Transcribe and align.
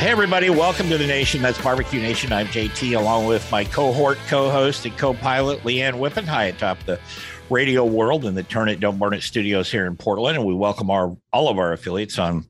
Hey, 0.00 0.12
everybody, 0.12 0.48
welcome 0.48 0.88
to 0.88 0.96
the 0.96 1.06
nation. 1.06 1.42
That's 1.42 1.60
Barbecue 1.60 2.00
Nation. 2.00 2.32
I'm 2.32 2.46
JT, 2.46 2.96
along 2.96 3.26
with 3.26 3.52
my 3.52 3.64
cohort, 3.64 4.16
co 4.28 4.48
host, 4.48 4.86
and 4.86 4.96
co 4.96 5.12
pilot, 5.12 5.60
Leanne 5.60 5.98
Whippen, 5.98 6.24
high 6.24 6.44
atop 6.44 6.78
the 6.86 6.98
radio 7.50 7.84
world 7.84 8.24
in 8.24 8.34
the 8.34 8.42
Turn 8.42 8.70
It 8.70 8.80
Don't 8.80 8.98
Burn 8.98 9.12
It 9.12 9.22
studios 9.22 9.70
here 9.70 9.84
in 9.84 9.98
Portland. 9.98 10.38
And 10.38 10.46
we 10.46 10.54
welcome 10.54 10.90
our 10.90 11.14
all 11.34 11.50
of 11.50 11.58
our 11.58 11.74
affiliates 11.74 12.18
on 12.18 12.46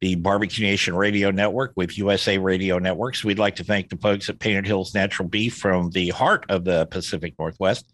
the 0.00 0.14
Barbecue 0.14 0.64
Nation 0.64 0.96
Radio 0.96 1.30
Network 1.30 1.74
with 1.76 1.98
USA 1.98 2.38
Radio 2.38 2.78
Networks. 2.78 3.22
We'd 3.22 3.38
like 3.38 3.56
to 3.56 3.64
thank 3.64 3.90
the 3.90 3.98
folks 3.98 4.30
at 4.30 4.38
Painted 4.38 4.66
Hills 4.66 4.94
Natural 4.94 5.28
Beef 5.28 5.58
from 5.58 5.90
the 5.90 6.08
heart 6.08 6.46
of 6.48 6.64
the 6.64 6.86
Pacific 6.86 7.34
Northwest. 7.38 7.84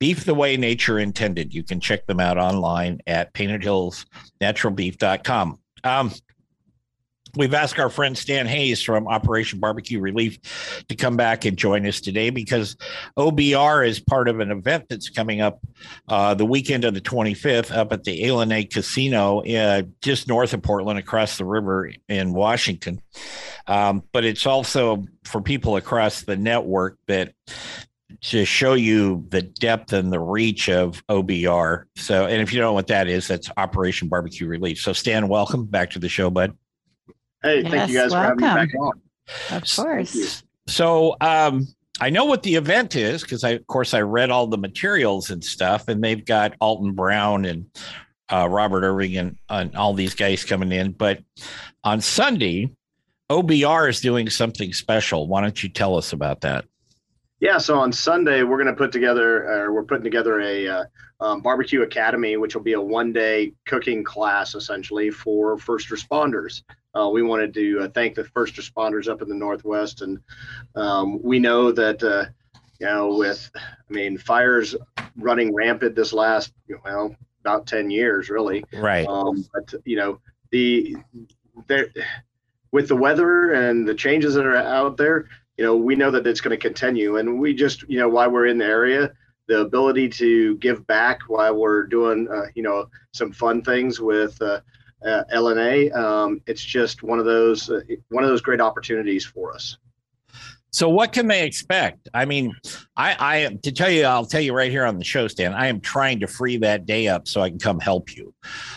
Beef 0.00 0.24
the 0.24 0.34
way 0.34 0.56
nature 0.56 0.98
intended. 0.98 1.54
You 1.54 1.62
can 1.62 1.78
check 1.78 2.06
them 2.06 2.18
out 2.18 2.38
online 2.38 3.02
at 3.06 3.32
paintedhillsnaturalbeef.com. 3.34 5.58
Um, 5.84 6.12
We've 7.36 7.54
asked 7.54 7.78
our 7.78 7.90
friend 7.90 8.16
Stan 8.16 8.46
Hayes 8.46 8.82
from 8.82 9.06
Operation 9.06 9.60
Barbecue 9.60 10.00
Relief 10.00 10.84
to 10.88 10.96
come 10.96 11.16
back 11.16 11.44
and 11.44 11.56
join 11.56 11.86
us 11.86 12.00
today 12.00 12.30
because 12.30 12.76
OBR 13.16 13.86
is 13.86 14.00
part 14.00 14.28
of 14.28 14.40
an 14.40 14.50
event 14.50 14.86
that's 14.88 15.08
coming 15.08 15.40
up 15.40 15.60
uh, 16.08 16.34
the 16.34 16.46
weekend 16.46 16.84
of 16.84 16.94
the 16.94 17.00
25th 17.00 17.74
up 17.74 17.92
at 17.92 18.04
the 18.04 18.24
A 18.24 18.64
Casino 18.64 19.40
uh, 19.42 19.82
just 20.02 20.28
north 20.28 20.54
of 20.54 20.62
Portland, 20.62 20.98
across 20.98 21.38
the 21.38 21.44
river 21.44 21.90
in 22.08 22.32
Washington. 22.32 23.00
Um, 23.66 24.02
but 24.12 24.24
it's 24.24 24.46
also 24.46 25.04
for 25.24 25.40
people 25.40 25.76
across 25.76 26.22
the 26.22 26.36
network 26.36 26.98
that 27.06 27.34
to 28.20 28.44
show 28.44 28.74
you 28.74 29.26
the 29.28 29.42
depth 29.42 29.92
and 29.92 30.12
the 30.12 30.18
reach 30.18 30.68
of 30.68 31.06
OBR. 31.08 31.84
So, 31.96 32.26
and 32.26 32.40
if 32.42 32.52
you 32.52 32.58
don't 32.58 32.68
know 32.68 32.72
what 32.72 32.88
that 32.88 33.06
is, 33.06 33.28
that's 33.28 33.50
Operation 33.56 34.08
Barbecue 34.08 34.46
Relief. 34.46 34.80
So, 34.80 34.92
Stan, 34.92 35.28
welcome 35.28 35.66
back 35.66 35.90
to 35.90 35.98
the 35.98 36.08
show, 36.08 36.30
bud. 36.30 36.56
Hey, 37.42 37.62
yes, 37.62 37.70
thank 37.70 37.90
you 37.90 37.98
guys 37.98 38.10
welcome. 38.10 38.38
for 38.38 38.46
having 38.46 38.68
me 38.68 38.72
back 38.72 38.80
on. 38.80 39.00
Of 39.50 39.76
course. 39.76 40.42
So, 40.66 41.16
um, 41.20 41.66
I 42.00 42.10
know 42.10 42.24
what 42.24 42.42
the 42.42 42.54
event 42.54 42.94
is 42.94 43.22
because 43.22 43.42
I, 43.44 43.50
of 43.50 43.66
course, 43.66 43.92
I 43.92 44.00
read 44.02 44.30
all 44.30 44.46
the 44.46 44.58
materials 44.58 45.30
and 45.30 45.42
stuff, 45.42 45.88
and 45.88 46.02
they've 46.02 46.24
got 46.24 46.54
Alton 46.60 46.92
Brown 46.92 47.44
and 47.44 47.66
uh, 48.28 48.48
Robert 48.48 48.84
Irvine 48.84 49.16
and, 49.16 49.36
and 49.48 49.76
all 49.76 49.94
these 49.94 50.14
guys 50.14 50.44
coming 50.44 50.70
in. 50.70 50.92
But 50.92 51.20
on 51.84 52.00
Sunday, 52.00 52.70
OBR 53.30 53.88
is 53.88 54.00
doing 54.00 54.30
something 54.30 54.72
special. 54.72 55.26
Why 55.26 55.40
don't 55.40 55.62
you 55.62 55.68
tell 55.68 55.96
us 55.96 56.12
about 56.12 56.40
that? 56.42 56.64
Yeah, 57.40 57.58
so 57.58 57.78
on 57.78 57.92
Sunday 57.92 58.42
we're 58.42 58.56
going 58.56 58.74
to 58.74 58.78
put 58.78 58.90
together, 58.90 59.68
uh, 59.68 59.72
we're 59.72 59.84
putting 59.84 60.04
together 60.04 60.40
a 60.40 60.66
uh, 60.66 60.84
um, 61.20 61.40
barbecue 61.40 61.82
academy, 61.82 62.36
which 62.36 62.54
will 62.54 62.62
be 62.62 62.72
a 62.72 62.80
one-day 62.80 63.52
cooking 63.66 64.02
class 64.02 64.54
essentially 64.54 65.10
for 65.10 65.56
first 65.56 65.88
responders. 65.90 66.62
Uh, 66.98 67.08
we 67.08 67.22
wanted 67.22 67.54
to 67.54 67.80
uh, 67.80 67.88
thank 67.88 68.14
the 68.14 68.24
first 68.24 68.54
responders 68.54 69.08
up 69.08 69.22
in 69.22 69.28
the 69.28 69.34
Northwest, 69.34 70.02
and 70.02 70.18
um, 70.74 71.22
we 71.22 71.38
know 71.38 71.70
that 71.70 72.02
uh, 72.02 72.26
you 72.80 72.86
know 72.86 73.14
with, 73.14 73.50
I 73.56 73.92
mean, 73.92 74.18
fires 74.18 74.74
running 75.16 75.54
rampant 75.54 75.94
this 75.94 76.12
last 76.12 76.52
you 76.66 76.80
well 76.84 77.14
about 77.40 77.66
ten 77.66 77.90
years 77.90 78.30
really. 78.30 78.64
Right. 78.72 79.06
Um, 79.06 79.46
but 79.52 79.74
you 79.84 79.96
know 79.96 80.20
the 80.50 80.96
there 81.66 81.88
with 82.72 82.88
the 82.88 82.96
weather 82.96 83.52
and 83.52 83.86
the 83.86 83.94
changes 83.94 84.34
that 84.34 84.46
are 84.46 84.56
out 84.56 84.96
there 84.96 85.28
you 85.58 85.64
know, 85.64 85.76
we 85.76 85.96
know 85.96 86.10
that 86.12 86.26
it's 86.26 86.40
going 86.40 86.56
to 86.56 86.68
continue. 86.68 87.16
And 87.16 87.38
we 87.38 87.52
just, 87.52 87.82
you 87.88 87.98
know, 87.98 88.08
while 88.08 88.30
we're 88.30 88.46
in 88.46 88.58
the 88.58 88.64
area, 88.64 89.12
the 89.48 89.60
ability 89.60 90.08
to 90.10 90.56
give 90.58 90.86
back 90.86 91.18
while 91.26 91.54
we're 91.56 91.82
doing, 91.84 92.28
uh, 92.28 92.46
you 92.54 92.62
know, 92.62 92.88
some 93.12 93.32
fun 93.32 93.62
things 93.62 94.00
with 94.00 94.40
uh, 94.40 94.60
uh, 95.04 95.24
ilani, 95.34 95.94
um, 95.94 96.40
it's 96.46 96.62
just 96.62 97.02
one 97.02 97.18
of 97.18 97.24
those 97.24 97.70
uh, 97.70 97.80
one 98.08 98.24
of 98.24 98.30
those 98.30 98.40
great 98.40 98.60
opportunities 98.60 99.24
for 99.24 99.52
us. 99.54 99.78
So, 100.70 100.88
what 100.88 101.12
can 101.12 101.28
they 101.28 101.46
expect? 101.46 102.08
I 102.12 102.24
mean, 102.24 102.54
I, 102.96 103.16
I 103.18 103.58
to 103.62 103.72
tell 103.72 103.90
you, 103.90 104.04
I'll 104.04 104.26
tell 104.26 104.40
you 104.40 104.52
right 104.52 104.70
here 104.70 104.84
on 104.84 104.98
the 104.98 105.04
show, 105.04 105.26
Stan. 105.28 105.54
I 105.54 105.66
am 105.66 105.80
trying 105.80 106.20
to 106.20 106.26
free 106.26 106.56
that 106.58 106.84
day 106.84 107.08
up 107.08 107.26
so 107.26 107.40
I 107.40 107.48
can 107.48 107.58
come 107.58 107.80
help 107.80 108.14
you. 108.14 108.34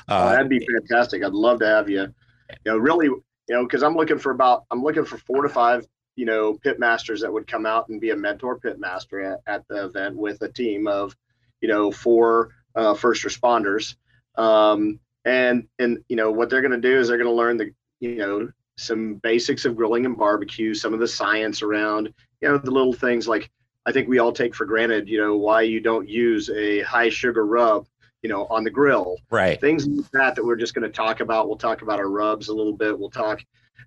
Uh, 0.08 0.28
oh, 0.28 0.30
that'd 0.32 0.50
be 0.50 0.66
fantastic. 0.66 1.24
I'd 1.24 1.34
love 1.34 1.60
to 1.60 1.68
have 1.68 1.90
you. 1.90 2.02
You 2.02 2.58
know, 2.66 2.78
really, 2.78 3.08
you 3.08 3.24
know, 3.50 3.64
because 3.64 3.84
I'm 3.84 3.96
looking 3.96 4.20
for 4.20 4.32
about 4.32 4.66
I'm 4.72 4.84
looking 4.84 5.06
for 5.06 5.18
four 5.18 5.42
to 5.42 5.50
five 5.50 5.86
you 6.16 6.26
know 6.26 6.54
pit 6.54 6.80
masters 6.80 7.22
that 7.22 7.32
would 7.32 7.48
come 7.48 7.66
out 7.66 7.90
and 7.90 8.02
be 8.02 8.12
a 8.12 8.16
mentor 8.16 8.60
pit 8.60 8.80
master 8.80 9.22
at, 9.22 9.40
at 9.48 9.68
the 9.68 9.86
event 9.86 10.16
with 10.16 10.42
a 10.42 10.50
team 10.50 10.88
of 10.88 11.16
you 11.62 11.68
know 11.68 11.92
four 11.92 12.50
uh, 12.76 12.94
first 12.94 13.24
responders 13.24 13.96
um, 14.36 15.00
and 15.26 15.68
and 15.80 16.00
you 16.10 16.16
know 16.16 16.32
what 16.32 16.50
they're 16.50 16.62
going 16.62 16.72
to 16.72 16.78
do 16.90 17.00
is 17.00 17.08
they're 17.08 17.18
going 17.18 17.30
to 17.30 17.34
learn 17.34 17.58
the 17.58 17.72
you 18.00 18.16
know 18.16 18.50
some 18.78 19.16
basics 19.16 19.66
of 19.66 19.76
grilling 19.76 20.06
and 20.06 20.18
barbecue 20.18 20.74
some 20.74 20.94
of 20.94 21.00
the 21.00 21.08
science 21.08 21.62
around 21.62 22.12
you 22.42 22.48
know 22.48 22.58
the 22.58 22.72
little 22.72 22.94
things 22.94 23.28
like 23.28 23.52
i 23.86 23.92
think 23.92 24.08
we 24.08 24.20
all 24.20 24.32
take 24.32 24.56
for 24.56 24.66
granted 24.66 25.08
you 25.08 25.20
know 25.20 25.38
why 25.38 25.62
you 25.62 25.80
don't 25.80 26.10
use 26.10 26.50
a 26.50 26.82
high 26.82 27.10
sugar 27.10 27.46
rub 27.46 27.86
you 28.24 28.30
know 28.30 28.46
on 28.52 28.64
the 28.64 28.70
grill. 28.70 29.18
Right. 29.32 29.60
Things 29.60 29.88
like 29.88 30.12
that 30.12 30.36
that 30.36 30.46
we're 30.46 30.56
just 30.56 30.76
going 30.76 30.84
to 30.84 30.96
talk 30.96 31.22
about. 31.22 31.48
We'll 31.48 31.58
talk 31.58 31.82
about 31.82 31.98
our 31.98 32.08
rubs 32.08 32.50
a 32.50 32.54
little 32.54 32.78
bit. 32.78 32.98
We'll 32.98 33.10
talk 33.10 33.42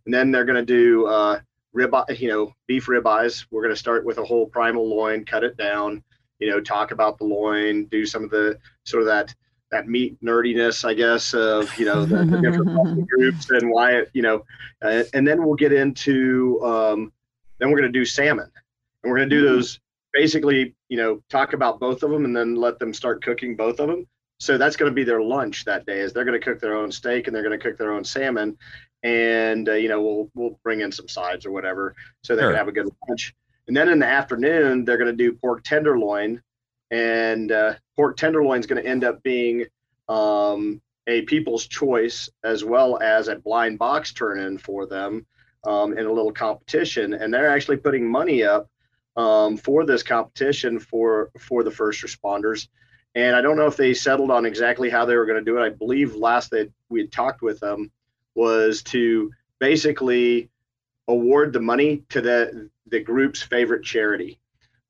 and 0.05 0.12
then 0.12 0.31
they're 0.31 0.44
going 0.44 0.56
to 0.56 0.65
do 0.65 1.06
uh, 1.06 1.41
rib, 1.73 1.94
you 2.19 2.28
know, 2.28 2.53
beef 2.67 2.87
ribeyes. 2.87 3.47
We're 3.50 3.62
going 3.62 3.75
to 3.75 3.78
start 3.78 4.05
with 4.05 4.19
a 4.19 4.25
whole 4.25 4.47
primal 4.47 4.89
loin, 4.89 5.25
cut 5.25 5.44
it 5.44 5.56
down, 5.56 6.03
you 6.39 6.50
know, 6.50 6.61
talk 6.61 6.91
about 6.91 7.19
the 7.19 7.25
loin, 7.25 7.87
do 7.87 8.05
some 8.05 8.25
of 8.25 8.31
the 8.31 8.59
sort 8.84 9.03
of 9.03 9.06
that 9.09 9.34
that 9.75 9.89
meat 9.89 10.17
nerdiness, 10.23 10.85
I 10.85 10.95
guess, 10.95 11.35
of 11.35 11.77
you 11.79 11.85
know 11.85 12.05
the, 12.05 12.25
the 12.25 12.41
different 12.41 13.09
groups 13.11 13.51
and 13.51 13.71
why 13.71 13.93
it, 13.97 14.11
you 14.15 14.23
know, 14.23 14.45
uh, 14.83 15.03
and 15.12 15.27
then 15.27 15.45
we'll 15.45 15.57
get 15.57 15.73
into 15.73 16.65
um, 16.65 17.12
then 17.59 17.71
we're 17.71 17.79
going 17.79 17.93
to 17.93 17.99
do 17.99 18.05
salmon, 18.05 18.51
and 19.03 19.11
we're 19.11 19.19
going 19.19 19.29
to 19.29 19.37
do 19.37 19.45
mm-hmm. 19.45 19.57
those 19.57 19.81
basically, 20.12 20.75
you 20.89 20.97
know, 20.97 21.21
talk 21.29 21.55
about 21.55 21.81
both 21.81 22.05
of 22.05 22.11
them 22.11 22.25
and 22.25 22.37
then 22.37 22.55
let 22.55 22.79
them 22.79 22.95
start 22.95 23.23
cooking 23.23 23.57
both 23.57 23.81
of 23.81 23.89
them. 23.89 24.07
So 24.39 24.57
that's 24.57 24.77
going 24.77 24.91
to 24.91 24.95
be 24.95 25.03
their 25.03 25.23
lunch 25.23 25.65
that 25.65 25.87
day. 25.87 25.99
Is 25.99 26.12
they're 26.12 26.25
going 26.25 26.39
to 26.39 26.45
cook 26.45 26.61
their 26.61 26.77
own 26.77 26.93
steak 26.93 27.27
and 27.27 27.35
they're 27.35 27.43
going 27.43 27.59
to 27.59 27.62
cook 27.62 27.77
their 27.77 27.93
own 27.93 28.05
salmon, 28.05 28.56
and 29.03 29.69
uh, 29.69 29.73
you 29.73 29.89
know 29.89 30.01
we'll 30.01 30.31
we'll 30.35 30.59
bring 30.62 30.83
in 30.83 30.93
some 30.93 31.09
sides 31.09 31.45
or 31.45 31.51
whatever 31.51 31.97
so 32.23 32.37
they 32.37 32.43
sure. 32.43 32.51
can 32.51 32.59
have 32.59 32.69
a 32.69 32.73
good 32.73 32.89
lunch. 33.09 33.35
And 33.67 33.77
then 33.77 33.89
in 33.89 33.99
the 33.99 34.06
afternoon 34.06 34.85
they're 34.85 34.99
going 34.99 35.11
to 35.11 35.17
do 35.17 35.33
pork 35.33 35.65
tenderloin, 35.65 36.41
and 36.93 37.51
uh, 37.51 37.75
pork 37.97 38.16
tenderloin 38.16 38.60
is 38.60 38.66
going 38.66 38.82
to 38.82 38.88
end 38.88 39.05
up 39.05 39.22
being 39.22 39.66
um, 40.09 40.81
a 41.06 41.22
people's 41.22 41.66
choice 41.66 42.28
as 42.43 42.65
well 42.65 42.99
as 43.00 43.28
a 43.28 43.37
blind 43.37 43.78
box 43.78 44.12
turn 44.12 44.38
in 44.38 44.59
for 44.59 44.87
them 44.87 45.26
um, 45.64 45.96
in 45.96 46.06
a 46.06 46.12
little 46.12 46.32
competition, 46.32 47.14
and 47.14 47.32
they're 47.32 47.49
actually 47.49 47.76
putting 47.76 48.11
money 48.11 48.43
up 48.43 48.69
um, 49.17 49.56
for 49.56 49.85
this 49.85 50.02
competition 50.02 50.79
for 50.79 51.31
for 51.38 51.62
the 51.62 51.70
first 51.70 52.02
responders. 52.02 52.69
And 53.14 53.37
I 53.37 53.41
don't 53.41 53.56
know 53.56 53.67
if 53.67 53.76
they 53.76 53.94
settled 53.94 54.31
on 54.31 54.44
exactly 54.44 54.91
how 54.91 55.05
they 55.05 55.14
were 55.14 55.26
going 55.26 55.38
to 55.38 55.50
do 55.50 55.56
it. 55.56 55.64
I 55.64 55.69
believe 55.69 56.17
last 56.17 56.50
that 56.50 56.73
we 56.88 57.00
had 57.00 57.12
talked 57.12 57.43
with 57.43 57.61
them, 57.61 57.93
was 58.35 58.82
to 58.82 59.31
basically 59.61 60.50
award 61.08 61.52
the 61.52 61.61
money 61.61 62.02
to 62.11 62.20
the 62.20 62.70
the 62.88 63.00
group's 63.00 63.43
favorite 63.43 63.85
charity. 63.85 64.38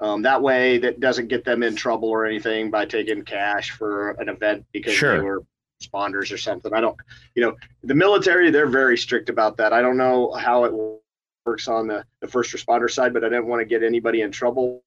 Um, 0.00 0.23
that 0.23 0.43
way, 0.43 0.79
that 0.79 1.00
doesn't 1.00 1.29
get 1.29 1.44
them 1.44 1.62
in 1.62 1.76
trouble 1.76 2.08
or 2.08 2.26
anything 2.26 2.70
by 2.70 2.85
taking 2.85 3.23
cash 3.23 3.70
for 3.70 4.11
an 4.12 4.29
event 4.29 4.67
because 4.73 4.93
sure. 4.93 5.17
they 5.17 5.23
were 5.23 5.44
responders 5.82 6.32
or 6.32 6.37
something. 6.37 6.73
I 6.75 6.81
don't, 6.81 6.96
you 7.35 7.43
know, 7.43 7.56
the 7.82 7.94
military 7.94 8.50
they're 8.50 8.67
very 8.67 8.99
strict 8.99 9.29
about 9.29 9.56
that. 9.58 9.73
I 9.73 9.82
don't 9.82 9.96
know 9.96 10.32
how 10.32 10.64
it 10.64 10.73
works 11.46 11.69
on 11.69 11.87
the, 11.87 12.05
the 12.20 12.29
first 12.29 12.55
responder 12.55 12.91
side, 12.91 13.12
but 13.12 13.25
I 13.25 13.29
didn't 13.29 13.46
want 13.46 13.61
to 13.61 13.67
get 13.67 13.82
anybody 13.82 14.23
in 14.23 14.32
trouble. 14.32 14.82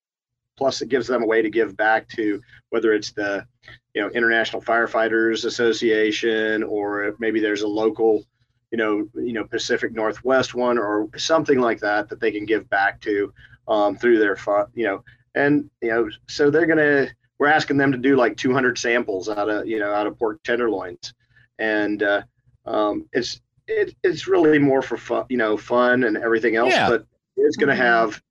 Plus, 0.57 0.81
it 0.81 0.89
gives 0.89 1.07
them 1.07 1.23
a 1.23 1.25
way 1.25 1.41
to 1.41 1.49
give 1.49 1.77
back 1.77 2.09
to 2.09 2.41
whether 2.69 2.91
it's 2.91 3.11
the, 3.11 3.45
you 3.93 4.01
know, 4.01 4.09
International 4.09 4.61
Firefighters 4.61 5.45
Association 5.45 6.63
or 6.63 7.15
maybe 7.19 7.39
there's 7.39 7.61
a 7.61 7.67
local 7.67 8.25
you 8.71 8.77
know, 8.77 9.07
you 9.15 9.33
know, 9.33 9.45
Pacific 9.45 9.93
Northwest 9.93 10.53
one 10.53 10.77
or 10.77 11.07
something 11.15 11.59
like 11.59 11.79
that 11.79 12.09
that 12.09 12.19
they 12.19 12.31
can 12.31 12.45
give 12.45 12.69
back 12.69 12.99
to 13.01 13.33
um, 13.67 13.97
through 13.97 14.19
their 14.19 14.35
fund, 14.35 14.67
you 14.73 14.85
know, 14.85 15.03
and 15.35 15.69
you 15.81 15.89
know, 15.89 16.09
so 16.27 16.49
they're 16.49 16.65
gonna. 16.65 17.07
We're 17.39 17.47
asking 17.49 17.77
them 17.77 17.91
to 17.91 17.99
do 17.99 18.15
like 18.15 18.35
200 18.35 18.79
samples 18.79 19.29
out 19.29 19.47
of 19.47 19.67
you 19.67 19.79
know 19.79 19.93
out 19.93 20.07
of 20.07 20.17
pork 20.17 20.41
tenderloins, 20.43 21.13
and 21.59 22.01
uh, 22.01 22.23
um, 22.65 23.07
it's 23.13 23.41
it, 23.67 23.95
it's 24.03 24.27
really 24.27 24.59
more 24.59 24.81
for 24.81 24.97
fun, 24.97 25.25
you 25.29 25.37
know, 25.37 25.57
fun 25.57 26.03
and 26.03 26.17
everything 26.17 26.55
else. 26.55 26.71
Yeah. 26.71 26.89
But 26.89 27.05
it's 27.35 27.57
to 27.57 27.65
mm-hmm. 27.65 27.81
have, 27.81 28.21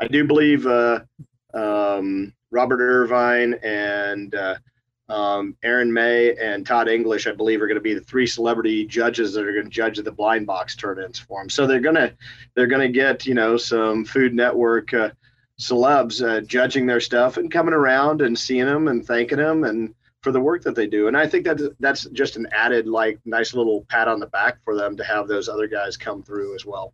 I 0.00 0.08
do 0.08 0.24
believe, 0.24 0.66
uh, 0.66 1.00
um, 1.54 2.32
Robert 2.50 2.80
Irvine 2.80 3.54
and 3.62 4.34
uh, 4.34 4.56
um, 5.08 5.56
Aaron 5.62 5.92
May 5.92 6.34
and 6.36 6.66
Todd 6.66 6.88
English, 6.88 7.26
I 7.26 7.32
believe, 7.32 7.62
are 7.62 7.66
going 7.66 7.76
to 7.76 7.80
be 7.80 7.94
the 7.94 8.00
three 8.00 8.26
celebrity 8.26 8.86
judges 8.86 9.32
that 9.32 9.46
are 9.46 9.52
going 9.52 9.64
to 9.64 9.70
judge 9.70 9.98
the 9.98 10.12
blind 10.12 10.46
box 10.46 10.76
turn-ins 10.76 11.18
for 11.18 11.40
them. 11.40 11.48
So 11.48 11.66
they're 11.66 11.80
gonna 11.80 12.12
they're 12.54 12.66
gonna 12.66 12.88
get 12.88 13.26
you 13.26 13.34
know 13.34 13.56
some 13.56 14.04
Food 14.04 14.34
Network 14.34 14.92
uh, 14.92 15.10
celebs 15.58 16.22
uh, 16.26 16.40
judging 16.42 16.86
their 16.86 17.00
stuff 17.00 17.36
and 17.36 17.50
coming 17.50 17.74
around 17.74 18.22
and 18.22 18.38
seeing 18.38 18.66
them 18.66 18.88
and 18.88 19.04
thanking 19.04 19.38
them 19.38 19.64
and 19.64 19.94
for 20.20 20.32
the 20.32 20.40
work 20.40 20.62
that 20.62 20.74
they 20.74 20.86
do. 20.86 21.08
And 21.08 21.16
I 21.16 21.26
think 21.26 21.44
that 21.44 21.76
that's 21.80 22.04
just 22.06 22.36
an 22.36 22.46
added 22.52 22.86
like 22.86 23.18
nice 23.24 23.54
little 23.54 23.86
pat 23.88 24.08
on 24.08 24.20
the 24.20 24.26
back 24.26 24.58
for 24.64 24.76
them 24.76 24.96
to 24.96 25.04
have 25.04 25.28
those 25.28 25.48
other 25.48 25.68
guys 25.68 25.96
come 25.96 26.22
through 26.22 26.54
as 26.54 26.66
well. 26.66 26.92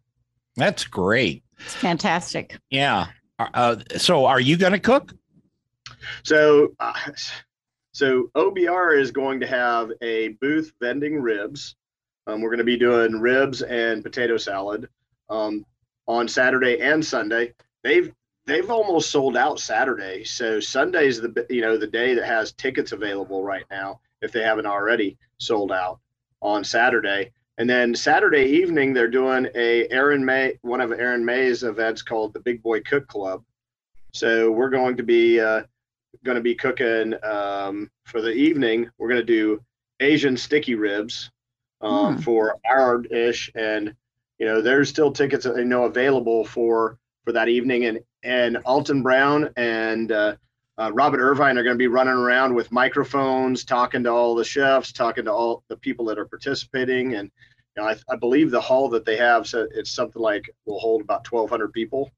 That's 0.56 0.84
great. 0.84 1.42
It's 1.58 1.74
fantastic. 1.74 2.58
Yeah. 2.70 3.06
Uh, 3.38 3.76
so 3.96 4.26
are 4.26 4.40
you 4.40 4.56
going 4.56 4.72
to 4.72 4.78
cook? 4.78 5.12
So, 6.22 6.74
uh, 6.78 6.92
so 7.94 8.28
OBR 8.34 9.00
is 9.00 9.12
going 9.12 9.38
to 9.38 9.46
have 9.46 9.92
a 10.02 10.30
booth 10.40 10.72
vending 10.80 11.14
ribs. 11.14 11.76
Um, 12.26 12.40
we're 12.40 12.50
going 12.50 12.58
to 12.58 12.64
be 12.64 12.76
doing 12.76 13.20
ribs 13.20 13.62
and 13.62 14.02
potato 14.02 14.36
salad 14.36 14.88
um, 15.30 15.64
on 16.08 16.26
Saturday 16.26 16.80
and 16.80 17.06
Sunday. 17.06 17.54
They've 17.84 18.12
they've 18.46 18.68
almost 18.68 19.12
sold 19.12 19.36
out 19.36 19.60
Saturday. 19.60 20.24
So 20.24 20.58
Sunday's 20.58 21.20
the 21.20 21.46
you 21.48 21.60
know 21.60 21.78
the 21.78 21.86
day 21.86 22.14
that 22.14 22.26
has 22.26 22.50
tickets 22.50 22.90
available 22.90 23.44
right 23.44 23.64
now 23.70 24.00
if 24.20 24.32
they 24.32 24.42
haven't 24.42 24.66
already 24.66 25.16
sold 25.38 25.70
out 25.70 26.00
on 26.42 26.64
Saturday. 26.64 27.30
And 27.58 27.70
then 27.70 27.94
Saturday 27.94 28.44
evening 28.60 28.92
they're 28.92 29.06
doing 29.06 29.46
a 29.54 29.88
Aaron 29.88 30.24
May 30.24 30.58
one 30.62 30.80
of 30.80 30.90
Aaron 30.90 31.24
May's 31.24 31.62
events 31.62 32.02
called 32.02 32.32
the 32.32 32.40
Big 32.40 32.60
Boy 32.60 32.80
Cook 32.80 33.06
Club. 33.06 33.44
So 34.12 34.50
we're 34.50 34.70
going 34.70 34.96
to 34.96 35.04
be 35.04 35.38
uh, 35.38 35.62
going 36.24 36.36
to 36.36 36.42
be 36.42 36.54
cooking 36.54 37.14
um, 37.22 37.90
for 38.04 38.20
the 38.20 38.32
evening. 38.32 38.90
We're 38.98 39.08
going 39.08 39.20
to 39.20 39.26
do 39.26 39.62
Asian 40.00 40.36
sticky 40.36 40.74
ribs 40.74 41.30
um, 41.80 42.18
mm. 42.18 42.24
for 42.24 42.58
our 42.68 42.98
dish, 42.98 43.50
and 43.54 43.94
you 44.38 44.46
know 44.46 44.60
there's 44.60 44.88
still 44.88 45.12
tickets 45.12 45.44
that 45.44 45.54
they 45.54 45.64
know 45.64 45.84
available 45.84 46.44
for 46.44 46.98
for 47.24 47.32
that 47.32 47.48
evening. 47.48 47.86
And 47.86 48.00
and 48.22 48.56
Alton 48.58 49.02
Brown 49.02 49.50
and 49.56 50.10
uh, 50.10 50.36
uh, 50.78 50.90
Robert 50.92 51.20
Irvine 51.20 51.58
are 51.58 51.62
going 51.62 51.74
to 51.74 51.78
be 51.78 51.86
running 51.86 52.14
around 52.14 52.54
with 52.54 52.72
microphones, 52.72 53.64
talking 53.64 54.02
to 54.04 54.10
all 54.10 54.34
the 54.34 54.44
chefs, 54.44 54.92
talking 54.92 55.24
to 55.26 55.32
all 55.32 55.62
the 55.68 55.76
people 55.76 56.04
that 56.06 56.18
are 56.18 56.26
participating. 56.26 57.14
And 57.14 57.30
you 57.76 57.82
know, 57.82 57.88
I, 57.88 57.96
I, 58.08 58.16
believe 58.16 58.50
the 58.50 58.60
hall 58.60 58.88
that 58.90 59.04
they 59.04 59.16
have, 59.16 59.46
so 59.46 59.66
it's 59.72 59.90
something 59.90 60.20
like 60.20 60.50
will 60.64 60.80
hold 60.80 61.02
about 61.02 61.30
1,200 61.30 61.72
people, 61.72 62.10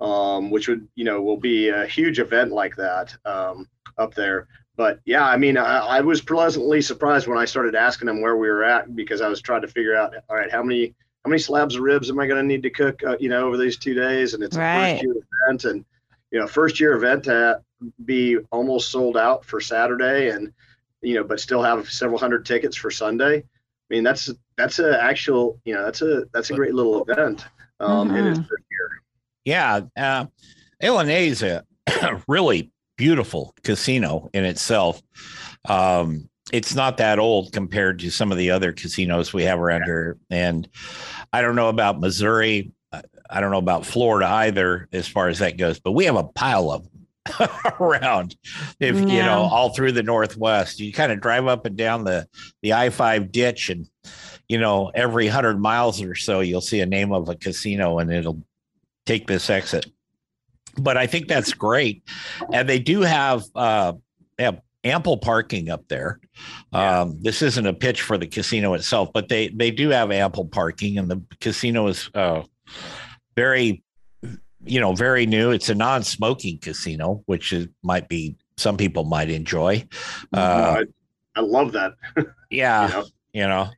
um, 0.00 0.50
which 0.50 0.68
would 0.68 0.86
you 0.94 1.04
know 1.04 1.22
will 1.22 1.36
be 1.36 1.68
a 1.68 1.86
huge 1.86 2.18
event 2.18 2.52
like 2.52 2.76
that 2.76 3.14
um, 3.24 3.68
up 3.98 4.14
there. 4.14 4.48
But 4.76 5.00
yeah, 5.04 5.24
I 5.24 5.36
mean, 5.36 5.58
I, 5.58 5.78
I 5.78 6.00
was 6.00 6.22
pleasantly 6.22 6.80
surprised 6.80 7.26
when 7.26 7.38
I 7.38 7.44
started 7.44 7.74
asking 7.74 8.06
them 8.06 8.22
where 8.22 8.36
we 8.36 8.48
were 8.48 8.64
at 8.64 8.96
because 8.96 9.20
I 9.20 9.28
was 9.28 9.42
trying 9.42 9.62
to 9.62 9.68
figure 9.68 9.94
out, 9.94 10.14
all 10.28 10.36
right, 10.36 10.50
how 10.50 10.62
many 10.62 10.94
how 11.24 11.28
many 11.28 11.38
slabs 11.38 11.74
of 11.74 11.82
ribs 11.82 12.08
am 12.08 12.18
I 12.18 12.26
going 12.26 12.40
to 12.40 12.46
need 12.46 12.62
to 12.62 12.70
cook, 12.70 13.02
uh, 13.04 13.16
you 13.20 13.28
know, 13.28 13.46
over 13.46 13.58
these 13.58 13.76
two 13.76 13.92
days? 13.92 14.32
And 14.32 14.42
it's 14.42 14.56
right. 14.56 14.78
a 14.78 14.92
first 14.92 15.02
year 15.02 15.14
event, 15.46 15.64
and 15.64 15.84
you 16.30 16.40
know, 16.40 16.46
first 16.46 16.80
year 16.80 16.94
event 16.94 17.24
to 17.24 17.60
be 18.04 18.38
almost 18.50 18.90
sold 18.90 19.16
out 19.16 19.44
for 19.44 19.60
Saturday, 19.60 20.30
and 20.30 20.52
you 21.02 21.14
know, 21.14 21.24
but 21.24 21.40
still 21.40 21.62
have 21.62 21.90
several 21.90 22.18
hundred 22.18 22.46
tickets 22.46 22.76
for 22.76 22.90
Sunday. 22.90 23.38
I 23.38 23.44
mean, 23.94 24.04
that's 24.04 24.30
that's 24.56 24.78
a 24.78 25.02
actual, 25.02 25.60
you 25.64 25.74
know, 25.74 25.84
that's 25.84 26.00
a 26.02 26.24
that's 26.32 26.50
a 26.50 26.54
great 26.54 26.74
little 26.74 27.04
event 27.04 27.44
um, 27.80 28.08
mm-hmm. 28.08 28.16
in 28.16 28.26
its 28.28 28.38
first 28.38 28.64
year. 28.70 28.99
Yeah, 29.50 29.80
uh, 29.96 30.26
is 30.80 31.42
a 31.42 31.64
really 32.28 32.70
beautiful 32.96 33.52
casino 33.64 34.30
in 34.32 34.44
itself. 34.44 35.02
Um, 35.68 36.28
it's 36.52 36.76
not 36.76 36.98
that 36.98 37.18
old 37.18 37.52
compared 37.52 37.98
to 38.00 38.10
some 38.10 38.30
of 38.30 38.38
the 38.38 38.52
other 38.52 38.70
casinos 38.70 39.32
we 39.32 39.42
have 39.42 39.58
around 39.58 39.82
here. 39.82 40.18
And 40.30 40.68
I 41.32 41.42
don't 41.42 41.56
know 41.56 41.68
about 41.68 41.98
Missouri. 41.98 42.70
I 42.92 43.40
don't 43.40 43.50
know 43.50 43.58
about 43.58 43.84
Florida 43.84 44.28
either, 44.28 44.88
as 44.92 45.08
far 45.08 45.26
as 45.26 45.40
that 45.40 45.56
goes, 45.56 45.80
but 45.80 45.92
we 45.92 46.04
have 46.04 46.16
a 46.16 46.24
pile 46.24 46.70
of 46.70 46.84
them 46.84 47.48
around 47.80 48.36
if 48.78 48.96
yeah. 48.96 49.06
you 49.06 49.22
know 49.22 49.42
all 49.42 49.74
through 49.74 49.92
the 49.92 50.02
northwest 50.02 50.80
you 50.80 50.90
kind 50.90 51.12
of 51.12 51.20
drive 51.20 51.46
up 51.46 51.66
and 51.66 51.76
down 51.76 52.02
the 52.02 52.26
the 52.62 52.70
i5 52.70 53.30
ditch 53.30 53.68
and 53.68 53.86
you 54.48 54.56
know 54.56 54.90
every 54.94 55.26
100 55.26 55.60
miles 55.60 56.00
or 56.00 56.14
so 56.14 56.40
you'll 56.40 56.62
see 56.62 56.80
a 56.80 56.86
name 56.86 57.12
of 57.12 57.28
a 57.28 57.36
casino 57.36 57.98
and 57.98 58.10
it'll 58.10 58.42
take 59.10 59.26
this 59.26 59.50
exit 59.50 59.86
but 60.78 60.96
i 60.96 61.06
think 61.06 61.28
that's 61.28 61.52
great 61.52 62.02
and 62.52 62.68
they 62.68 62.78
do 62.78 63.00
have 63.00 63.42
uh 63.54 63.92
they 64.36 64.44
have 64.44 64.60
ample 64.84 65.18
parking 65.18 65.70
up 65.70 65.86
there. 65.88 66.20
Yeah. 66.72 67.00
Um, 67.00 67.18
this 67.20 67.42
isn't 67.42 67.66
a 67.66 67.74
pitch 67.74 68.02
for 68.02 68.16
the 68.16 68.26
casino 68.26 68.74
itself, 68.74 69.10
but 69.12 69.28
they 69.28 69.48
they 69.48 69.70
do 69.70 69.90
have 69.90 70.10
ample 70.10 70.46
parking, 70.46 70.98
and 70.98 71.10
the 71.10 71.22
casino 71.40 71.88
is 71.88 72.10
uh, 72.14 72.42
very, 73.36 73.82
you 74.64 74.80
know, 74.80 74.94
very 74.94 75.26
new. 75.26 75.50
It's 75.50 75.68
a 75.68 75.74
non-smoking 75.74 76.58
casino, 76.58 77.22
which 77.26 77.52
is 77.52 77.68
might 77.82 78.08
be 78.08 78.36
some 78.56 78.76
people 78.76 79.04
might 79.04 79.30
enjoy. 79.30 79.86
Uh, 80.34 80.84
I, 81.36 81.40
I, 81.40 81.40
love 81.40 81.72
that. 81.72 81.94
yeah. 82.50 82.86
You 82.86 82.94
know? 82.94 83.06
You 83.32 83.46
know, 83.46 83.68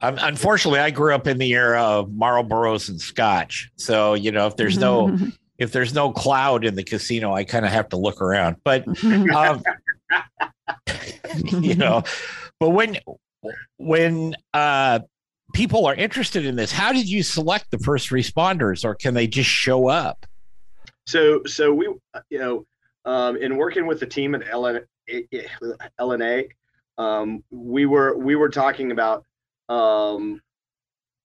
um, 0.00 0.16
unfortunately, 0.20 0.80
I 0.80 0.90
grew 0.90 1.14
up 1.14 1.26
in 1.26 1.38
the 1.38 1.52
era 1.52 1.82
of 1.82 2.08
Marlboros 2.08 2.88
and 2.88 3.00
Scotch. 3.00 3.70
So, 3.76 4.14
you 4.14 4.32
know, 4.32 4.46
if 4.46 4.56
there's 4.56 4.78
no 4.78 5.16
if 5.58 5.72
there's 5.72 5.94
no 5.94 6.12
cloud 6.12 6.64
in 6.64 6.74
the 6.74 6.84
casino, 6.84 7.34
I 7.34 7.44
kind 7.44 7.64
of 7.64 7.72
have 7.72 7.88
to 7.90 7.96
look 7.96 8.20
around. 8.22 8.56
But 8.64 8.86
um, 9.34 9.62
you 11.60 11.74
know, 11.74 12.02
but 12.58 12.70
when 12.70 12.98
when 13.76 14.34
uh, 14.54 15.00
people 15.52 15.86
are 15.86 15.94
interested 15.94 16.44
in 16.44 16.56
this, 16.56 16.72
how 16.72 16.92
did 16.92 17.08
you 17.08 17.22
select 17.22 17.70
the 17.70 17.78
first 17.78 18.10
responders, 18.10 18.84
or 18.84 18.94
can 18.94 19.14
they 19.14 19.26
just 19.26 19.50
show 19.50 19.88
up? 19.88 20.26
So, 21.06 21.42
so 21.44 21.74
we, 21.74 21.86
you 22.30 22.38
know, 22.38 22.66
um, 23.04 23.36
in 23.36 23.56
working 23.56 23.86
with 23.86 24.00
the 24.00 24.06
team 24.06 24.34
at 24.34 24.42
LN, 24.42 24.84
ilani, 26.00 26.48
um, 27.02 27.44
we 27.50 27.86
were 27.86 28.16
we 28.16 28.36
were 28.36 28.48
talking 28.48 28.92
about 28.92 29.24
um, 29.68 30.40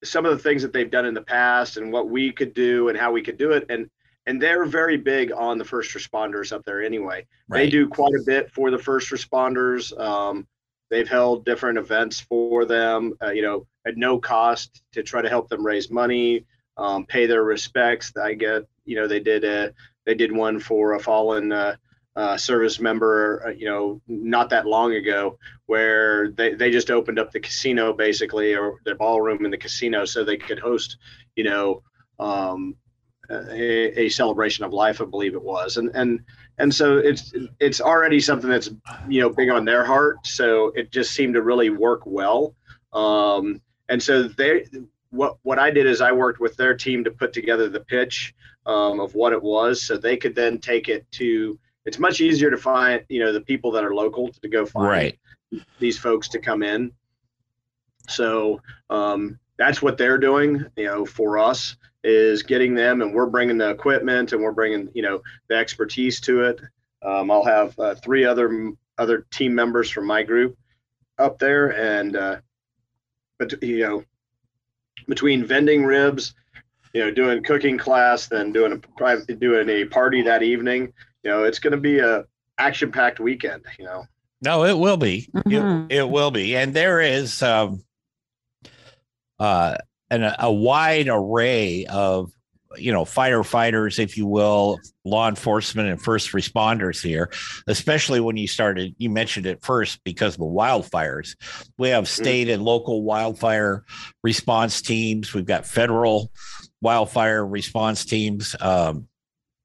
some 0.04 0.26
of 0.26 0.32
the 0.32 0.44
things 0.44 0.62
that 0.62 0.74
they've 0.74 0.90
done 0.92 1.06
in 1.06 1.14
the 1.14 1.22
past 1.22 1.78
and 1.78 1.92
what 1.92 2.10
we 2.10 2.32
could 2.32 2.54
do 2.54 2.90
and 2.90 2.98
how 2.98 3.12
we 3.12 3.22
could 3.22 3.38
do 3.38 3.52
it, 3.52 3.66
and 3.70 3.90
and 4.26 4.42
they're 4.42 4.66
very 4.66 4.98
big 4.98 5.32
on 5.32 5.58
the 5.58 5.66
first 5.66 5.96
responders 5.96 6.52
up 6.52 6.64
there 6.66 6.82
anyway. 6.84 7.26
Right. 7.48 7.60
They 7.60 7.70
do 7.70 7.88
quite 7.88 8.14
a 8.14 8.24
bit 8.26 8.52
for 8.52 8.72
the 8.72 8.78
first 8.78 9.10
responders. 9.12 9.98
Um, 9.98 10.48
they've 10.90 11.08
held 11.08 11.46
different 11.46 11.78
events 11.78 12.20
for 12.20 12.66
them, 12.66 13.14
uh, 13.24 13.32
you 13.32 13.42
know, 13.42 13.68
at 13.86 13.96
no 13.96 14.20
cost 14.20 14.82
to 14.94 15.04
try 15.04 15.22
to 15.22 15.30
help 15.30 15.48
them 15.48 15.66
raise 15.66 15.90
money, 15.90 16.46
um, 16.76 17.06
pay 17.06 17.26
their 17.26 17.44
respects. 17.44 18.12
I 18.18 18.34
get, 18.34 18.64
you 18.84 18.96
know, 18.98 19.08
they 19.08 19.22
did 19.22 19.44
a 19.44 19.74
they 20.06 20.16
did 20.16 20.32
one 20.32 20.60
for 20.60 20.94
a 20.94 21.00
fallen 21.00 21.52
uh, 21.52 21.76
uh, 22.18 22.36
service 22.36 22.80
member, 22.80 23.44
uh, 23.46 23.52
you 23.52 23.66
know, 23.66 24.02
not 24.08 24.50
that 24.50 24.66
long 24.66 24.94
ago, 24.94 25.38
where 25.68 26.32
they, 26.32 26.56
they 26.56 26.72
just 26.72 26.90
opened 26.90 27.20
up 27.20 27.32
the 27.32 27.40
casino 27.40 27.94
basically, 27.94 28.56
or 28.56 28.80
their 28.86 28.96
ballroom 28.96 29.46
in 29.46 29.52
the 29.52 29.58
casino, 29.58 30.04
so 30.04 30.24
they 30.24 30.36
could 30.36 30.58
host, 30.58 30.98
you 31.36 31.44
know, 31.44 31.84
um, 32.20 32.76
a, 33.30 34.06
a, 34.06 34.10
celebration 34.10 34.66
of 34.66 34.74
life, 34.74 35.00
I 35.00 35.06
believe 35.06 35.36
it 35.36 35.44
was, 35.44 35.78
and 35.78 35.92
and 35.94 36.22
and 36.58 36.74
so 36.74 36.98
it's 36.98 37.34
it's 37.60 37.82
already 37.82 38.20
something 38.20 38.50
that's 38.50 38.70
you 39.08 39.22
know 39.22 39.30
big 39.30 39.50
on 39.50 39.66
their 39.66 39.86
heart. 39.86 40.26
So 40.26 40.72
it 40.76 40.92
just 40.92 41.12
seemed 41.12 41.36
to 41.36 41.42
really 41.42 41.70
work 41.70 42.02
well. 42.06 42.56
Um, 42.94 43.62
and 43.90 44.02
so 44.02 44.24
they 44.24 44.66
what 45.12 45.38
what 45.44 45.60
I 45.60 45.72
did 45.72 45.86
is 45.86 46.02
I 46.02 46.12
worked 46.12 46.40
with 46.40 46.56
their 46.56 46.76
team 46.76 47.04
to 47.04 47.12
put 47.12 47.34
together 47.34 47.70
the 47.70 47.82
pitch 47.82 48.34
um, 48.66 49.00
of 49.00 49.14
what 49.14 49.34
it 49.34 49.44
was, 49.44 49.84
so 49.84 49.98
they 49.98 50.18
could 50.18 50.36
then 50.36 50.58
take 50.58 50.90
it 50.90 51.06
to. 51.14 51.60
It's 51.88 51.98
much 51.98 52.22
easier 52.22 52.52
to 52.52 52.58
find 52.58 53.04
you 53.10 53.24
know 53.24 53.34
the 53.34 53.42
people 53.42 53.72
that 53.72 53.84
are 53.84 53.96
local 53.96 54.30
to, 54.30 54.48
go 54.48 54.66
find 54.66 54.88
right. 54.88 55.20
these 55.80 55.98
folks 55.98 56.28
to 56.30 56.40
come 56.40 56.62
in. 56.62 56.92
So 58.10 58.62
um, 58.90 59.40
that's 59.58 59.82
what 59.82 59.98
they're 59.98 60.18
doing, 60.18 60.66
you 60.76 60.86
know, 60.86 61.06
for 61.06 61.38
us 61.38 61.78
is 62.04 62.44
getting 62.44 62.76
them, 62.76 63.02
and 63.02 63.14
we're 63.14 63.26
bringing 63.26 63.58
the 63.58 63.70
equipment 63.70 64.32
and 64.32 64.42
we're 64.42 64.52
bringing, 64.52 64.90
you 64.94 65.02
know, 65.02 65.22
the 65.50 65.56
expertise 65.56 66.22
to 66.22 66.44
it. 66.44 66.62
Um, 67.04 67.32
I'll 67.32 67.44
have 67.44 67.78
uh, 67.80 67.96
three 67.96 68.26
other 68.26 68.74
other 68.98 69.26
team 69.32 69.54
members 69.56 69.90
from 69.90 70.06
my 70.06 70.24
group 70.24 70.58
up 71.18 71.40
there, 71.40 71.70
and 71.70 72.16
uh, 72.16 72.38
but 73.40 73.62
you 73.64 73.80
know, 73.80 74.04
between 75.08 75.46
vending 75.46 75.86
ribs, 75.86 76.34
you 76.94 77.02
know, 77.02 77.12
doing 77.12 77.44
cooking 77.44 77.78
class, 77.78 78.28
then 78.28 78.52
doing 78.52 78.74
a 78.74 79.36
doing 79.36 79.70
a 79.70 79.86
party 79.86 80.22
that 80.24 80.44
evening. 80.44 80.94
You 81.28 81.34
know, 81.34 81.44
it's 81.44 81.60
going 81.60 81.72
to 81.72 81.78
be 81.78 82.00
a 82.00 82.24
action 82.58 82.90
packed 82.90 83.20
weekend. 83.20 83.66
You 83.78 83.84
know. 83.84 84.06
No, 84.42 84.64
it 84.64 84.78
will 84.78 84.96
be. 84.96 85.28
Mhm. 85.36 85.88
It, 85.90 85.98
it 85.98 86.10
will 86.10 86.32
be, 86.32 86.56
and 86.56 86.74
there 86.74 87.02
is 87.02 87.44
um, 87.44 87.84
uh, 89.38 89.76
an, 90.10 90.34
a 90.40 90.50
wide 90.50 91.10
array 91.10 91.86
of 91.86 92.32
you 92.78 92.94
know 92.94 93.04
firefighters, 93.04 94.00
if 94.00 94.16
you 94.16 94.26
will, 94.26 94.80
law 95.04 95.28
enforcement 95.28 95.90
and 95.90 96.02
first 96.02 96.32
responders 96.32 97.04
here. 97.04 97.30
Especially 97.68 98.22
when 98.22 98.38
you 98.38 98.48
started, 98.48 98.96
you 98.98 99.10
mentioned 99.10 99.48
it 99.48 99.62
first 99.62 100.02
because 100.06 100.36
of 100.36 100.40
the 100.40 100.46
wildfires. 100.46 101.36
We 101.78 101.90
have 101.90 102.08
state 102.08 102.48
and 102.48 102.64
local 102.64 103.04
wildfire 103.04 103.84
response 104.24 104.82
teams. 104.82 105.34
We've 105.34 105.46
got 105.46 105.66
federal 105.66 106.32
wildfire 106.80 107.46
response 107.46 108.06
teams. 108.06 108.56
Um, 108.62 109.10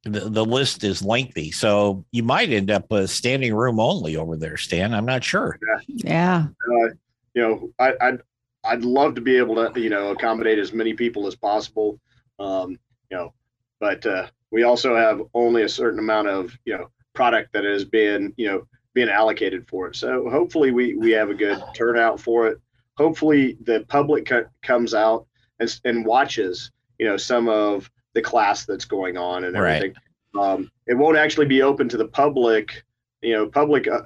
the, 0.05 0.21
the 0.21 0.45
list 0.45 0.83
is 0.85 1.05
lengthy, 1.05 1.51
so 1.51 2.05
you 2.11 2.23
might 2.23 2.51
end 2.51 2.71
up 2.71 2.91
with 2.91 3.11
standing 3.11 3.55
room 3.55 3.79
only 3.79 4.17
over 4.17 4.37
there, 4.37 4.57
Stan. 4.57 4.95
I'm 4.95 5.07
not 5.07 5.23
sure. 5.23 5.59
Yeah. 5.87 6.47
uh, 6.49 6.89
you 7.35 7.43
know, 7.43 7.71
I, 7.79 7.95
I'd 8.01 8.19
I'd 8.65 8.85
love 8.85 9.15
to 9.15 9.21
be 9.21 9.37
able 9.37 9.55
to 9.57 9.81
you 9.81 9.91
know 9.91 10.11
accommodate 10.11 10.59
as 10.59 10.73
many 10.73 10.95
people 10.95 11.27
as 11.27 11.37
possible. 11.37 12.01
Um, 12.39 12.79
you 13.11 13.17
know, 13.17 13.35
but 13.81 14.05
uh, 14.07 14.27
we 14.51 14.65
also 14.65 14.97
have 14.97 15.23
only 15.35 15.63
a 15.63 15.69
certain 15.69 15.99
amount 15.99 16.29
of 16.29 16.57
you 16.65 16.77
know 16.77 16.91
product 17.15 17.53
that 17.53 17.65
is 17.65 17.85
being 17.85 18.33
you 18.37 18.47
know 18.47 18.67
being 18.95 19.09
allocated 19.09 19.69
for 19.69 19.89
it. 19.89 19.97
So 19.97 20.29
hopefully 20.31 20.71
we 20.71 20.95
we 20.95 21.11
have 21.13 21.31
a 21.31 21.35
good 21.35 21.63
turnout 21.75 22.21
for 22.21 22.49
it. 22.49 22.59
Hopefully 22.97 23.57
the 23.63 23.85
public 23.89 24.27
co- 24.27 24.49
comes 24.63 24.95
out 24.95 25.27
and 25.59 25.81
and 25.85 26.05
watches 26.05 26.71
you 26.99 27.07
know 27.07 27.17
some 27.17 27.49
of 27.49 27.91
the 28.15 28.23
class 28.23 28.65
that's 28.65 28.85
going 28.85 29.17
on 29.17 29.45
and 29.45 29.55
Right. 29.57 29.77
everything. 29.77 29.97
Um, 30.39 30.71
it 30.87 30.95
won't 30.95 31.17
actually 31.19 31.47
be 31.47 31.63
open 31.63 31.89
to 31.91 31.97
the 31.97 32.09
public. 32.09 32.85
You 33.21 33.35
know, 33.35 33.47
public. 33.47 33.87
Uh, 33.89 34.03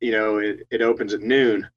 you 0.00 0.12
know, 0.12 0.38
it, 0.38 0.66
it 0.70 0.80
opens 0.82 1.12
at 1.12 1.20
noon 1.20 1.68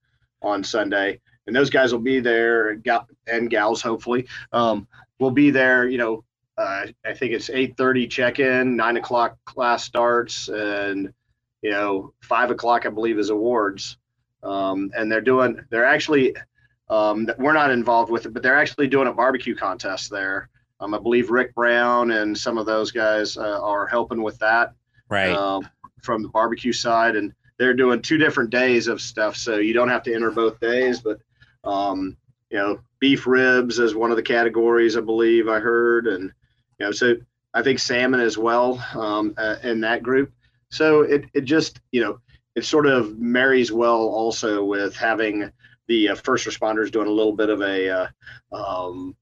on 0.41 0.63
Sunday, 0.63 1.19
and 1.47 1.55
those 1.55 1.69
guys 1.69 1.91
will 1.91 1.99
be 2.01 2.19
there, 2.19 2.69
and, 2.69 2.83
gal- 2.83 3.07
and 3.27 3.49
gals 3.49 3.81
hopefully 3.81 4.27
um, 4.53 4.87
will 5.19 5.31
be 5.31 5.49
there. 5.51 5.87
You 5.87 5.97
know, 5.97 6.23
uh, 6.57 6.87
I 7.05 7.13
think 7.13 7.33
it's 7.33 7.49
eight 7.49 7.75
thirty 7.77 8.07
check 8.07 8.39
in, 8.39 8.75
nine 8.75 8.97
o'clock 8.97 9.37
class 9.45 9.83
starts, 9.83 10.47
and 10.49 11.13
you 11.61 11.71
know 11.71 12.13
five 12.21 12.51
o'clock 12.51 12.85
I 12.85 12.89
believe 12.89 13.19
is 13.19 13.29
awards, 13.29 13.97
um, 14.43 14.91
and 14.95 15.11
they're 15.11 15.21
doing 15.21 15.59
they're 15.69 15.85
actually 15.85 16.35
um, 16.89 17.27
we're 17.37 17.53
not 17.53 17.71
involved 17.71 18.11
with 18.11 18.25
it, 18.25 18.33
but 18.33 18.43
they're 18.43 18.57
actually 18.57 18.87
doing 18.87 19.07
a 19.07 19.13
barbecue 19.13 19.55
contest 19.55 20.09
there. 20.11 20.49
Um, 20.83 20.93
I 20.93 20.99
believe 20.99 21.29
Rick 21.31 21.55
Brown 21.55 22.11
and 22.11 22.37
some 22.37 22.57
of 22.57 22.65
those 22.65 22.91
guys 22.91 23.37
uh, 23.37 23.61
are 23.61 23.87
helping 23.87 24.21
with 24.21 24.37
that 24.39 24.73
Right. 25.09 25.33
um, 25.33 25.67
from 26.01 26.21
the 26.21 26.29
barbecue 26.29 26.73
side, 26.73 27.15
and 27.15 27.33
they're 27.57 27.73
doing 27.73 28.01
two 28.01 28.17
different 28.17 28.49
days 28.49 28.87
of 28.87 28.99
stuff, 28.99 29.37
so 29.37 29.57
you 29.57 29.73
don't 29.73 29.89
have 29.89 30.03
to 30.03 30.13
enter 30.13 30.31
both 30.31 30.59
days. 30.59 30.99
But 30.99 31.19
um, 31.63 32.17
you 32.49 32.57
know, 32.57 32.79
beef 32.99 33.25
ribs 33.25 33.79
is 33.79 33.95
one 33.95 34.11
of 34.11 34.17
the 34.17 34.23
categories 34.23 34.97
I 34.97 35.01
believe 35.01 35.47
I 35.47 35.59
heard, 35.59 36.07
and 36.07 36.31
you 36.79 36.85
know, 36.85 36.91
so 36.91 37.15
I 37.53 37.61
think 37.61 37.79
salmon 37.79 38.19
as 38.19 38.37
well 38.37 38.83
um, 38.95 39.33
uh, 39.37 39.57
in 39.63 39.79
that 39.81 40.03
group. 40.03 40.33
So 40.69 41.01
it 41.01 41.25
it 41.33 41.41
just 41.41 41.79
you 41.91 42.01
know 42.01 42.19
it 42.55 42.65
sort 42.65 42.87
of 42.87 43.17
marries 43.19 43.71
well 43.71 44.01
also 44.01 44.65
with 44.65 44.95
having 44.95 45.49
the 45.87 46.09
uh, 46.09 46.15
first 46.15 46.45
responders 46.47 46.91
doing 46.91 47.07
a 47.07 47.11
little 47.11 47.35
bit 47.35 47.49
of 47.49 47.61
a 47.61 47.89
uh, 47.89 48.07
um, 48.51 49.15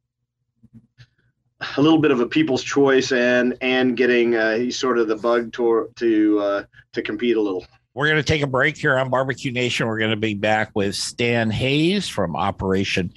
a 1.77 1.81
little 1.81 1.99
bit 1.99 2.11
of 2.11 2.19
a 2.19 2.25
people's 2.25 2.63
choice 2.63 3.11
and 3.11 3.57
and 3.61 3.95
getting 3.97 4.35
uh, 4.35 4.55
he's 4.55 4.77
sort 4.77 4.97
of 4.97 5.07
the 5.07 5.15
bug 5.15 5.53
to 5.53 5.89
to 5.97 6.39
uh, 6.39 6.63
to 6.93 7.01
compete 7.01 7.37
a 7.37 7.41
little. 7.41 7.65
We're 7.93 8.07
going 8.07 8.17
to 8.17 8.23
take 8.23 8.41
a 8.41 8.47
break 8.47 8.77
here 8.77 8.97
on 8.97 9.09
Barbecue 9.09 9.51
Nation. 9.51 9.85
We're 9.87 9.99
going 9.99 10.11
to 10.11 10.17
be 10.17 10.33
back 10.33 10.71
with 10.73 10.95
Stan 10.95 11.51
Hayes 11.51 12.07
from 12.07 12.37
Operation 12.37 13.13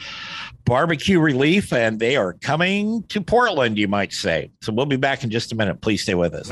Barbecue 0.65 1.21
Relief, 1.21 1.73
and 1.73 2.01
they 2.01 2.17
are 2.17 2.33
coming 2.33 3.05
to 3.05 3.21
Portland, 3.21 3.79
you 3.79 3.87
might 3.87 4.13
say. 4.13 4.51
So 4.63 4.73
we'll 4.73 4.87
be 4.87 4.97
back 4.97 5.23
in 5.23 5.31
just 5.31 5.53
a 5.53 5.55
minute. 5.55 5.81
Please 5.81 6.03
stay 6.03 6.15
with 6.15 6.35
us. 6.35 6.51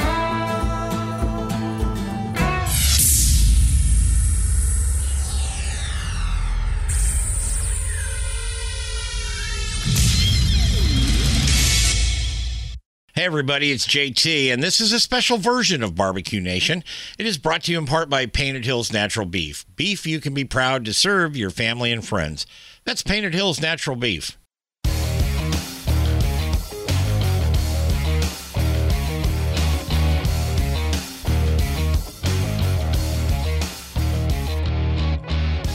Hey, 13.22 13.26
everybody, 13.26 13.70
it's 13.70 13.86
JT, 13.86 14.52
and 14.52 14.60
this 14.60 14.80
is 14.80 14.92
a 14.92 14.98
special 14.98 15.38
version 15.38 15.84
of 15.84 15.94
Barbecue 15.94 16.40
Nation. 16.40 16.82
It 17.20 17.24
is 17.24 17.38
brought 17.38 17.62
to 17.62 17.72
you 17.72 17.78
in 17.78 17.86
part 17.86 18.10
by 18.10 18.26
Painted 18.26 18.64
Hills 18.64 18.92
Natural 18.92 19.26
Beef. 19.26 19.64
Beef 19.76 20.04
you 20.08 20.20
can 20.20 20.34
be 20.34 20.44
proud 20.44 20.84
to 20.86 20.92
serve 20.92 21.36
your 21.36 21.50
family 21.50 21.92
and 21.92 22.04
friends. 22.04 22.46
That's 22.82 23.04
Painted 23.04 23.32
Hills 23.32 23.60
Natural 23.60 23.94
Beef. 23.94 24.36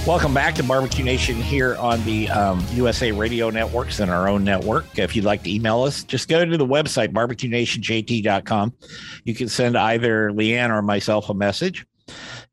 Welcome 0.08 0.34
back 0.34 0.56
to 0.56 0.64
Barbecue 0.64 1.04
Nation 1.04 1.36
here 1.36 1.76
on 1.76 2.02
the 2.06 2.30
um, 2.30 2.66
USA 2.72 3.12
Radio 3.12 3.50
Networks 3.50 4.00
and 4.00 4.10
our 4.10 4.30
own 4.30 4.42
network. 4.46 4.98
If 4.98 5.18
you'd 5.18 5.26
like 5.26 5.44
to 5.44 5.54
email 5.54 5.84
us, 5.84 6.06
just 6.06 6.30
go 6.30 6.46
to 6.46 6.58
the 6.58 6.66
website, 6.66 7.10
barbecuenationjt.com. 7.10 8.74
You 9.26 9.36
can 9.36 9.50
send 9.50 9.78
either 9.78 10.32
Leanne 10.32 10.70
or 10.70 10.82
myself 10.82 11.30
a 11.30 11.34
message. 11.34 11.86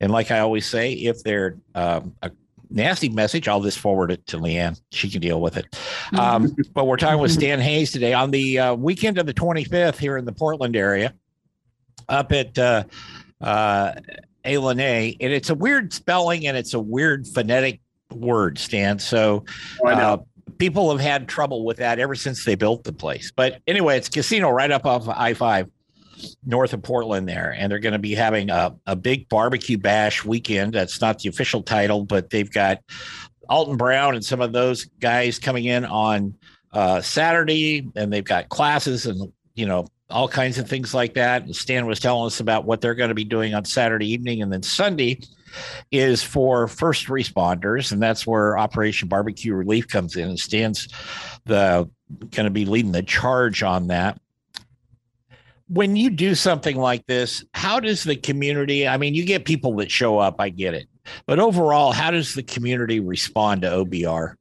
And 0.01 0.11
like 0.11 0.33
I 0.33 0.41
always 0.41 0.67
say, 0.67 0.95
if 0.95 1.23
they're 1.23 1.57
um, 1.77 2.17
a 2.25 2.33
nasty 2.71 3.09
message, 3.09 3.47
I'll 3.47 3.63
just 3.63 3.79
forward 3.79 4.11
it 4.11 4.27
to 4.27 4.39
Leanne. 4.39 4.81
She 4.91 5.09
can 5.09 5.21
deal 5.21 5.41
with 5.41 5.57
it. 5.57 5.79
Um, 6.19 6.57
but 6.75 6.89
we're 6.89 6.97
talking 6.97 7.21
with 7.21 7.31
Stan 7.31 7.61
Hayes 7.61 7.93
today 7.93 8.15
on 8.15 8.33
the 8.33 8.59
uh, 8.59 8.75
weekend 8.75 9.17
of 9.17 9.27
the 9.27 9.35
25th 9.35 9.99
here 9.99 10.17
in 10.17 10.25
the 10.25 10.33
Portland 10.33 10.75
area, 10.75 11.15
up 12.09 12.33
at 12.33 12.59
uh, 12.59 12.83
uh, 13.41 13.93
ilani, 14.45 15.17
and 15.21 15.33
it's 15.33 15.51
a 15.51 15.55
weird 15.55 15.93
spelling 15.93 16.47
and 16.47 16.57
it's 16.57 16.75
a 16.75 16.81
weird 16.81 17.27
phonetic 17.27 17.81
word, 18.13 18.59
Stan. 18.59 18.99
So 18.99 19.45
Oh, 19.85 19.89
uh, 19.89 20.17
people 20.59 20.91
have 20.91 21.01
had 21.01 21.29
trouble 21.29 21.65
with 21.65 21.79
that 21.79 21.99
ever 21.99 22.15
since 22.15 22.45
they 22.45 22.55
built 22.55 22.85
the 22.85 22.93
place. 22.93 23.33
But 23.35 23.61
anyway, 23.67 23.97
it's 23.97 24.09
casino 24.09 24.51
right 24.51 24.71
up 24.71 24.87
off 24.87 25.09
I 25.09 25.35
5 25.35 25.69
north 26.47 26.73
of 26.73 26.83
Portland 26.83 27.29
there. 27.29 27.55
And 27.59 27.71
they're 27.71 27.79
going 27.79 27.93
to 27.93 27.99
be 27.99 28.15
having 28.15 28.51
a, 28.51 28.75
a 28.87 28.97
big 28.97 29.29
barbecue 29.29 29.79
bash 29.79 30.25
weekend. 30.25 30.73
That's 30.73 31.01
not 31.01 31.19
the 31.19 31.29
official 31.29 31.63
title, 31.63 32.05
but 32.05 32.31
they've 32.31 32.51
got 32.51 32.79
Alton 33.49 33.77
Brown 33.77 34.15
and 34.15 34.25
some 34.25 34.41
of 34.41 34.53
those 34.53 34.85
guys 35.01 35.39
coming 35.39 35.65
in 35.65 35.85
on 35.85 36.35
uh, 36.73 37.01
Saturday, 37.01 37.89
and 37.95 38.13
they've 38.13 38.25
got 38.25 38.49
classes 38.49 39.07
and, 39.07 39.33
you 39.55 39.67
know, 39.67 39.87
all 40.11 40.29
kinds 40.29 40.59
of 40.59 40.69
things 40.69 40.95
like 40.95 41.15
that. 41.15 41.43
And 41.43 41.55
Stan 41.57 41.87
was 41.87 41.99
telling 42.01 42.27
us 42.27 42.41
about 42.41 42.65
what 42.65 42.81
they're 42.81 42.95
going 42.95 43.09
to 43.09 43.15
be 43.15 43.25
doing 43.25 43.55
on 43.55 43.65
Saturday 43.65 44.11
evening. 44.11 44.43
And 44.43 44.53
then 44.53 44.63
Sunday 44.63 45.21
is 45.91 46.23
for 46.23 46.69
first 46.69 47.07
responders, 47.07 47.93
and 47.93 48.03
that's 48.03 48.27
where 48.27 48.59
Operation 48.59 49.09
Barbecue 49.09 49.55
Relief 49.55 49.89
comes 49.89 50.17
in. 50.17 50.29
And 50.29 50.39
Stan's 50.39 50.89
the 51.47 51.89
going 52.31 52.45
to 52.45 52.51
be 52.51 52.65
leading 52.65 52.93
the 52.93 53.03
charge 53.03 53.63
on 53.63 53.89
that. 53.89 54.21
When 55.69 55.97
you 55.97 56.11
do 56.11 56.35
something 56.35 56.77
like 56.77 57.07
this, 57.07 57.45
how 57.55 57.81
does 57.81 58.05
the 58.05 58.17
community? 58.17 58.87
I 58.87 58.99
mean, 58.99 59.15
you 59.15 59.25
get 59.25 59.47
people 59.47 59.75
that 59.77 59.91
show 59.91 60.19
up, 60.19 60.37
I 60.39 60.51
get 60.51 60.75
it, 60.75 60.87
but 61.27 61.39
overall, 61.39 61.93
how 61.93 62.11
does 62.11 62.35
the 62.35 62.43
community 62.43 63.01
respond 63.01 63.63
to 63.63 63.69
OBR? 63.69 64.35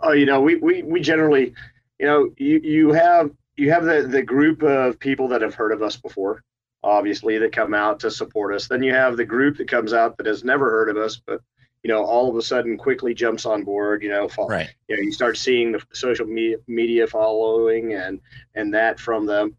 Oh, 0.00 0.12
you 0.12 0.24
know, 0.24 0.40
we, 0.40 0.56
we, 0.56 0.82
we 0.82 1.00
generally, 1.00 1.52
you 2.00 2.06
know, 2.06 2.30
you, 2.38 2.60
you 2.64 2.92
have 2.92 3.30
you 3.56 3.70
have 3.72 3.84
the, 3.84 4.02
the 4.02 4.22
group 4.22 4.62
of 4.62 4.98
people 4.98 5.28
that 5.28 5.42
have 5.42 5.54
heard 5.54 5.72
of 5.72 5.82
us 5.82 5.96
before, 5.96 6.42
obviously, 6.82 7.38
that 7.38 7.52
come 7.52 7.74
out 7.74 8.00
to 8.00 8.10
support 8.10 8.54
us. 8.54 8.68
Then 8.68 8.82
you 8.82 8.94
have 8.94 9.16
the 9.16 9.24
group 9.24 9.58
that 9.58 9.68
comes 9.68 9.92
out 9.92 10.16
that 10.16 10.26
has 10.26 10.44
never 10.44 10.70
heard 10.70 10.88
of 10.88 10.96
us, 10.96 11.20
but 11.24 11.40
you 11.82 11.88
know, 11.88 12.04
all 12.04 12.30
of 12.30 12.36
a 12.36 12.42
sudden 12.42 12.78
quickly 12.78 13.12
jumps 13.12 13.44
on 13.44 13.64
board. 13.64 14.02
You 14.02 14.08
know, 14.10 14.28
fo- 14.28 14.46
Right. 14.48 14.70
you 14.88 14.96
know, 14.96 15.02
you 15.02 15.12
start 15.12 15.36
seeing 15.36 15.72
the 15.72 15.82
social 15.92 16.26
media 16.26 16.58
media 16.68 17.06
following 17.06 17.94
and 17.94 18.20
and 18.54 18.72
that 18.74 19.00
from 19.00 19.26
them, 19.26 19.56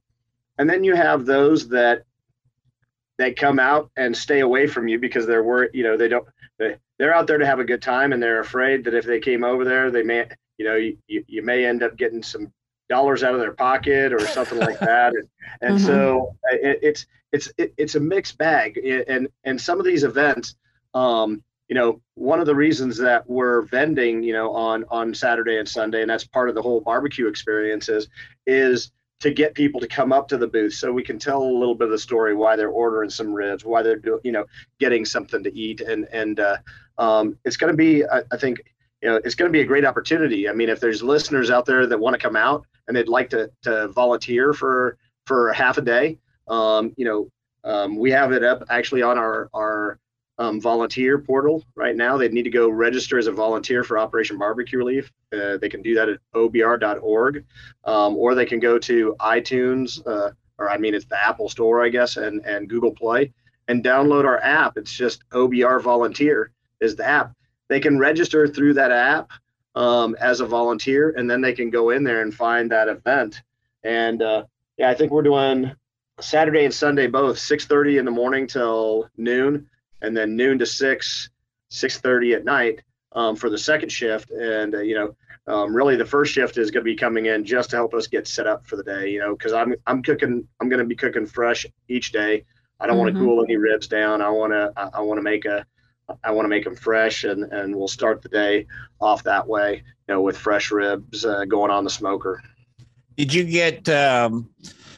and 0.58 0.70
then 0.70 0.84
you 0.84 0.96
have 0.96 1.26
those 1.26 1.68
that 1.70 2.04
that 3.20 3.36
come 3.36 3.60
out 3.60 3.92
and 3.96 4.16
stay 4.16 4.40
away 4.40 4.68
from 4.68 4.88
you 4.88 5.00
because 5.00 5.28
they're 5.28 5.44
worried. 5.44 5.72
You 5.74 5.84
know, 5.84 5.98
they 5.98 6.08
don't. 6.08 6.26
They, 6.58 6.78
they're 6.98 7.14
out 7.14 7.28
there 7.28 7.38
to 7.38 7.46
have 7.46 7.60
a 7.60 7.66
good 7.66 7.82
time, 7.82 8.14
and 8.14 8.22
they're 8.24 8.40
afraid 8.40 8.86
that 8.86 8.94
if 8.94 9.06
they 9.06 9.20
came 9.20 9.44
over 9.44 9.66
there, 9.66 9.92
they 9.92 10.04
may, 10.04 10.28
you 10.58 10.66
know, 10.66 10.76
you, 10.76 10.98
you, 11.08 11.24
you 11.28 11.42
may 11.42 11.66
end 11.66 11.84
up 11.84 11.98
getting 11.98 12.24
some 12.24 12.54
dollars 12.90 13.24
out 13.24 13.34
of 13.34 13.40
their 13.40 13.54
pocket 13.54 14.14
or 14.14 14.20
something 14.28 14.60
like 14.60 14.80
that. 14.80 15.14
And, 15.14 15.30
and 15.62 15.82
so 15.82 16.36
uh, 16.52 16.56
it, 16.56 16.80
it's 16.82 17.06
it's 17.32 17.52
it, 17.58 17.74
it's 17.78 17.96
a 17.96 18.00
mixed 18.00 18.38
bag. 18.38 18.78
And 18.78 19.28
and 19.44 19.60
some 19.60 19.80
of 19.80 19.86
these 19.86 20.04
events, 20.04 20.56
um, 20.94 21.44
you 21.68 21.76
know, 21.76 22.02
one 22.16 22.40
of 22.40 22.46
the 22.46 22.56
reasons 22.56 22.98
that 22.98 23.28
we're 23.30 23.64
vending, 23.64 24.24
you 24.24 24.34
know, 24.34 24.54
on 24.54 24.86
on 24.90 25.14
Saturday 25.14 25.58
and 25.58 25.68
Sunday, 25.68 26.02
and 26.02 26.10
that's 26.10 26.26
part 26.26 26.50
of 26.50 26.56
the 26.56 26.62
whole 26.62 26.82
barbecue 26.82 27.28
experience 27.28 27.90
is 27.90 28.08
is 28.46 28.92
to 29.20 29.32
get 29.32 29.54
people 29.54 29.80
to 29.80 29.88
come 29.88 30.12
up 30.12 30.28
to 30.28 30.38
the 30.38 30.48
booth 30.48 30.74
so 30.74 30.92
we 30.92 31.02
can 31.02 31.18
tell 31.18 31.42
a 31.42 31.46
little 31.46 31.76
bit 31.76 31.86
of 31.86 31.92
the 31.92 31.98
story 31.98 32.36
why 32.36 32.58
they're 32.58 32.68
ordering 32.68 33.10
some 33.10 33.34
ribs, 33.34 33.64
why 33.64 33.82
they're 33.82 33.96
doing, 33.96 34.20
you 34.26 34.34
know, 34.34 34.46
getting 34.80 35.06
something 35.06 35.44
to 35.44 35.58
eat, 35.58 35.80
and 35.80 36.08
and 36.12 36.40
uh, 36.42 36.58
um, 36.98 37.38
it's 37.46 37.58
going 37.58 37.72
to 37.72 37.78
be, 37.78 38.06
I, 38.06 38.22
I 38.32 38.38
think, 38.38 38.62
you 39.04 39.10
know, 39.10 39.20
it's 39.26 39.36
going 39.36 39.52
to 39.52 39.54
be 39.54 39.60
a 39.60 39.66
great 39.66 39.84
opportunity. 39.84 40.48
I 40.48 40.54
mean, 40.54 40.70
if 40.70 40.80
there's 40.80 41.04
listeners 41.04 41.52
out 41.52 41.66
there 41.66 41.86
that 41.86 42.00
want 42.00 42.14
to 42.14 42.18
come 42.18 42.38
out 42.38 42.66
and 42.88 42.96
they'd 42.96 43.10
like 43.10 43.30
to 43.32 43.52
to 43.64 43.90
volunteer 43.90 44.54
for 44.54 44.98
for 45.28 45.52
half 45.52 45.78
a 45.78 45.82
day, 45.82 46.18
um, 46.48 46.94
you 46.96 47.04
know, 47.04 47.30
um, 47.66 47.98
we 47.98 48.12
have 48.12 48.32
it 48.32 48.46
up 48.46 48.64
actually 48.70 49.02
on 49.02 49.18
our 49.18 49.50
our 49.54 50.00
um, 50.38 50.62
volunteer 50.62 51.20
portal 51.20 51.66
right 51.76 51.98
now. 51.98 52.18
They 52.18 52.30
need 52.30 52.44
to 52.44 52.50
go 52.50 52.70
register 52.70 53.18
as 53.18 53.28
a 53.28 53.34
volunteer 53.34 53.84
for 53.84 54.00
Operation 54.00 54.38
Barbecue 54.38 54.78
Relief. 54.80 55.12
Uh, 55.34 55.58
they 55.58 55.68
can 55.68 55.82
do 55.82 55.96
that 55.96 56.08
at 56.08 56.20
obr.org, 56.34 57.44
um, 57.84 58.16
or 58.16 58.36
they 58.36 58.46
can 58.46 58.60
go 58.60 58.80
to 58.80 59.16
iTunes, 59.20 60.02
uh, 60.08 60.32
or 60.58 60.72
I 60.72 60.78
mean, 60.78 60.96
it's 60.96 61.06
the 61.06 61.22
Apple 61.22 61.50
Store, 61.50 61.84
I 61.84 61.90
guess, 61.90 62.16
and, 62.16 62.44
and 62.46 62.70
Google 62.70 62.92
Play, 62.92 63.34
and 63.68 63.84
download 63.84 64.24
our 64.24 64.42
app. 64.42 64.78
It's 64.78 64.94
just 64.94 65.30
OBR 65.32 65.82
Volunteer 65.82 66.52
is 66.80 66.96
the 66.96 67.06
app. 67.06 67.34
They 67.74 67.80
can 67.80 67.98
register 67.98 68.48
through 68.48 68.76
that 68.76 68.92
app 68.92 69.32
um, 69.74 70.16
as 70.20 70.42
a 70.42 70.46
volunteer, 70.46 71.10
and 71.18 71.28
then 71.28 71.42
they 71.42 71.54
can 71.54 71.72
go 71.72 71.90
in 71.90 72.04
there 72.04 72.22
and 72.22 72.32
find 72.32 72.70
that 72.70 72.88
event. 72.88 73.42
And 73.84 74.22
uh, 74.22 74.44
yeah, 74.78 74.92
I 74.92 74.94
think 74.94 75.12
we're 75.12 75.24
doing 75.24 75.72
Saturday 76.20 76.66
and 76.66 76.74
Sunday 76.74 77.08
both, 77.08 77.38
6:30 77.38 77.98
in 77.98 78.06
the 78.06 78.12
morning 78.12 78.46
till 78.46 79.10
noon 79.18 79.68
and 80.04 80.16
then 80.16 80.36
noon 80.36 80.60
to 80.60 80.68
six, 80.68 81.32
six 81.70 81.98
thirty 81.98 82.36
at 82.36 82.46
night 82.46 82.84
um, 83.14 83.36
for 83.36 83.50
the 83.50 83.58
second 83.58 83.90
shift. 83.90 84.30
And 84.30 84.76
uh, 84.76 84.82
you 84.82 84.94
know, 84.94 85.16
um, 85.52 85.76
really 85.76 85.96
the 85.96 86.06
first 86.06 86.32
shift 86.32 86.60
is 86.60 86.70
going 86.70 86.86
to 86.86 86.92
be 86.92 86.96
coming 86.96 87.26
in 87.26 87.44
just 87.44 87.72
to 87.72 87.76
help 87.76 87.96
us 87.96 88.06
get 88.06 88.28
set 88.28 88.46
up 88.46 88.68
for 88.68 88.76
the 88.76 88.84
day. 88.84 89.10
You 89.10 89.18
know, 89.18 89.36
because 89.36 89.54
I'm 89.54 89.74
I'm 89.88 90.04
cooking, 90.04 90.48
I'm 90.62 90.70
going 90.70 90.78
to 90.78 90.86
be 90.86 90.96
cooking 90.96 91.26
fresh 91.26 91.66
each 91.88 92.12
day. 92.12 92.46
I 92.80 92.86
don't 92.86 92.98
mm-hmm. 92.98 93.04
want 93.04 93.16
to 93.16 93.20
cool 93.20 93.44
any 93.44 93.58
ribs 93.58 93.88
down. 93.88 94.22
I 94.22 94.30
want 94.30 94.54
to 94.54 94.72
I, 94.78 95.00
I 95.00 95.02
want 95.02 95.18
to 95.18 95.24
make 95.24 95.46
a 95.46 95.66
I 96.24 96.32
want 96.32 96.46
to 96.46 96.50
make 96.50 96.64
them 96.64 96.76
fresh, 96.76 97.24
and 97.24 97.52
and 97.52 97.76
we'll 97.76 97.88
start 97.88 98.22
the 98.22 98.30
day 98.30 98.68
off 99.00 99.24
that 99.24 99.48
way. 99.48 99.84
You 100.08 100.16
know, 100.16 100.22
with 100.22 100.38
fresh 100.38 100.72
ribs 100.72 101.26
uh, 101.26 101.46
going 101.46 101.72
on 101.72 101.84
the 101.84 101.90
smoker. 101.90 102.42
Did 103.16 103.34
you 103.34 103.44
get 103.44 103.88
um, 103.90 104.50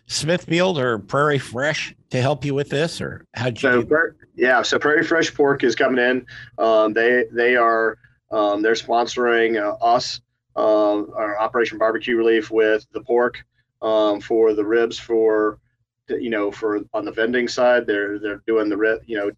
Smithfield 0.07 0.79
or 0.79 0.99
Prairie 0.99 1.39
Fresh 1.39 1.95
to 2.09 2.21
help 2.21 2.45
you 2.45 2.53
with 2.53 2.69
this, 2.69 3.01
or 3.01 3.25
how'd 3.35 3.61
you? 3.61 3.87
So, 3.89 4.11
yeah, 4.35 4.61
so 4.61 4.79
Prairie 4.79 5.03
Fresh 5.03 5.33
Pork 5.33 5.63
is 5.63 5.75
coming 5.75 6.03
in. 6.03 6.25
Um, 6.57 6.93
they 6.93 7.25
they 7.31 7.55
are 7.55 7.97
um, 8.31 8.61
they're 8.61 8.73
sponsoring 8.73 9.61
uh, 9.61 9.75
us, 9.83 10.21
um, 10.55 11.11
our 11.15 11.37
Operation 11.39 11.77
Barbecue 11.77 12.17
Relief 12.17 12.51
with 12.51 12.85
the 12.91 13.01
pork 13.01 13.43
um, 13.81 14.21
for 14.21 14.53
the 14.53 14.65
ribs 14.65 14.97
for 14.97 15.59
you 16.07 16.29
know 16.29 16.51
for 16.51 16.81
on 16.93 17.05
the 17.05 17.11
vending 17.11 17.47
side. 17.47 17.85
They're 17.85 18.19
they're 18.19 18.41
doing 18.47 18.69
the 18.69 18.77
rib 18.77 19.01
you 19.05 19.17
know 19.17 19.31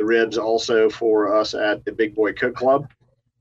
the 0.00 0.06
ribs 0.06 0.38
also 0.38 0.88
for 0.88 1.36
us 1.36 1.52
at 1.52 1.84
the 1.84 1.92
Big 1.92 2.14
Boy 2.14 2.32
Cook 2.32 2.54
Club, 2.54 2.90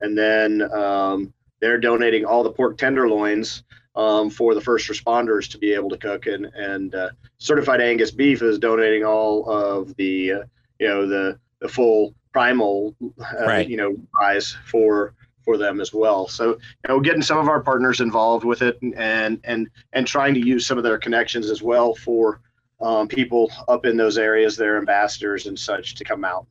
and 0.02 0.18
then 0.18 0.62
um, 0.74 1.34
they're 1.62 1.80
donating 1.80 2.26
all 2.26 2.44
the 2.44 2.52
pork 2.52 2.78
tenderloins 2.78 3.64
um, 3.96 4.30
for 4.30 4.54
the 4.54 4.60
first 4.60 4.90
responders 4.90 5.50
to 5.52 5.58
be 5.58 5.74
able 5.74 5.90
to 5.90 5.98
cook 5.98 6.28
and 6.28 6.46
and 6.48 6.94
uh, 6.94 7.12
certified 7.38 7.80
Angus 7.80 8.12
beef 8.12 8.42
is 8.42 8.60
donating 8.60 9.06
all 9.06 9.50
of 9.50 9.96
the 9.96 10.34
uh, 10.34 10.44
you 10.80 10.88
know 10.90 11.08
the 11.08 11.40
the 11.62 11.70
full 11.70 12.14
primal 12.34 12.94
uh, 13.02 13.46
right. 13.46 13.70
you 13.70 13.78
know 13.78 13.96
prize 14.12 14.58
for 14.66 15.14
for 15.46 15.58
them 15.58 15.80
as 15.80 15.94
well. 15.94 16.28
So 16.28 16.50
you 16.50 16.90
know, 16.90 17.00
getting 17.00 17.22
some 17.22 17.38
of 17.38 17.48
our 17.48 17.62
partners 17.62 18.02
involved 18.02 18.44
with 18.44 18.62
it 18.62 18.78
and 18.82 19.40
and 19.46 19.70
and 19.94 20.06
trying 20.06 20.34
to 20.34 20.46
use 20.46 20.68
some 20.68 20.78
of 20.78 20.84
their 20.84 20.98
connections 20.98 21.50
as 21.50 21.62
well 21.62 21.96
for 21.96 22.42
um, 22.82 23.08
people 23.08 23.50
up 23.70 23.86
in 23.86 23.96
those 23.96 24.18
areas, 24.18 24.58
their 24.58 24.78
ambassadors 24.78 25.46
and 25.48 25.58
such, 25.58 25.96
to 25.96 26.04
come 26.04 26.26
out. 26.26 26.46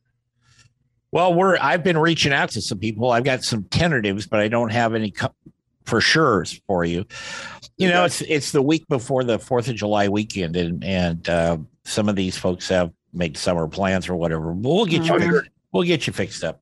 Well, 1.11 1.33
we're 1.33 1.57
I've 1.59 1.83
been 1.83 1.97
reaching 1.97 2.33
out 2.33 2.49
to 2.51 2.61
some 2.61 2.79
people. 2.79 3.11
I've 3.11 3.23
got 3.23 3.43
some 3.43 3.63
tentatives, 3.63 4.27
but 4.27 4.39
I 4.39 4.47
don't 4.47 4.71
have 4.71 4.93
any 4.93 5.11
co- 5.11 5.33
for 5.85 6.01
sure 6.01 6.45
for 6.67 6.85
you. 6.85 7.05
You 7.77 7.89
know, 7.89 8.05
it's 8.05 8.21
it's 8.21 8.51
the 8.51 8.61
week 8.61 8.87
before 8.87 9.23
the 9.23 9.39
Fourth 9.39 9.67
of 9.67 9.75
July 9.75 10.07
weekend, 10.07 10.55
and 10.55 10.83
and 10.83 11.27
uh, 11.29 11.57
some 11.83 12.09
of 12.09 12.15
these 12.15 12.37
folks 12.37 12.69
have 12.69 12.91
made 13.13 13.37
summer 13.37 13.67
plans 13.67 14.07
or 14.07 14.15
whatever. 14.15 14.51
We'll 14.51 14.85
get 14.85 15.03
you. 15.03 15.13
Mm-hmm. 15.13 15.31
Fixed, 15.31 15.51
we'll 15.71 15.83
get 15.83 16.07
you 16.07 16.13
fixed 16.13 16.43
up. 16.43 16.61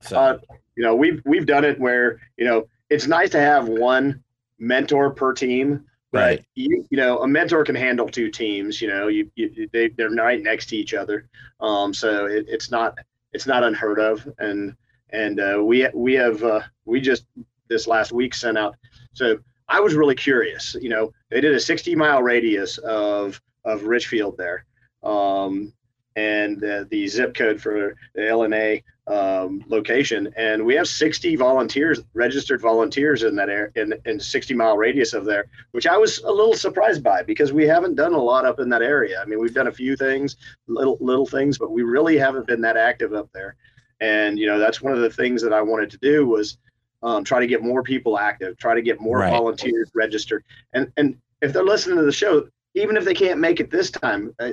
So. 0.00 0.16
Uh, 0.16 0.38
you 0.76 0.82
know, 0.82 0.94
we've 0.94 1.20
we've 1.24 1.46
done 1.46 1.64
it 1.64 1.78
where 1.78 2.20
you 2.36 2.44
know 2.44 2.66
it's 2.90 3.06
nice 3.06 3.30
to 3.30 3.40
have 3.40 3.68
one 3.68 4.22
mentor 4.58 5.10
per 5.10 5.32
team. 5.32 5.84
Right. 6.12 6.44
You, 6.54 6.86
you 6.90 6.96
know, 6.96 7.18
a 7.18 7.26
mentor 7.26 7.64
can 7.64 7.74
handle 7.74 8.08
two 8.08 8.30
teams. 8.30 8.80
You 8.80 8.88
know, 8.88 9.08
you, 9.08 9.30
you 9.34 9.68
they 9.72 9.88
they're 9.88 10.10
right 10.10 10.40
next 10.40 10.66
to 10.66 10.76
each 10.76 10.94
other. 10.94 11.28
Um, 11.60 11.92
so 11.92 12.26
it, 12.26 12.46
it's 12.48 12.70
not 12.70 12.98
it's 13.34 13.46
not 13.46 13.64
unheard 13.64 13.98
of. 13.98 14.26
And 14.38 14.74
and 15.10 15.40
uh, 15.40 15.60
we 15.62 15.86
we 15.92 16.14
have 16.14 16.42
uh, 16.42 16.60
we 16.86 17.00
just 17.00 17.26
this 17.68 17.86
last 17.86 18.12
week 18.12 18.34
sent 18.34 18.56
out. 18.56 18.76
So 19.12 19.38
I 19.68 19.80
was 19.80 19.94
really 19.94 20.14
curious. 20.14 20.76
You 20.80 20.88
know, 20.88 21.12
they 21.30 21.40
did 21.40 21.54
a 21.54 21.60
60 21.60 21.94
mile 21.94 22.22
radius 22.22 22.78
of 22.78 23.40
of 23.64 23.84
Ridgefield 23.84 24.36
there, 24.38 24.64
um, 25.02 25.72
and 26.16 26.62
uh, 26.64 26.84
the 26.90 27.06
zip 27.08 27.34
code 27.34 27.60
for 27.60 27.96
the 28.14 28.20
ilani 28.22 28.82
um, 29.06 29.62
location. 29.68 30.32
And 30.36 30.64
we 30.64 30.74
have 30.74 30.88
60 30.88 31.36
volunteers, 31.36 32.00
registered 32.14 32.60
volunteers 32.60 33.22
in 33.22 33.36
that 33.36 33.48
area, 33.48 33.70
in, 33.76 33.94
in 34.06 34.18
60 34.18 34.54
mile 34.54 34.76
radius 34.76 35.12
of 35.12 35.24
there, 35.24 35.46
which 35.72 35.86
I 35.86 35.96
was 35.96 36.18
a 36.20 36.30
little 36.30 36.54
surprised 36.54 37.02
by 37.02 37.22
because 37.22 37.52
we 37.52 37.66
haven't 37.66 37.96
done 37.96 38.14
a 38.14 38.22
lot 38.22 38.46
up 38.46 38.60
in 38.60 38.68
that 38.70 38.82
area. 38.82 39.20
I 39.20 39.26
mean, 39.26 39.40
we've 39.40 39.54
done 39.54 39.66
a 39.68 39.72
few 39.72 39.96
things, 39.96 40.36
little 40.66 40.96
little 41.00 41.26
things, 41.26 41.58
but 41.58 41.70
we 41.70 41.82
really 41.82 42.16
haven't 42.16 42.46
been 42.46 42.62
that 42.62 42.76
active 42.76 43.12
up 43.12 43.30
there. 43.32 43.56
And 44.00 44.38
you 44.38 44.46
know, 44.46 44.58
that's 44.58 44.80
one 44.80 44.92
of 44.92 45.00
the 45.00 45.10
things 45.10 45.42
that 45.42 45.52
I 45.52 45.62
wanted 45.62 45.90
to 45.90 45.98
do 45.98 46.26
was 46.26 46.58
um, 47.02 47.24
try 47.24 47.40
to 47.40 47.46
get 47.46 47.62
more 47.62 47.82
people 47.82 48.18
active, 48.18 48.56
try 48.56 48.74
to 48.74 48.82
get 48.82 49.00
more 49.00 49.18
right. 49.18 49.30
volunteers 49.30 49.90
registered, 49.94 50.44
and 50.72 50.90
and 50.96 51.16
if 51.42 51.52
they're 51.52 51.62
listening 51.62 51.98
to 51.98 52.04
the 52.04 52.12
show, 52.12 52.48
even 52.74 52.96
if 52.96 53.04
they 53.04 53.14
can't 53.14 53.38
make 53.38 53.60
it 53.60 53.70
this 53.70 53.90
time, 53.90 54.34
uh, 54.38 54.52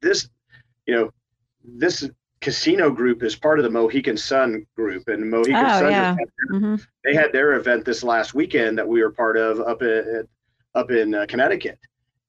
this, 0.00 0.28
you 0.86 0.94
know, 0.94 1.10
this 1.64 2.08
casino 2.40 2.90
group 2.90 3.22
is 3.22 3.36
part 3.36 3.58
of 3.58 3.64
the 3.64 3.70
Mohegan 3.70 4.16
Sun 4.16 4.66
group, 4.74 5.08
and 5.08 5.30
Mohegan 5.30 5.56
oh, 5.56 5.80
Sun 5.80 5.90
yeah. 5.90 6.16
mm-hmm. 6.50 6.76
they 7.04 7.14
had 7.14 7.32
their 7.32 7.54
event 7.54 7.84
this 7.84 8.02
last 8.02 8.34
weekend 8.34 8.78
that 8.78 8.88
we 8.88 9.02
were 9.02 9.10
part 9.10 9.36
of 9.36 9.60
up 9.60 9.82
in 9.82 10.26
up 10.74 10.90
in 10.90 11.14
uh, 11.14 11.26
Connecticut, 11.28 11.78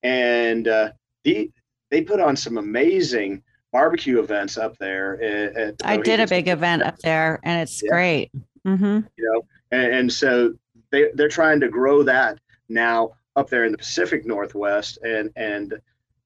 and 0.04 0.68
uh, 0.68 0.92
the 1.24 1.50
they 1.90 2.02
put 2.02 2.20
on 2.20 2.36
some 2.36 2.58
amazing 2.58 3.44
barbecue 3.72 4.20
events 4.20 4.58
up 4.58 4.78
there. 4.80 5.22
At, 5.22 5.56
at 5.56 5.76
I 5.84 5.98
did 5.98 6.20
a 6.20 6.28
big 6.28 6.48
event 6.48 6.84
up 6.84 6.98
there, 7.00 7.40
and 7.44 7.62
it's 7.62 7.82
yeah. 7.82 7.90
great. 7.90 8.32
Mm-hmm. 8.66 9.00
You 9.18 9.34
know, 9.34 9.42
and, 9.72 9.94
and 9.94 10.14
so 10.14 10.54
they 10.92 11.10
they're 11.14 11.30
trying 11.30 11.60
to 11.62 11.70
grow 11.70 12.04
that 12.04 12.40
now 12.70 13.12
up 13.36 13.50
there 13.50 13.66
in 13.66 13.72
the 13.72 13.78
Pacific 13.78 14.26
Northwest 14.26 14.98
and 15.04 15.32
and 15.36 15.74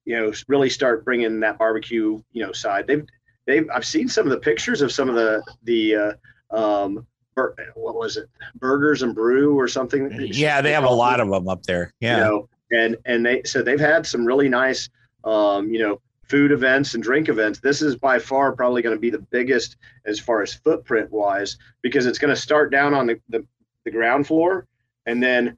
you 0.06 0.18
know 0.18 0.34
really 0.48 0.70
start 0.70 1.06
bringing 1.06 1.40
that 1.42 1.60
barbecue 1.60 2.22
you 2.32 2.46
know 2.46 2.52
side. 2.52 2.88
They've 2.88 3.06
they've 3.46 3.68
I've 3.74 3.86
seen 3.86 4.08
some 4.08 4.26
of 4.26 4.32
the 4.32 4.40
pictures 4.40 4.82
of 4.82 4.92
some 4.92 5.10
of 5.10 5.16
the 5.16 5.44
the 5.64 5.96
uh, 5.96 6.56
um, 6.56 7.06
what 7.36 7.96
was 7.96 8.18
it 8.18 8.30
burgers 8.56 9.02
and 9.02 9.14
brew 9.14 9.60
or 9.60 9.68
something. 9.68 10.10
Yeah, 10.32 10.62
they 10.62 10.72
have 10.72 10.84
a 10.84 10.90
lot 10.90 11.20
of 11.20 11.30
them 11.30 11.48
up 11.48 11.64
there. 11.64 11.94
Yeah, 12.00 12.18
you 12.18 12.24
know, 12.24 12.50
and 12.72 12.98
and 13.06 13.26
they 13.26 13.44
so 13.44 13.62
they've 13.62 13.80
had 13.80 14.06
some 14.06 14.26
really 14.26 14.50
nice 14.50 14.90
um, 15.24 15.70
you 15.70 15.80
know 15.80 16.02
food 16.28 16.52
events 16.52 16.94
and 16.94 17.04
drink 17.04 17.30
events. 17.30 17.60
This 17.60 17.82
is 17.82 17.96
by 17.96 18.20
far 18.20 18.54
probably 18.54 18.82
going 18.82 18.96
to 18.96 19.00
be 19.00 19.10
the 19.10 19.20
biggest 19.20 19.78
as 20.06 20.20
far 20.20 20.42
as 20.42 20.54
footprint 20.54 21.12
wise 21.12 21.58
because 21.82 22.06
it's 22.06 22.18
going 22.18 22.34
to 22.34 22.40
start 22.40 22.72
down 22.72 22.94
on 22.94 23.06
the, 23.06 23.20
the, 23.30 23.46
the 23.84 23.92
ground 23.92 24.26
floor 24.26 24.66
and 25.06 25.22
then 25.22 25.58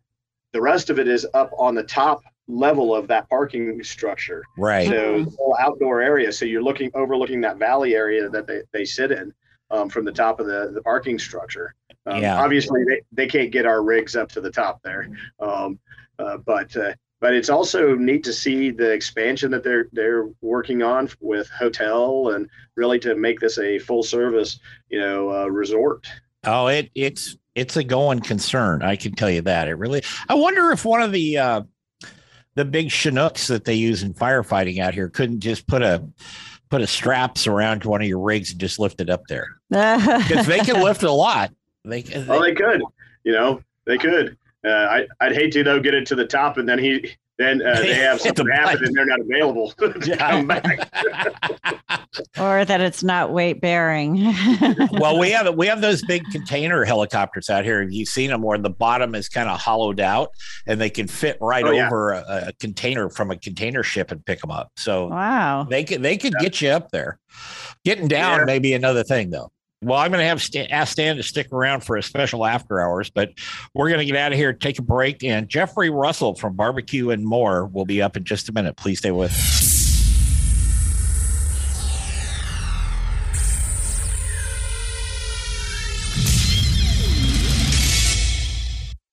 the 0.52 0.62
rest 0.62 0.90
of 0.90 1.00
it 1.00 1.08
is 1.08 1.26
up 1.34 1.52
on 1.58 1.76
the 1.76 1.84
top 1.84 2.24
level 2.48 2.96
of 2.96 3.08
that 3.08 3.30
parking 3.30 3.84
structure. 3.84 4.44
Right. 4.58 4.88
So 4.88 5.26
whole 5.38 5.56
outdoor 5.60 6.02
area. 6.02 6.32
So 6.32 6.46
you're 6.46 6.64
looking 6.64 6.92
overlooking 6.94 7.42
that 7.42 7.58
valley 7.58 7.96
area 7.96 8.30
that 8.30 8.48
they, 8.48 8.62
they 8.72 8.86
sit 8.86 9.12
in 9.12 9.34
um, 9.70 9.90
from 9.90 10.06
the 10.06 10.12
top 10.12 10.40
of 10.40 10.48
the, 10.48 10.72
the 10.74 10.82
parking 10.82 11.20
structure. 11.20 11.76
Um, 12.06 12.22
yeah. 12.22 12.42
Obviously, 12.42 12.84
they, 12.86 13.02
they 13.12 13.28
can't 13.28 13.52
get 13.52 13.66
our 13.66 13.84
rigs 13.84 14.16
up 14.16 14.30
to 14.30 14.42
the 14.42 14.52
top 14.52 14.82
there. 14.84 15.10
Um, 15.40 15.80
uh, 16.20 16.38
but 16.38 16.76
uh, 16.76 16.94
but 17.20 17.34
it's 17.34 17.50
also 17.50 17.96
neat 17.96 18.24
to 18.24 18.34
see 18.34 18.72
the 18.72 18.92
expansion 18.92 19.52
that 19.52 19.64
they're 19.64 19.90
they're 19.92 20.30
working 20.42 20.84
on 20.84 21.10
with 21.20 21.50
hotel 21.50 22.30
and 22.30 22.50
really 22.76 23.00
to 23.00 23.16
make 23.16 23.40
this 23.40 23.58
a 23.58 23.80
full 23.80 24.04
service 24.04 24.60
you 24.90 25.00
know 25.00 25.32
uh, 25.32 25.48
resort. 25.48 26.08
Oh, 26.46 26.68
it 26.68 26.90
it's 26.96 27.38
it's 27.56 27.76
a 27.76 27.84
going 27.84 28.20
concern. 28.20 28.84
I 28.84 28.96
can 28.96 29.14
tell 29.14 29.30
you 29.30 29.42
that. 29.42 29.68
It 29.68 29.76
really. 29.76 30.04
I 30.30 30.36
wonder 30.36 30.72
if 30.72 30.86
one 30.86 31.02
of 31.02 31.12
the 31.12 31.38
uh, 31.38 31.62
the 32.58 32.66
big 32.66 32.90
Chinooks 32.90 33.48
that 33.48 33.66
they 33.66 33.76
use 33.76 34.02
in 34.02 34.16
firefighting 34.16 34.80
out 34.80 34.96
here 34.96 35.10
couldn't 35.10 35.42
just 35.42 35.68
put 35.68 35.84
a 35.84 36.04
put 36.70 36.82
a 36.82 36.88
straps 36.88 37.46
around 37.46 37.86
one 37.86 38.02
of 38.02 38.08
your 38.08 38.20
rigs 38.20 38.52
and 38.52 38.60
just 38.60 38.80
lift 38.80 39.00
it 39.00 39.12
up 39.12 39.22
there 39.30 39.48
because 39.70 40.48
they 40.48 40.60
can 40.60 40.84
lift 40.84 41.04
a 41.04 41.12
lot. 41.12 41.54
They, 41.86 42.02
they, 42.02 42.26
oh, 42.28 42.42
they 42.42 42.56
could. 42.56 42.82
You 43.24 43.34
know, 43.34 43.62
they 43.86 44.00
could. 44.00 44.38
Uh, 44.66 44.72
I, 44.72 45.08
I'd 45.22 45.36
hate 45.36 45.54
to 45.54 45.64
though 45.64 45.80
get 45.80 45.94
it 45.94 46.08
to 46.08 46.16
the 46.16 46.26
top 46.26 46.58
and 46.58 46.68
then 46.68 46.80
he 46.80 47.16
then 47.38 47.62
uh, 47.62 47.80
they 47.80 47.94
have 47.94 48.20
something 48.20 48.46
the 48.46 48.54
happen 48.54 48.84
and 48.84 48.96
they're 48.96 49.06
not 49.06 49.20
available 49.20 49.72
to 49.80 50.18
come 50.18 50.48
back. 50.48 50.90
or 52.40 52.66
that 52.66 52.82
it's 52.82 53.04
not 53.04 53.32
weight 53.32 53.62
bearing. 53.62 54.16
well, 54.94 55.20
we 55.20 55.30
have 55.32 55.54
we 55.56 55.68
have 55.68 55.82
those 55.82 56.04
big 56.04 56.24
container 56.32 56.84
helicopters 56.84 57.50
out 57.50 57.64
here. 57.64 57.84
You've 57.84 58.10
seen 58.10 58.32
them 58.32 58.42
where 58.42 58.58
the 58.58 58.72
bottom 58.72 59.14
is 59.14 59.30
kind 59.30 59.50
of 59.50 59.60
hollowed 59.60 60.00
out 60.00 60.32
and 60.66 60.82
they 60.82 60.90
can 60.90 61.08
fit 61.08 61.38
right 61.40 61.64
oh, 61.64 61.70
over 61.70 62.14
yeah. 62.14 62.46
a, 62.46 62.50
a, 62.50 62.54
container 62.54 63.10
from 63.10 63.30
a 63.30 63.38
container 63.38 63.84
ship 63.84 64.12
and 64.12 64.26
pick 64.26 64.42
them 64.42 64.52
up. 64.52 64.72
So 64.76 65.08
wow, 65.08 65.68
they 65.70 65.84
could 65.84 66.02
they 66.02 66.18
could 66.18 66.34
yeah. 66.40 66.44
get 66.44 66.62
you 66.62 66.70
up 66.70 66.90
there. 66.90 67.20
Getting 67.86 68.08
down 68.08 68.40
yeah. 68.40 68.46
may 68.46 68.60
be 68.60 68.74
another 68.74 69.04
thing 69.04 69.30
though. 69.30 69.52
Well, 69.84 70.00
I'm 70.00 70.10
going 70.10 70.22
to 70.22 70.28
have 70.28 70.42
Stan, 70.42 70.68
ask 70.72 70.94
Stan 70.94 71.18
to 71.18 71.24
stick 71.24 71.54
around 71.54 71.82
for 71.82 71.98
a 71.98 72.04
special 72.04 72.46
after 72.46 72.82
hours, 72.82 73.12
but 73.12 73.30
we're 73.76 73.90
going 73.90 74.00
to 74.00 74.06
get 74.06 74.16
out 74.16 74.32
of 74.32 74.38
here, 74.38 74.52
take 74.52 74.80
a 74.80 74.82
break, 74.82 75.24
and 75.24 75.48
Jeffrey 75.48 75.92
Russell 75.92 76.34
from 76.34 76.56
Barbecue 76.56 77.12
and 77.12 77.24
More 77.24 77.68
will 77.68 77.86
be 77.86 78.02
up 78.02 78.18
in 78.18 78.24
just 78.24 78.50
a 78.50 78.52
minute. 78.52 78.76
Please 78.76 78.98
stay 79.00 79.12
with 79.12 79.30
us. 79.32 79.68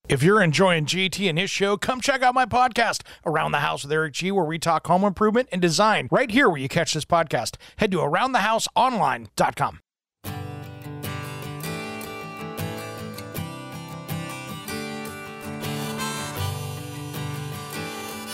If 0.06 0.22
you're 0.22 0.42
enjoying 0.42 0.86
GT 0.86 1.28
and 1.28 1.38
his 1.38 1.50
show, 1.50 1.76
come 1.76 2.00
check 2.00 2.22
out 2.22 2.34
my 2.34 2.46
podcast, 2.46 3.02
Around 3.26 3.52
the 3.52 3.58
House 3.58 3.82
with 3.82 3.92
Eric 3.92 4.12
G, 4.12 4.30
where 4.30 4.44
we 4.44 4.58
talk 4.58 4.86
home 4.86 5.02
improvement 5.02 5.48
and 5.50 5.60
design 5.60 6.08
right 6.10 6.30
here 6.30 6.48
where 6.48 6.58
you 6.58 6.68
catch 6.68 6.94
this 6.94 7.04
podcast. 7.04 7.56
Head 7.76 7.90
to 7.92 7.98
aroundthehouseonline.com. 7.98 9.80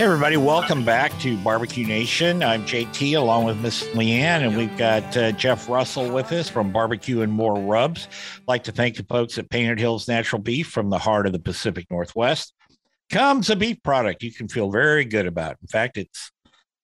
Hey, 0.01 0.07
everybody, 0.07 0.39
welcome 0.39 0.83
back 0.83 1.13
to 1.19 1.37
Barbecue 1.37 1.87
Nation. 1.87 2.43
I'm 2.43 2.65
JT 2.65 3.19
along 3.19 3.45
with 3.45 3.59
Miss 3.59 3.85
Leanne, 3.89 4.47
and 4.47 4.57
we've 4.57 4.75
got 4.79 5.15
uh, 5.15 5.31
Jeff 5.33 5.69
Russell 5.69 6.11
with 6.11 6.33
us 6.33 6.49
from 6.49 6.73
Barbecue 6.73 7.21
and 7.21 7.31
More 7.31 7.61
Rubs. 7.61 8.09
I'd 8.39 8.49
like 8.49 8.65
to 8.65 8.73
thank 8.73 8.97
the 8.97 9.03
folks 9.03 9.37
at 9.37 9.51
Painted 9.51 9.79
Hills 9.79 10.09
Natural 10.09 10.41
Beef 10.41 10.69
from 10.69 10.89
the 10.89 10.99
heart 10.99 11.27
of 11.27 11.35
the 11.35 11.39
Pacific 11.39 11.85
Northwest. 11.91 12.55
Comes 13.11 13.51
a 13.51 13.57
beef 13.57 13.83
product 13.83 14.23
you 14.23 14.33
can 14.33 14.49
feel 14.49 14.71
very 14.71 15.05
good 15.05 15.27
about. 15.27 15.59
In 15.61 15.69
fact, 15.69 15.99
it's 15.99 16.33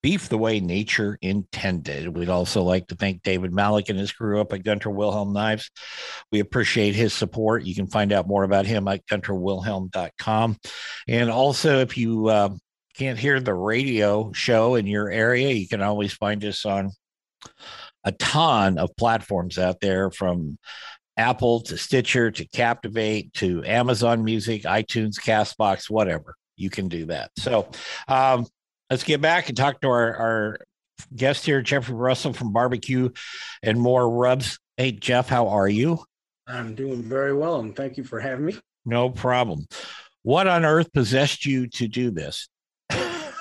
beef 0.03 0.29
the 0.29 0.37
way 0.37 0.61
nature 0.61 1.19
intended. 1.23 2.15
We'd 2.15 2.29
also 2.29 2.63
like 2.65 2.89
to 2.89 2.97
thank 2.97 3.23
David 3.23 3.51
Malik 3.51 3.89
and 3.89 3.99
his 3.99 4.13
crew 4.13 4.43
up 4.43 4.53
at 4.53 4.63
Gunter 4.63 4.91
Wilhelm 4.91 5.33
Knives. 5.33 5.71
We 6.31 6.41
appreciate 6.41 6.95
his 6.95 7.15
support. 7.15 7.65
You 7.65 7.75
can 7.75 7.87
find 7.87 8.13
out 8.13 8.29
more 8.29 8.45
about 8.45 8.67
him 8.67 8.87
at 8.89 9.07
gunterwilhelm.com. 9.07 10.59
And 11.09 11.31
also, 11.31 11.79
if 11.79 11.97
you 11.97 12.29
uh, 12.29 12.51
can't 12.97 13.19
hear 13.19 13.41
the 13.41 13.55
radio 13.55 14.33
show 14.33 14.75
in 14.75 14.87
your 14.87 15.11
area, 15.11 15.53
you 15.53 15.69
can 15.69 15.83
always 15.83 16.13
find 16.13 16.45
us 16.45 16.65
on 16.65 16.91
a 18.05 18.13
ton 18.13 18.79
of 18.79 18.97
platforms 18.97 19.59
out 19.59 19.81
there 19.81 20.11
from 20.11 20.59
Apple 21.17 21.61
to 21.61 21.77
Stitcher 21.77 22.31
to 22.31 22.47
Captivate 22.49 23.33
to 23.35 23.65
Amazon 23.65 24.25
Music, 24.25 24.63
iTunes, 24.63 25.21
Castbox, 25.21 25.91
whatever. 25.91 26.35
You 26.57 26.71
can 26.71 26.89
do 26.89 27.07
that. 27.07 27.31
So 27.39 27.69
um, 28.09 28.47
let's 28.91 29.05
get 29.05 29.21
back 29.21 29.49
and 29.49 29.57
talk 29.57 29.81
to 29.81 29.89
our, 29.89 30.17
our 30.17 30.59
guest 31.15 31.45
here, 31.45 31.63
Jeffrey 31.63 31.95
Russell 31.95 32.33
from 32.33 32.53
Barbecue 32.53 33.11
and 33.63 33.81
More 33.81 34.09
Rubs. 34.09 34.59
Hey, 34.77 34.93
Jeff, 34.93 35.29
how 35.29 35.49
are 35.49 35.69
you? 35.69 36.05
I'm 36.47 36.75
doing 36.75 37.03
very 37.03 37.35
well, 37.35 37.61
and 37.61 37.75
thank 37.75 37.97
you 37.97 38.05
for 38.05 38.21
having 38.21 38.47
me. 38.47 38.57
No 38.85 39.11
problem. 39.11 39.67
What 40.23 40.47
on 40.47 40.65
earth 40.65 40.93
possessed 40.93 41.45
you 41.45 41.67
to 41.69 41.89
do 41.89 42.11
this? 42.11 42.49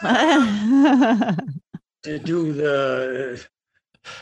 to 2.04 2.20
do 2.20 2.54
the 2.54 3.44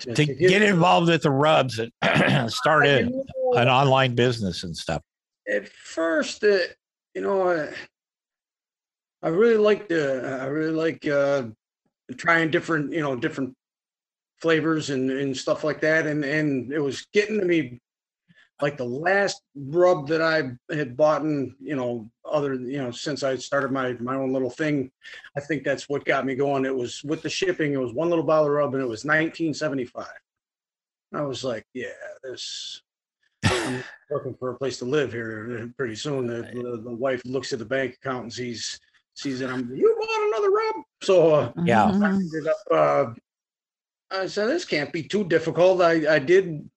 to, 0.01 0.13
to, 0.13 0.25
get, 0.25 0.37
get, 0.39 0.61
involved 0.61 1.09
with 1.09 1.23
the 1.23 1.31
rubs 1.31 1.79
and 1.79 1.91
start 2.51 2.85
a, 2.85 2.99
an 3.53 3.67
online 3.67 4.15
business 4.15 4.63
and 4.63 4.75
stuff. 4.75 5.01
At 5.49 5.67
first, 5.67 6.43
uh, 6.43 6.59
you 7.13 7.21
know, 7.21 7.49
uh, 7.49 7.71
I 9.21 9.27
really 9.27 9.57
like 9.57 9.89
the 9.89 10.39
I 10.41 10.45
really 10.45 10.73
like 10.73 11.05
uh, 11.07 11.43
trying 12.15 12.51
different 12.51 12.93
you 12.93 13.01
know 13.01 13.15
different 13.15 13.53
flavors 14.39 14.89
and 14.89 15.11
and 15.11 15.35
stuff 15.35 15.63
like 15.63 15.81
that, 15.81 16.07
and 16.07 16.23
and 16.23 16.71
it 16.71 16.79
was 16.79 17.05
getting 17.13 17.39
to 17.39 17.45
me 17.45 17.79
like 18.61 18.77
the 18.77 18.85
last 18.85 19.41
rub 19.55 20.07
that 20.07 20.21
I 20.21 20.51
had 20.73 20.95
bought 20.95 21.23
in, 21.23 21.55
you 21.59 21.75
know, 21.75 22.09
other, 22.23 22.53
you 22.55 22.77
know, 22.77 22.91
since 22.91 23.23
I 23.23 23.35
started 23.35 23.71
my 23.71 23.93
my 23.93 24.15
own 24.15 24.31
little 24.31 24.49
thing, 24.49 24.91
I 25.35 25.41
think 25.41 25.63
that's 25.63 25.89
what 25.89 26.05
got 26.05 26.25
me 26.25 26.35
going. 26.35 26.65
It 26.65 26.75
was 26.75 27.03
with 27.03 27.21
the 27.21 27.29
shipping, 27.29 27.73
it 27.73 27.79
was 27.79 27.93
one 27.93 28.09
little 28.09 28.23
bottle 28.23 28.47
of 28.47 28.53
rub 28.53 28.73
and 28.73 28.83
it 28.83 28.87
was 28.87 29.05
1975. 29.05 30.05
I 31.13 31.21
was 31.21 31.43
like, 31.43 31.65
yeah, 31.73 31.89
this 32.23 32.81
I'm 33.45 33.83
looking 34.09 34.35
for 34.35 34.51
a 34.51 34.57
place 34.57 34.77
to 34.79 34.85
live 34.85 35.11
here 35.11 35.71
pretty 35.77 35.95
soon. 35.95 36.27
The, 36.27 36.43
the, 36.53 36.81
the, 36.83 36.93
wife 36.93 37.21
looks 37.25 37.53
at 37.53 37.59
the 37.59 37.65
bank 37.65 37.95
account 37.95 38.23
and 38.23 38.33
sees 38.33 38.79
sees 39.15 39.39
that 39.39 39.49
I'm 39.49 39.71
you 39.75 39.95
bought 39.99 40.27
another 40.27 40.51
rub. 40.51 40.75
So 41.01 41.35
uh, 41.35 41.51
yeah, 41.65 41.85
I, 41.85 42.49
up, 42.49 42.57
uh, 42.71 43.13
I 44.11 44.27
said 44.27 44.47
this 44.47 44.65
can't 44.65 44.93
be 44.93 45.03
too 45.03 45.23
difficult. 45.25 45.81
I 45.81 46.15
I 46.15 46.19
did 46.19 46.67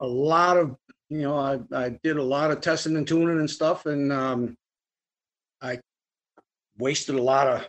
a 0.00 0.06
lot 0.06 0.56
of 0.56 0.76
you 1.08 1.22
know, 1.22 1.36
I, 1.38 1.60
I 1.74 1.98
did 2.02 2.16
a 2.16 2.22
lot 2.22 2.50
of 2.50 2.60
testing 2.60 2.96
and 2.96 3.06
tuning 3.06 3.38
and 3.38 3.50
stuff, 3.50 3.86
and 3.86 4.12
um, 4.12 4.56
I 5.60 5.80
wasted 6.78 7.14
a 7.14 7.22
lot 7.22 7.46
of 7.46 7.68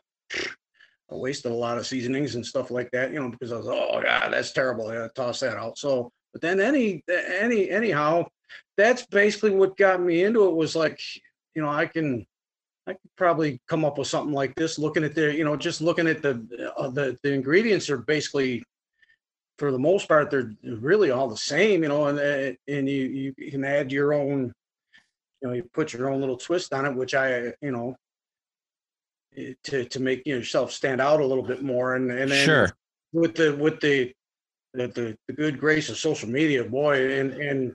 I 1.11 1.15
wasted 1.15 1.51
a 1.51 1.55
lot 1.55 1.77
of 1.77 1.85
seasonings 1.85 2.35
and 2.35 2.45
stuff 2.45 2.71
like 2.71 2.89
that, 2.91 3.11
you 3.11 3.19
know, 3.19 3.29
because 3.29 3.51
I 3.51 3.57
was, 3.57 3.67
oh 3.67 4.01
god, 4.01 4.33
that's 4.33 4.51
terrible. 4.51 4.87
I 4.87 5.07
toss 5.15 5.41
that 5.41 5.57
out. 5.57 5.77
So, 5.77 6.11
but 6.33 6.41
then 6.41 6.59
any 6.59 7.03
any 7.07 7.69
anyhow, 7.69 8.25
that's 8.77 9.05
basically 9.05 9.51
what 9.51 9.77
got 9.77 10.01
me 10.01 10.23
into 10.23 10.45
it. 10.45 10.55
Was 10.55 10.75
like, 10.75 10.99
you 11.53 11.61
know, 11.61 11.69
I 11.69 11.85
can 11.85 12.25
I 12.87 12.93
could 12.93 13.15
probably 13.15 13.61
come 13.67 13.85
up 13.85 13.97
with 13.97 14.07
something 14.07 14.33
like 14.33 14.55
this. 14.55 14.79
Looking 14.79 15.03
at 15.03 15.13
the, 15.13 15.35
you 15.35 15.43
know, 15.43 15.55
just 15.55 15.81
looking 15.81 16.07
at 16.07 16.21
the 16.21 16.73
uh, 16.77 16.89
the 16.89 17.17
the 17.21 17.33
ingredients 17.33 17.89
are 17.89 17.97
basically 17.97 18.63
for 19.57 19.71
the 19.71 19.79
most 19.79 20.07
part, 20.07 20.29
they're 20.29 20.51
really 20.63 21.11
all 21.11 21.27
the 21.27 21.37
same, 21.37 21.83
you 21.83 21.89
know, 21.89 22.07
and 22.07 22.19
uh, 22.19 22.55
and 22.67 22.89
you 22.89 23.33
you 23.37 23.51
can 23.51 23.63
add 23.63 23.91
your 23.91 24.13
own, 24.13 24.53
you 25.41 25.47
know, 25.47 25.53
you 25.53 25.63
put 25.73 25.93
your 25.93 26.09
own 26.09 26.19
little 26.19 26.37
twist 26.37 26.73
on 26.73 26.85
it, 26.85 26.95
which 26.95 27.13
I, 27.15 27.53
you 27.61 27.71
know, 27.71 27.95
eh, 29.37 29.53
to 29.65 29.85
to 29.85 29.99
make 29.99 30.25
yourself 30.25 30.71
stand 30.71 31.01
out 31.01 31.21
a 31.21 31.25
little 31.25 31.43
bit 31.43 31.63
more, 31.63 31.95
and 31.95 32.11
and 32.11 32.31
then 32.31 32.45
sure 32.45 32.69
with 33.13 33.35
the 33.35 33.55
with 33.55 33.79
the 33.79 34.13
the, 34.73 34.87
the, 34.87 35.17
the 35.27 35.33
good 35.33 35.57
grace 35.57 35.89
of 35.89 35.97
social 35.97 36.29
media, 36.29 36.63
boy, 36.63 37.19
and 37.19 37.33
and 37.33 37.73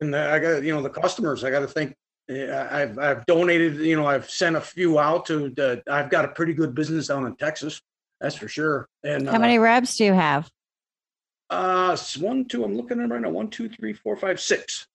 and 0.00 0.14
the, 0.14 0.30
I 0.30 0.38
got 0.38 0.62
you 0.62 0.74
know 0.74 0.82
the 0.82 0.90
customers, 0.90 1.44
I 1.44 1.50
got 1.50 1.60
to 1.60 1.68
think. 1.68 1.94
Eh, 2.28 2.66
I've 2.70 2.98
I've 2.98 3.26
donated, 3.26 3.78
you 3.78 3.96
know, 3.96 4.06
I've 4.06 4.30
sent 4.30 4.54
a 4.54 4.60
few 4.60 5.00
out 5.00 5.26
to. 5.26 5.50
The, 5.50 5.82
I've 5.90 6.08
got 6.08 6.24
a 6.24 6.28
pretty 6.28 6.54
good 6.54 6.74
business 6.74 7.08
down 7.08 7.26
in 7.26 7.34
Texas, 7.34 7.82
that's 8.20 8.36
for 8.36 8.46
sure. 8.46 8.88
And 9.02 9.28
how 9.28 9.36
uh, 9.36 9.40
many 9.40 9.58
reps 9.58 9.96
do 9.96 10.04
you 10.04 10.12
have? 10.12 10.48
Uh, 11.50 11.96
one, 12.20 12.44
two. 12.44 12.64
I'm 12.64 12.76
looking 12.76 13.00
at 13.00 13.10
right 13.10 13.20
now. 13.20 13.30
One, 13.30 13.48
two, 13.48 13.68
three, 13.68 13.92
four, 13.92 14.16
five, 14.16 14.40
six. 14.40 14.86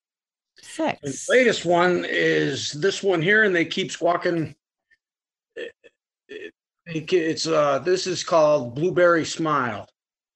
Six. 0.62 1.28
The 1.28 1.34
latest 1.34 1.66
one 1.66 2.06
is 2.08 2.72
this 2.72 3.04
one 3.04 3.22
here, 3.22 3.44
and 3.44 3.54
they 3.54 3.66
keep 3.66 3.92
squawking. 3.92 4.56
it's 6.88 7.48
uh, 7.48 7.80
this 7.80 8.08
is 8.08 8.24
called 8.24 8.74
Blueberry 8.74 9.26
Smile, 9.26 9.90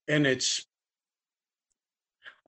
and 0.10 0.28
it's 0.28 0.66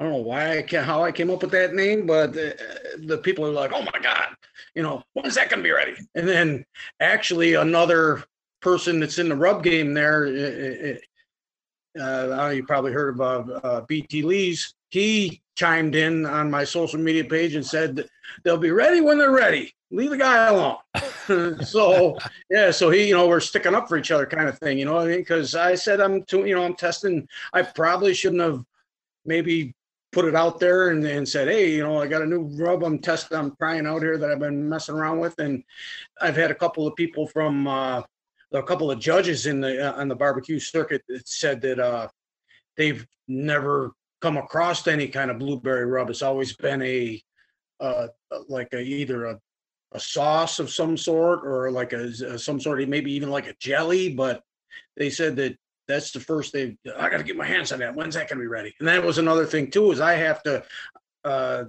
I 0.01 0.03
don't 0.03 0.13
know 0.13 0.19
why 0.19 0.57
I 0.57 0.61
can 0.63 0.83
how 0.83 1.03
I 1.03 1.11
came 1.11 1.29
up 1.29 1.43
with 1.43 1.51
that 1.51 1.75
name, 1.75 2.07
but 2.07 2.33
the, 2.33 2.59
the 3.05 3.19
people 3.19 3.45
are 3.45 3.51
like, 3.51 3.71
"Oh 3.71 3.83
my 3.83 3.99
god, 4.01 4.35
you 4.73 4.81
know, 4.81 5.03
when's 5.13 5.35
that 5.35 5.49
going 5.49 5.59
to 5.59 5.63
be 5.63 5.71
ready?" 5.71 5.93
And 6.15 6.27
then 6.27 6.65
actually 6.99 7.53
another 7.53 8.23
person 8.61 8.99
that's 8.99 9.19
in 9.19 9.29
the 9.29 9.35
rub 9.35 9.63
game 9.63 9.93
there, 9.93 10.25
uh, 11.99 12.51
you 12.53 12.65
probably 12.65 12.93
heard 12.93 13.19
of 13.19 13.21
uh, 13.21 13.53
uh 13.63 13.81
BT 13.81 14.21
Lee's. 14.21 14.73
He 14.89 15.41
chimed 15.55 15.95
in 15.95 16.25
on 16.25 16.51
my 16.51 16.63
social 16.63 16.99
media 16.99 17.23
page 17.23 17.55
and 17.55 17.65
said 17.65 18.05
they'll 18.43 18.57
be 18.57 18.71
ready 18.71 19.01
when 19.01 19.17
they're 19.17 19.31
ready. 19.31 19.73
Leave 19.91 20.09
the 20.09 20.17
guy 20.17 20.47
alone. 20.47 20.77
so 21.65 22.17
yeah, 22.49 22.71
so 22.71 22.89
he, 22.89 23.09
you 23.09 23.13
know, 23.13 23.27
we're 23.27 23.39
sticking 23.39 23.75
up 23.75 23.87
for 23.87 23.97
each 23.97 24.11
other, 24.11 24.25
kind 24.25 24.47
of 24.47 24.57
thing. 24.57 24.77
You 24.77 24.85
know 24.85 24.97
I 24.97 25.05
mean? 25.05 25.19
Because 25.19 25.55
I 25.55 25.75
said 25.75 25.99
I'm, 25.99 26.23
too, 26.23 26.45
you 26.45 26.55
know, 26.55 26.63
I'm 26.63 26.75
testing. 26.75 27.27
I 27.53 27.61
probably 27.61 28.13
shouldn't 28.13 28.41
have 28.41 28.63
maybe 29.25 29.73
put 30.11 30.25
it 30.25 30.35
out 30.35 30.59
there 30.59 30.89
and, 30.89 31.05
and 31.05 31.27
said, 31.27 31.47
hey, 31.47 31.71
you 31.71 31.83
know, 31.83 32.01
I 32.01 32.07
got 32.07 32.21
a 32.21 32.25
new 32.25 32.43
rub 32.55 32.83
I'm 32.83 32.99
testing, 32.99 33.37
I'm 33.37 33.55
trying 33.55 33.87
out 33.87 34.01
here 34.01 34.17
that 34.17 34.29
I've 34.29 34.39
been 34.39 34.67
messing 34.67 34.95
around 34.95 35.19
with, 35.19 35.39
and 35.39 35.63
I've 36.21 36.35
had 36.35 36.51
a 36.51 36.55
couple 36.55 36.85
of 36.85 36.95
people 36.95 37.27
from 37.27 37.67
uh, 37.67 38.01
a 38.53 38.63
couple 38.63 38.91
of 38.91 38.99
judges 38.99 39.45
in 39.45 39.61
the 39.61 39.89
uh, 39.89 39.99
on 39.99 40.07
the 40.07 40.15
barbecue 40.15 40.59
circuit 40.59 41.01
that 41.07 41.27
said 41.27 41.61
that 41.61 41.79
uh, 41.79 42.07
they've 42.77 43.05
never 43.27 43.91
come 44.21 44.37
across 44.37 44.87
any 44.87 45.07
kind 45.07 45.31
of 45.31 45.39
blueberry 45.39 45.85
rub. 45.85 46.09
It's 46.09 46.21
always 46.21 46.55
been 46.55 46.81
a 46.81 47.21
uh, 47.79 48.07
like 48.47 48.69
a 48.73 48.81
either 48.81 49.25
a, 49.25 49.39
a 49.93 49.99
sauce 49.99 50.59
of 50.59 50.69
some 50.69 50.95
sort 50.97 51.45
or 51.45 51.71
like 51.71 51.93
a, 51.93 52.03
a 52.05 52.37
some 52.37 52.59
sort 52.59 52.81
of 52.81 52.89
maybe 52.89 53.11
even 53.13 53.29
like 53.29 53.47
a 53.47 53.55
jelly. 53.59 54.13
But 54.13 54.41
they 54.97 55.09
said 55.09 55.35
that 55.37 55.57
that's 55.87 56.11
the 56.11 56.19
first 56.19 56.53
they 56.53 56.77
I 56.97 57.09
got 57.09 57.17
to 57.17 57.23
get 57.23 57.37
my 57.37 57.45
hands 57.45 57.71
on 57.71 57.79
that. 57.79 57.95
When's 57.95 58.15
that 58.15 58.29
gonna 58.29 58.41
be 58.41 58.47
ready? 58.47 58.73
And 58.79 58.87
that 58.87 59.03
was 59.03 59.17
another 59.17 59.45
thing 59.45 59.71
too 59.71 59.91
is 59.91 59.99
I 59.99 60.13
have 60.13 60.43
to, 60.43 60.63
uh, 61.23 61.63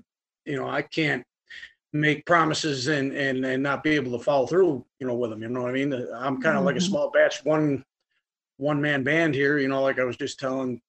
you 0.44 0.56
know, 0.56 0.68
I 0.68 0.82
can't 0.82 1.24
make 1.92 2.24
promises 2.24 2.88
and 2.88 3.12
and 3.12 3.44
and 3.44 3.62
not 3.62 3.82
be 3.82 3.90
able 3.90 4.16
to 4.16 4.24
follow 4.24 4.46
through 4.46 4.84
you 4.98 5.06
know 5.06 5.14
with 5.14 5.30
them 5.30 5.42
you 5.42 5.48
know 5.48 5.62
what 5.62 5.70
i 5.70 5.74
mean 5.74 5.92
i'm 6.16 6.40
kind 6.40 6.56
of 6.56 6.64
like 6.64 6.76
a 6.76 6.78
Mhm. 6.78 6.88
small 6.88 7.10
batch 7.10 7.44
one 7.44 7.84
one 8.56 8.80
man 8.80 9.02
band 9.02 9.34
here 9.34 9.58
you 9.58 9.68
know 9.68 9.82
like 9.82 9.98
i 9.98 10.04
was 10.04 10.16
just 10.16 10.40
telling 10.40 10.80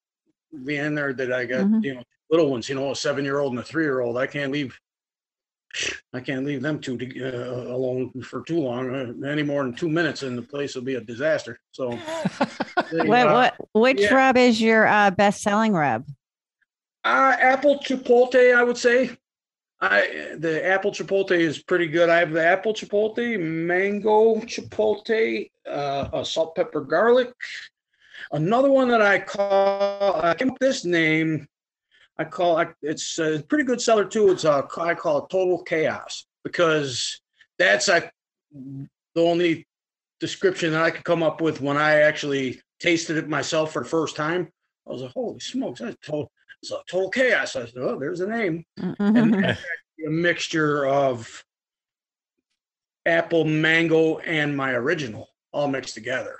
Leanne 0.56 0.96
there 0.96 1.12
that 1.13 1.34
i 1.34 1.46
got 1.46 1.66
Mhm. 1.66 1.84
you 1.84 1.96
know 1.96 2.04
little 2.30 2.50
ones 2.50 2.70
you 2.70 2.76
know 2.76 2.92
a 2.92 2.96
seven 2.96 3.26
year 3.26 3.39
old 3.39 3.52
and 3.52 3.60
a 3.60 3.63
three 3.63 3.84
year 3.84 4.00
old 4.00 4.18
i 4.18 4.26
can't 4.26 4.52
leave 4.52 4.80
i 6.13 6.22
can't 6.22 6.46
leave 6.46 6.62
them 6.62 6.80
two 6.80 6.98
to, 6.98 7.06
uh, 7.22 7.76
alone 7.76 8.12
for 8.22 8.42
too 8.44 8.60
long 8.60 8.94
uh, 8.96 9.28
any 9.28 9.44
more 9.44 9.63
than 9.63 9.74
two 9.74 9.89
minutes 9.89 10.24
and 10.24 10.38
the 10.38 10.42
place 10.42 10.74
will 10.74 10.84
be 10.84 10.96
a 10.96 11.02
disaster 11.02 11.60
so 11.72 11.92
uh, 12.94 13.04
what, 13.06 13.56
which 13.74 14.00
yeah. 14.00 14.13
rub 14.13 14.38
is 14.38 14.62
your 14.62 14.88
uh, 14.88 15.10
best 15.12 15.42
selling 15.42 15.74
rub? 15.74 16.06
Uh, 17.04 17.36
apple 17.39 17.80
chipotle, 17.80 18.56
I 18.56 18.63
would 18.63 18.78
say. 18.78 19.18
I 19.84 20.36
the 20.38 20.65
apple 20.65 20.91
chipotle 20.91 21.38
is 21.38 21.62
pretty 21.62 21.88
good. 21.88 22.10
I 22.10 22.19
have 22.19 22.32
the 22.32 22.46
apple 22.46 22.74
chipotle, 22.74 23.38
mango 23.38 24.36
chipotle, 24.36 25.52
uh, 25.69 26.10
a 26.13 26.24
salt 26.24 26.56
pepper 26.56 26.82
garlic. 26.82 27.34
Another 28.32 28.72
one 28.72 28.88
that 28.88 29.02
I 29.02 29.19
call 29.19 30.22
I 30.24 30.36
this 30.62 30.86
name. 30.86 31.48
I 32.17 32.24
call 32.24 32.60
it, 32.60 32.69
it's 32.82 33.19
a 33.19 33.43
pretty 33.50 33.65
good 33.65 33.82
seller 33.82 34.06
too. 34.06 34.32
It's 34.32 34.46
a 34.46 34.65
I 34.80 34.93
call 34.93 35.26
it 35.26 35.30
total 35.30 35.62
chaos 35.63 36.28
because 36.46 37.19
that's 37.60 37.89
I 37.89 38.10
the 38.54 39.22
only 39.22 39.67
description 40.22 40.72
that 40.72 40.84
I 40.84 40.91
could 40.91 41.04
come 41.04 41.24
up 41.24 41.41
with 41.41 41.60
when 41.60 41.76
I 41.76 42.02
actually 42.02 42.62
tasted 42.80 43.17
it 43.17 43.28
myself 43.28 43.74
for 43.74 43.84
the 43.84 43.89
first 43.89 44.15
time. 44.15 44.50
I 44.88 44.91
was 44.91 45.02
like, 45.02 45.12
holy 45.12 45.39
smokes, 45.39 45.82
that's 45.82 45.98
total 46.06 46.32
a 46.71 46.82
total 46.89 47.10
chaos. 47.10 47.56
I 47.56 47.65
said, 47.65 47.78
oh, 47.78 47.99
there's 47.99 48.21
a 48.21 48.28
name. 48.28 48.65
And 48.78 48.91
Mhm. 48.97 49.41
that's 49.41 49.60
actually 49.60 50.06
a 50.08 50.10
mixture 50.10 50.86
of 50.86 51.43
apple, 53.06 53.45
mango, 53.45 54.19
and 54.19 54.56
my 54.56 54.71
original 54.71 55.30
all 55.52 55.67
mixed 55.67 55.93
together, 55.93 56.39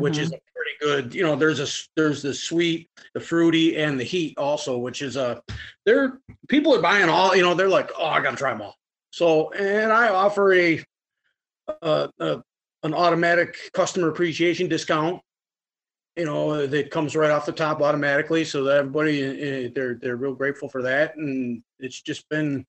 which 0.00 0.18
is 0.18 0.32
a 0.32 0.38
pretty 0.54 0.76
good. 0.80 1.14
You 1.14 1.22
know, 1.22 1.36
there's 1.36 1.60
a, 1.60 1.66
there's 1.96 2.22
the 2.22 2.34
sweet, 2.34 2.90
the 3.14 3.20
fruity, 3.20 3.76
and 3.76 3.98
the 3.98 4.04
heat 4.04 4.36
also, 4.36 4.76
which 4.78 5.02
is 5.02 5.16
a. 5.16 5.42
They're 5.86 6.20
people 6.48 6.74
are 6.74 6.82
buying 6.82 7.08
all. 7.08 7.34
You 7.34 7.42
know, 7.42 7.54
they're 7.54 7.68
like, 7.68 7.90
oh, 7.98 8.06
I 8.06 8.20
gotta 8.20 8.36
try 8.36 8.52
them 8.52 8.62
all. 8.62 8.76
So, 9.12 9.50
and 9.52 9.92
I 9.92 10.08
offer 10.10 10.52
a, 10.52 10.84
uh, 11.82 12.08
uh, 12.20 12.40
an 12.82 12.94
automatic 12.94 13.56
customer 13.72 14.08
appreciation 14.08 14.68
discount 14.68 15.20
you 16.20 16.26
know 16.26 16.66
that 16.66 16.90
comes 16.90 17.16
right 17.16 17.30
off 17.30 17.46
the 17.46 17.52
top 17.52 17.80
automatically 17.80 18.44
so 18.44 18.62
that 18.62 18.76
everybody 18.76 19.66
uh, 19.66 19.70
they're 19.74 19.94
they're 19.94 20.16
real 20.16 20.34
grateful 20.34 20.68
for 20.68 20.82
that 20.82 21.16
and 21.16 21.62
it's 21.78 22.02
just 22.02 22.28
been 22.28 22.66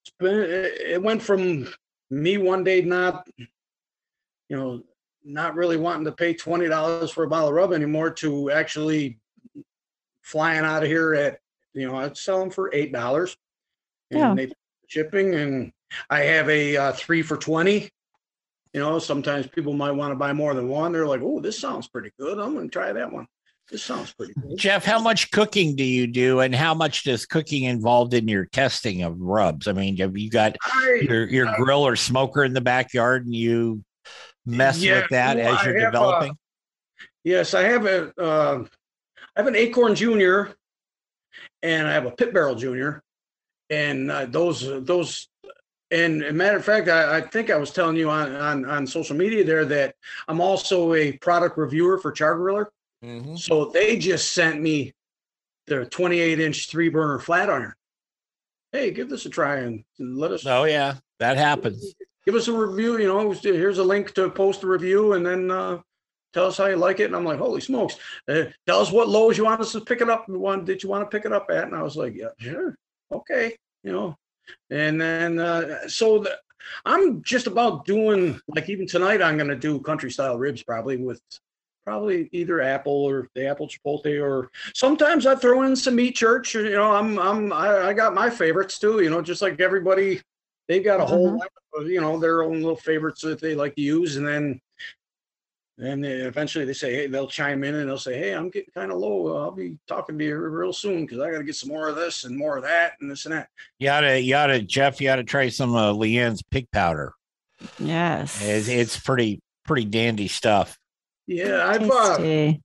it's 0.00 0.12
been 0.18 0.40
it 0.40 1.02
went 1.02 1.20
from 1.20 1.68
me 2.08 2.38
one 2.38 2.64
day 2.64 2.80
not 2.80 3.28
you 3.36 4.56
know 4.56 4.82
not 5.22 5.54
really 5.54 5.76
wanting 5.76 6.06
to 6.06 6.12
pay 6.12 6.32
$20 6.32 7.10
for 7.10 7.24
a 7.24 7.28
bottle 7.28 7.48
of 7.48 7.54
rub 7.54 7.74
anymore 7.74 8.08
to 8.10 8.50
actually 8.50 9.18
flying 10.22 10.64
out 10.64 10.82
of 10.82 10.88
here 10.88 11.12
at 11.12 11.40
you 11.74 11.86
know 11.86 11.94
i'd 11.96 12.16
sell 12.16 12.40
them 12.40 12.48
for 12.50 12.72
eight 12.72 12.90
dollars 12.90 13.36
and 14.10 14.20
Yeah. 14.20 14.34
they 14.34 14.50
shipping 14.86 15.34
and 15.34 15.72
i 16.08 16.20
have 16.20 16.48
a 16.48 16.74
uh, 16.78 16.92
three 16.92 17.20
for 17.20 17.36
20 17.36 17.90
you 18.72 18.80
know, 18.80 18.98
sometimes 18.98 19.46
people 19.46 19.72
might 19.72 19.92
want 19.92 20.12
to 20.12 20.16
buy 20.16 20.32
more 20.32 20.54
than 20.54 20.68
one. 20.68 20.92
They're 20.92 21.06
like, 21.06 21.20
"Oh, 21.22 21.40
this 21.40 21.58
sounds 21.58 21.88
pretty 21.88 22.10
good. 22.18 22.38
I'm 22.38 22.54
going 22.54 22.68
to 22.68 22.72
try 22.72 22.92
that 22.92 23.12
one. 23.12 23.26
This 23.70 23.82
sounds 23.82 24.12
pretty 24.12 24.34
good." 24.34 24.58
Jeff, 24.58 24.84
how 24.84 25.00
much 25.00 25.30
cooking 25.30 25.76
do 25.76 25.84
you 25.84 26.06
do, 26.06 26.40
and 26.40 26.54
how 26.54 26.74
much 26.74 27.04
does 27.04 27.26
cooking 27.26 27.64
involved 27.64 28.14
in 28.14 28.28
your 28.28 28.46
testing 28.46 29.02
of 29.02 29.18
rubs? 29.20 29.68
I 29.68 29.72
mean, 29.72 29.96
have 29.98 30.16
you 30.16 30.30
got 30.30 30.56
I, 30.62 31.00
your 31.02 31.26
your 31.26 31.46
uh, 31.48 31.56
grill 31.56 31.86
or 31.86 31.96
smoker 31.96 32.44
in 32.44 32.52
the 32.52 32.60
backyard, 32.60 33.24
and 33.24 33.34
you 33.34 33.82
mess 34.44 34.82
Yeah, 34.82 35.00
with 35.00 35.10
that 35.10 35.36
well, 35.36 35.56
as 35.56 35.64
you're 35.64 35.78
uh, 35.78 35.84
developing? 35.90 36.38
yes, 37.24 37.54
I 37.54 37.62
have 37.62 37.86
a, 37.86 38.12
uh, 38.20 38.64
I 39.36 39.40
have 39.40 39.46
an 39.46 39.54
Akorn 39.54 39.94
Junior, 39.94 40.54
and 41.62 41.86
I 41.86 41.92
have 41.92 42.06
a 42.06 42.10
Pit 42.10 42.34
Barrel 42.34 42.54
Junior, 42.54 43.02
and 43.70 44.10
uh, 44.10 44.26
those 44.26 44.60
those. 44.84 45.28
And 45.90 46.22
a 46.22 46.32
matter 46.32 46.56
of 46.56 46.64
fact, 46.64 46.88
I, 46.88 47.18
I 47.18 47.20
think 47.22 47.50
I 47.50 47.56
was 47.56 47.70
telling 47.70 47.96
you 47.96 48.10
on, 48.10 48.34
on 48.36 48.64
on 48.66 48.86
social 48.86 49.16
media 49.16 49.42
there 49.42 49.64
that 49.64 49.94
I'm 50.28 50.40
also 50.40 50.92
a 50.94 51.12
product 51.12 51.56
reviewer 51.56 51.98
for 51.98 52.12
Char 52.12 52.36
Griller. 52.36 52.66
Mm-hmm. 53.04 53.36
So 53.36 53.66
they 53.66 53.96
just 53.96 54.32
sent 54.32 54.60
me 54.60 54.92
their 55.66 55.84
28 55.84 56.40
inch 56.40 56.68
three 56.68 56.88
burner 56.88 57.18
flat 57.18 57.48
iron. 57.48 57.74
Hey, 58.72 58.90
give 58.90 59.08
this 59.08 59.24
a 59.24 59.30
try 59.30 59.58
and 59.58 59.84
let 59.98 60.30
us 60.30 60.44
Oh 60.46 60.64
yeah, 60.64 60.96
that 61.20 61.36
happens. 61.38 61.94
give 62.26 62.34
us 62.34 62.48
a 62.48 62.52
review. 62.52 62.98
You 62.98 63.08
know, 63.08 63.30
here's 63.30 63.78
a 63.78 63.84
link 63.84 64.12
to 64.14 64.28
post 64.28 64.62
a 64.64 64.66
review, 64.66 65.14
and 65.14 65.24
then 65.24 65.50
uh, 65.50 65.78
tell 66.34 66.46
us 66.46 66.58
how 66.58 66.66
you 66.66 66.76
like 66.76 67.00
it. 67.00 67.04
And 67.04 67.16
I'm 67.16 67.24
like, 67.24 67.38
holy 67.38 67.62
smokes! 67.62 67.96
Uh, 68.28 68.44
tell 68.66 68.80
us 68.80 68.92
what 68.92 69.08
Lowe's 69.08 69.38
you 69.38 69.44
want 69.44 69.62
us 69.62 69.72
to 69.72 69.80
pick 69.80 70.02
it 70.02 70.10
up. 70.10 70.28
One 70.28 70.66
did 70.66 70.82
you 70.82 70.90
want 70.90 71.10
to 71.10 71.16
pick 71.16 71.24
it 71.24 71.32
up 71.32 71.46
at? 71.50 71.64
And 71.64 71.74
I 71.74 71.82
was 71.82 71.96
like, 71.96 72.14
yeah, 72.14 72.28
sure, 72.38 72.76
okay, 73.10 73.56
you 73.82 73.92
know. 73.92 74.16
And 74.70 75.00
then 75.00 75.38
uh, 75.38 75.88
so 75.88 76.18
the, 76.20 76.38
I'm 76.84 77.22
just 77.22 77.46
about 77.46 77.84
doing 77.84 78.40
like 78.48 78.68
even 78.68 78.86
tonight. 78.86 79.22
I'm 79.22 79.36
going 79.36 79.48
to 79.48 79.56
do 79.56 79.80
country 79.80 80.10
style 80.10 80.38
ribs 80.38 80.62
probably 80.62 80.96
with 80.96 81.20
probably 81.84 82.28
either 82.32 82.60
apple 82.60 82.92
or 82.92 83.28
the 83.34 83.46
apple 83.46 83.66
chipotle 83.66 84.22
or 84.22 84.50
sometimes 84.74 85.24
I 85.24 85.34
throw 85.34 85.62
in 85.62 85.74
some 85.74 85.96
meat 85.96 86.16
church. 86.16 86.54
You 86.54 86.70
know, 86.72 86.92
I'm 86.92 87.18
I'm 87.18 87.52
I, 87.52 87.88
I 87.88 87.92
got 87.94 88.14
my 88.14 88.28
favorites 88.28 88.78
too. 88.78 89.00
You 89.02 89.08
know, 89.10 89.22
just 89.22 89.40
like 89.40 89.60
everybody, 89.60 90.20
they've 90.68 90.84
got 90.84 91.00
a 91.00 91.06
whole 91.06 91.32
Mhm. 91.32 91.38
line 91.38 91.48
of, 91.74 91.88
you 91.88 92.00
know 92.00 92.18
their 92.18 92.42
own 92.42 92.60
little 92.60 92.76
favorites 92.76 93.22
that 93.22 93.40
they 93.40 93.54
like 93.54 93.74
to 93.76 93.80
use, 93.82 94.16
and 94.16 94.26
then 94.26 94.60
and 95.78 96.02
they 96.02 96.12
eventually 96.12 96.64
they 96.64 96.72
say, 96.72 96.94
hey, 96.94 97.06
they'll 97.06 97.28
chime 97.28 97.62
in 97.64 97.74
and 97.76 97.88
they'll 97.88 97.98
say, 97.98 98.18
hey, 98.18 98.32
I'm 98.34 98.50
getting 98.50 98.72
kind 98.74 98.90
of 98.90 98.98
low. 98.98 99.36
I'll 99.36 99.50
be 99.52 99.78
talking 99.86 100.18
to 100.18 100.24
you 100.24 100.36
real 100.36 100.72
soon 100.72 101.02
because 101.06 101.20
I 101.20 101.30
got 101.30 101.38
to 101.38 101.44
get 101.44 101.54
some 101.56 101.68
more 101.68 101.88
of 101.88 101.96
this 101.96 102.24
and 102.24 102.36
more 102.36 102.56
of 102.56 102.64
that 102.64 102.94
and 103.00 103.10
this 103.10 103.24
and 103.26 103.34
that. 103.34 103.48
You 103.78 103.90
oughta, 103.90 104.20
you 104.20 104.34
oughta, 104.34 104.60
Jeff. 104.62 105.00
You 105.00 105.10
oughta 105.10 105.24
try 105.24 105.48
some 105.48 105.74
of 105.74 105.96
Leanne's 105.96 106.42
pig 106.42 106.66
powder. 106.72 107.12
Yes. 107.78 108.40
It's, 108.42 108.68
it's 108.68 108.98
pretty 108.98 109.40
pretty 109.64 109.84
dandy 109.84 110.28
stuff. 110.28 110.78
Yeah, 111.26 111.66
I've 111.66 111.90
uh, 111.90 112.16
Tasty. 112.16 112.62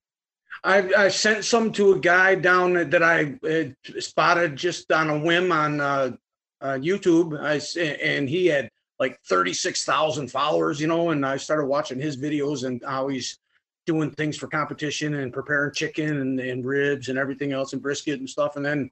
I 0.63 0.77
I 0.97 1.07
sent 1.09 1.43
some 1.43 1.71
to 1.73 1.93
a 1.93 1.99
guy 1.99 2.35
down 2.35 2.73
that 2.89 3.03
I 3.03 3.35
uh, 3.47 3.99
spotted 3.99 4.55
just 4.55 4.91
on 4.91 5.09
a 5.09 5.19
whim 5.19 5.51
on 5.51 5.81
uh, 5.81 6.11
uh, 6.61 6.77
YouTube. 6.79 7.37
I 7.41 7.57
s- 7.57 7.75
and 7.75 8.29
he 8.29 8.45
had 8.45 8.69
like 9.03 9.19
thirty 9.27 9.53
six 9.53 9.83
thousand 9.83 10.31
followers, 10.31 10.79
you 10.79 10.87
know, 10.87 11.09
and 11.09 11.25
I 11.25 11.35
started 11.35 11.65
watching 11.65 11.99
his 11.99 12.15
videos 12.15 12.63
and 12.63 12.81
how 12.85 13.09
he's 13.09 13.37
doing 13.85 14.11
things 14.11 14.37
for 14.37 14.47
competition 14.47 15.15
and 15.15 15.33
preparing 15.33 15.73
chicken 15.73 16.21
and, 16.21 16.39
and 16.39 16.65
ribs 16.65 17.09
and 17.09 17.19
everything 17.19 17.51
else 17.51 17.73
and 17.73 17.81
brisket 17.81 18.19
and 18.19 18.29
stuff. 18.29 18.55
And 18.55 18.65
then 18.65 18.89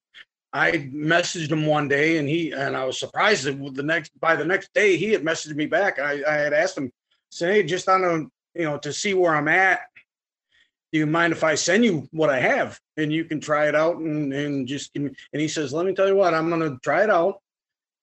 I 0.52 0.72
messaged 0.94 1.50
him 1.50 1.66
one 1.66 1.88
day 1.88 2.18
and 2.18 2.28
he 2.28 2.52
and 2.52 2.76
I 2.76 2.84
was 2.84 3.00
surprised 3.00 3.46
that 3.46 3.74
the 3.74 3.84
next 3.84 4.12
by 4.20 4.36
the 4.36 4.44
next 4.44 4.74
day 4.74 4.98
he 4.98 5.14
had 5.14 5.24
messaged 5.24 5.56
me 5.56 5.66
back. 5.66 5.98
I, 5.98 6.22
I 6.28 6.34
had 6.34 6.52
asked 6.52 6.78
him, 6.78 6.92
say, 7.30 7.54
hey, 7.54 7.64
just 7.64 7.88
on 7.88 8.04
a 8.04 8.60
you 8.60 8.66
know 8.66 8.78
to 8.80 8.92
see 8.92 9.14
where 9.14 9.34
I'm 9.34 9.48
at 9.48 9.80
do 10.92 11.00
you 11.00 11.06
mind 11.06 11.32
if 11.32 11.46
I 11.46 11.56
send 11.56 11.86
you 11.86 12.06
what 12.12 12.30
I 12.30 12.40
have 12.42 12.78
and 12.98 13.14
you 13.14 13.24
can 13.24 13.40
try 13.40 13.70
it 13.70 13.76
out 13.76 13.96
and, 13.96 14.34
and 14.34 14.68
just 14.68 14.94
give 14.94 15.04
me, 15.04 15.12
and 15.32 15.42
he 15.42 15.48
says, 15.48 15.72
let 15.72 15.86
me 15.86 15.94
tell 15.94 16.08
you 16.10 16.18
what, 16.18 16.34
I'm 16.34 16.50
going 16.50 16.70
to 16.70 16.78
try 16.84 17.04
it 17.04 17.10
out 17.10 17.42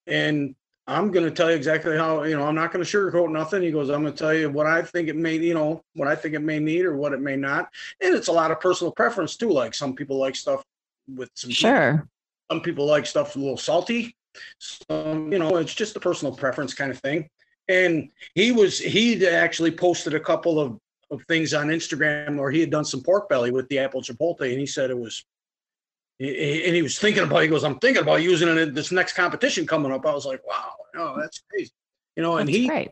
and 0.06 0.54
I'm 0.88 1.10
going 1.10 1.26
to 1.26 1.30
tell 1.30 1.50
you 1.50 1.56
exactly 1.56 1.96
how, 1.98 2.22
you 2.22 2.34
know, 2.34 2.44
I'm 2.46 2.54
not 2.54 2.72
going 2.72 2.82
to 2.84 2.90
sugarcoat 2.90 3.30
nothing. 3.30 3.62
He 3.62 3.70
goes, 3.70 3.90
I'm 3.90 4.00
going 4.00 4.14
to 4.14 4.18
tell 4.18 4.32
you 4.32 4.48
what 4.48 4.66
I 4.66 4.80
think 4.80 5.08
it 5.08 5.16
may, 5.16 5.36
you 5.36 5.52
know, 5.52 5.82
what 5.94 6.08
I 6.08 6.16
think 6.16 6.34
it 6.34 6.40
may 6.40 6.58
need 6.58 6.86
or 6.86 6.96
what 6.96 7.12
it 7.12 7.20
may 7.20 7.36
not. 7.36 7.68
And 8.00 8.14
it's 8.14 8.28
a 8.28 8.32
lot 8.32 8.50
of 8.50 8.58
personal 8.58 8.90
preference 8.92 9.36
too. 9.36 9.50
Like 9.50 9.74
some 9.74 9.94
people 9.94 10.16
like 10.16 10.34
stuff 10.34 10.64
with 11.14 11.30
some, 11.34 11.50
Sure. 11.50 12.08
some 12.50 12.62
people 12.62 12.86
like 12.86 13.04
stuff 13.04 13.36
a 13.36 13.38
little 13.38 13.58
salty. 13.58 14.16
Some, 14.58 15.30
you 15.30 15.38
know, 15.38 15.56
it's 15.56 15.74
just 15.74 15.94
a 15.96 16.00
personal 16.00 16.34
preference 16.34 16.72
kind 16.72 16.90
of 16.90 16.98
thing. 17.00 17.28
And 17.68 18.08
he 18.34 18.50
was, 18.50 18.78
he 18.78 19.26
actually 19.26 19.72
posted 19.72 20.14
a 20.14 20.20
couple 20.20 20.58
of 20.58 20.78
of 21.10 21.22
things 21.26 21.54
on 21.54 21.68
Instagram 21.68 22.36
where 22.36 22.50
he 22.50 22.60
had 22.60 22.70
done 22.70 22.84
some 22.84 23.02
pork 23.02 23.28
belly 23.28 23.50
with 23.50 23.66
the 23.68 23.78
apple 23.78 24.02
chipotle, 24.02 24.42
and 24.42 24.58
he 24.60 24.66
said 24.66 24.90
it 24.90 24.98
was. 24.98 25.24
And 26.20 26.74
he 26.74 26.82
was 26.82 26.98
thinking 26.98 27.22
about. 27.22 27.42
He 27.42 27.48
goes, 27.48 27.64
"I'm 27.64 27.78
thinking 27.78 28.02
about 28.02 28.22
using 28.22 28.48
it 28.48 28.58
in 28.58 28.74
this 28.74 28.90
next 28.90 29.12
competition 29.12 29.66
coming 29.66 29.92
up." 29.92 30.04
I 30.04 30.12
was 30.12 30.26
like, 30.26 30.44
"Wow, 30.46 30.72
oh, 30.96 31.14
that's 31.18 31.40
crazy," 31.50 31.70
you 32.16 32.22
know. 32.22 32.38
And 32.38 32.48
That's 32.48 32.58
he 32.58 32.66
great. 32.66 32.90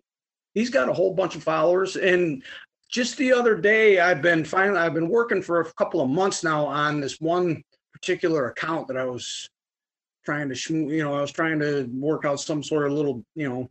he's 0.55 0.71
got 0.71 0.89
a 0.89 0.93
whole 0.93 1.13
bunch 1.13 1.35
of 1.35 1.43
followers, 1.43 1.97
and 1.97 2.43
just 2.89 3.17
the 3.17 3.33
other 3.33 3.57
day, 3.57 3.99
I've 3.99 4.23
been 4.23 4.45
finally, 4.45 4.79
I've 4.79 4.95
been 4.95 5.09
working 5.09 5.43
for 5.43 5.61
a 5.61 5.73
couple 5.73 6.01
of 6.01 6.09
months 6.09 6.45
now 6.45 6.67
on 6.67 7.01
this 7.01 7.21
one 7.21 7.65
particular 7.93 8.49
account 8.51 8.87
that 8.89 8.97
I 8.97 9.05
was 9.05 9.49
trying 10.25 10.49
to, 10.49 10.55
shmoo- 10.55 10.91
you 10.91 11.03
know, 11.03 11.15
I 11.15 11.21
was 11.21 11.33
trying 11.33 11.59
to 11.61 11.89
work 11.93 12.25
out 12.25 12.41
some 12.41 12.63
sort 12.63 12.87
of 12.87 12.93
little, 12.93 13.25
you 13.35 13.49
know, 13.49 13.71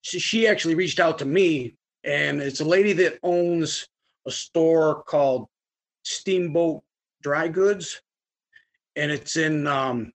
she, 0.00 0.18
she 0.18 0.48
actually 0.48 0.74
reached 0.74 1.00
out 1.00 1.18
to 1.20 1.24
me 1.24 1.76
and 2.04 2.40
it's 2.40 2.60
a 2.60 2.64
lady 2.64 2.92
that 2.94 3.18
owns 3.22 3.86
a 4.26 4.30
store 4.30 5.02
called 5.04 5.48
Steamboat 6.02 6.82
Dry 7.22 7.48
Goods. 7.48 8.00
And 8.96 9.10
it's 9.10 9.36
in, 9.36 9.66
um, 9.66 10.12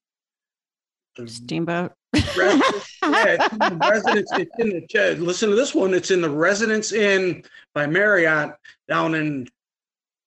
Steamboat. 1.25 1.93
residence, 2.13 2.97
yeah, 3.03 3.25
it's 3.25 3.53
in 3.53 3.59
the 3.59 3.87
residence, 3.89 4.31
it's 4.33 4.59
in 4.59 4.69
the, 4.69 5.15
listen 5.23 5.49
to 5.49 5.55
this 5.55 5.73
one, 5.73 5.93
it's 5.93 6.11
in 6.11 6.21
the 6.21 6.29
Residence 6.29 6.91
Inn 6.91 7.43
by 7.73 7.87
Marriott 7.87 8.51
down 8.87 9.15
in, 9.15 9.47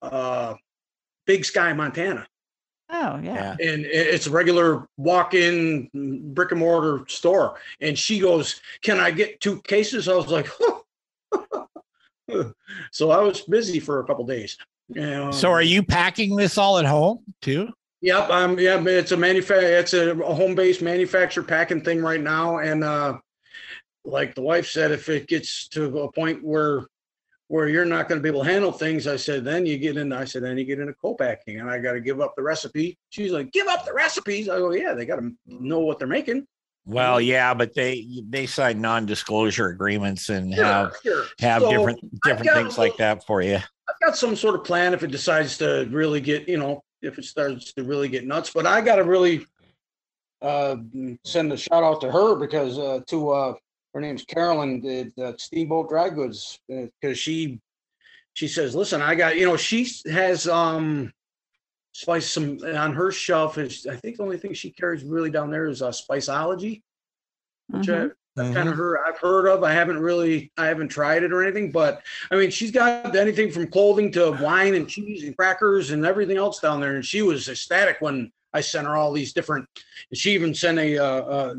uh, 0.02 0.54
Big 1.26 1.44
Sky, 1.44 1.72
Montana. 1.72 2.26
Oh, 2.92 3.20
yeah. 3.22 3.56
Yeah. 3.58 3.72
And 3.72 3.86
it's 3.86 4.26
a 4.26 4.30
regular 4.30 4.88
walk-in 4.96 5.88
brick 6.34 6.50
and 6.50 6.58
mortar 6.58 7.04
store. 7.08 7.56
And 7.80 7.96
she 7.96 8.18
goes, 8.18 8.60
can 8.82 8.98
I 8.98 9.12
get 9.12 9.40
two 9.40 9.60
cases? 9.62 10.08
I 10.08 10.14
was 10.14 10.26
like, 10.26 10.48
so 12.90 13.10
I 13.10 13.20
was 13.20 13.42
busy 13.42 13.78
for 13.78 14.00
a 14.00 14.04
couple 14.04 14.26
days. 14.26 14.56
Yeah. 14.88 15.30
So 15.30 15.50
are 15.50 15.62
you 15.62 15.84
packing 15.84 16.34
this 16.34 16.58
all 16.58 16.78
at 16.78 16.84
home 16.84 17.20
too? 17.40 17.68
Yep, 18.02 18.30
um, 18.30 18.58
yeah, 18.58 18.82
it's 18.82 19.12
a 19.12 19.16
manufa- 19.16 19.78
it's 19.78 19.92
a, 19.92 20.14
home-based 20.14 20.80
manufacturer 20.80 21.42
packing 21.42 21.82
thing 21.82 22.00
right 22.00 22.20
now, 22.20 22.58
and 22.58 22.82
uh, 22.82 23.18
like 24.04 24.34
the 24.34 24.40
wife 24.42 24.66
said, 24.66 24.90
if 24.90 25.08
it 25.10 25.28
gets 25.28 25.68
to 25.68 26.00
a 26.00 26.12
point 26.12 26.42
where 26.42 26.86
where 27.48 27.68
you're 27.68 27.84
not 27.84 28.08
going 28.08 28.16
to 28.18 28.22
be 28.22 28.28
able 28.28 28.44
to 28.44 28.50
handle 28.50 28.70
things, 28.70 29.08
I 29.08 29.16
said, 29.16 29.44
then 29.44 29.66
you 29.66 29.76
get 29.76 29.96
into, 29.96 30.16
I 30.16 30.24
said, 30.24 30.44
then 30.44 30.56
you 30.56 30.64
get 30.64 30.78
into 30.78 30.94
co-packing, 30.94 31.58
and 31.58 31.68
I 31.68 31.80
got 31.80 31.94
to 31.94 32.00
give 32.00 32.20
up 32.20 32.34
the 32.36 32.44
recipe. 32.44 32.96
She's 33.10 33.32
like, 33.32 33.50
give 33.50 33.66
up 33.66 33.84
the 33.84 33.92
recipes. 33.92 34.48
I 34.48 34.58
go, 34.58 34.70
yeah, 34.70 34.94
they 34.94 35.04
got 35.04 35.16
to 35.16 35.32
know 35.46 35.80
what 35.80 35.98
they're 35.98 36.06
making. 36.06 36.46
Well, 36.86 37.20
yeah, 37.20 37.52
but 37.52 37.74
they 37.74 38.22
they 38.28 38.46
sign 38.46 38.80
non-disclosure 38.80 39.66
agreements 39.66 40.28
and 40.30 40.54
have 40.54 40.96
Sure, 41.02 41.14
sure. 41.14 41.26
have 41.40 41.62
So, 41.62 41.68
different 41.70 42.22
different 42.22 42.46
got 42.46 42.54
things 42.54 42.78
like 42.78 42.96
that 42.96 43.26
for 43.26 43.42
you. 43.42 43.56
I've 43.56 44.00
got 44.02 44.16
some 44.16 44.34
sort 44.34 44.54
of 44.54 44.64
plan 44.64 44.94
if 44.94 45.02
it 45.02 45.10
decides 45.10 45.58
to 45.58 45.86
really 45.90 46.20
get, 46.20 46.48
you 46.48 46.56
know, 46.56 46.82
if 47.02 47.18
it 47.18 47.24
starts 47.24 47.72
to 47.74 47.84
really 47.84 48.08
get 48.08 48.26
nuts. 48.26 48.50
But 48.52 48.66
I 48.66 48.80
got 48.80 48.96
to 48.96 49.04
really 49.04 49.46
uh, 50.42 50.76
send 51.24 51.52
a 51.52 51.56
shout 51.56 51.82
out 51.82 52.00
to 52.02 52.10
her 52.10 52.34
because 52.36 52.78
uh, 52.78 53.00
to 53.08 53.30
uh, 53.30 53.54
her 53.94 54.00
name's 54.00 54.24
Carolyn, 54.24 54.80
the 54.80 55.34
Steamboat 55.38 55.88
Dry 55.88 56.08
Goods, 56.08 56.58
because 56.68 57.18
she 57.18 57.60
she 58.34 58.46
says, 58.46 58.74
listen, 58.76 59.02
I 59.02 59.16
got, 59.16 59.36
you 59.36 59.44
know, 59.44 59.56
she 59.56 59.88
has 60.10 60.46
um 60.46 61.12
spice 61.92 62.30
some 62.30 62.58
on 62.64 62.94
her 62.94 63.10
shelf. 63.10 63.58
Is 63.58 63.86
I 63.86 63.96
think 63.96 64.16
the 64.16 64.22
only 64.22 64.38
thing 64.38 64.54
she 64.54 64.70
carries 64.70 65.02
really 65.04 65.30
down 65.30 65.50
there 65.50 65.66
is 65.66 65.82
uh, 65.82 65.90
Spiceology, 65.90 66.82
which 67.68 67.86
Mhm. 67.88 68.12
I 68.36 68.52
kind 68.52 68.68
of 68.68 68.76
her 68.76 69.06
I've 69.06 69.18
heard 69.18 69.46
of. 69.48 69.64
I 69.64 69.72
haven't 69.72 69.98
really 69.98 70.52
I 70.56 70.66
haven't 70.66 70.88
tried 70.88 71.22
it 71.22 71.32
or 71.32 71.42
anything, 71.42 71.70
but 71.70 72.02
I 72.30 72.36
mean 72.36 72.50
she's 72.50 72.70
got 72.70 73.14
anything 73.16 73.50
from 73.50 73.66
clothing 73.66 74.12
to 74.12 74.32
wine 74.40 74.74
and 74.74 74.88
cheese 74.88 75.24
and 75.24 75.36
crackers 75.36 75.90
and 75.90 76.06
everything 76.06 76.36
else 76.36 76.60
down 76.60 76.80
there. 76.80 76.94
And 76.94 77.04
she 77.04 77.22
was 77.22 77.48
ecstatic 77.48 77.96
when 78.00 78.30
I 78.52 78.60
sent 78.60 78.86
her 78.86 78.96
all 78.96 79.12
these 79.12 79.32
different. 79.32 79.66
She 80.14 80.32
even 80.32 80.54
sent 80.54 80.78
a 80.78 80.98
uh, 80.98 81.04
uh, 81.04 81.54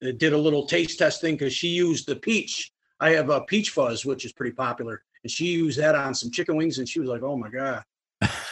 did 0.00 0.32
a 0.32 0.38
little 0.38 0.66
taste 0.66 0.98
testing 0.98 1.34
because 1.34 1.52
she 1.52 1.68
used 1.68 2.06
the 2.06 2.16
peach. 2.16 2.70
I 3.00 3.10
have 3.10 3.30
a 3.30 3.42
peach 3.42 3.70
fuzz, 3.70 4.04
which 4.04 4.24
is 4.24 4.32
pretty 4.32 4.52
popular, 4.52 5.02
and 5.22 5.30
she 5.30 5.46
used 5.46 5.78
that 5.78 5.94
on 5.94 6.14
some 6.14 6.30
chicken 6.30 6.56
wings, 6.56 6.78
and 6.78 6.88
she 6.88 7.00
was 7.00 7.08
like, 7.08 7.22
"Oh 7.22 7.36
my 7.36 7.48
god!" 7.50 7.82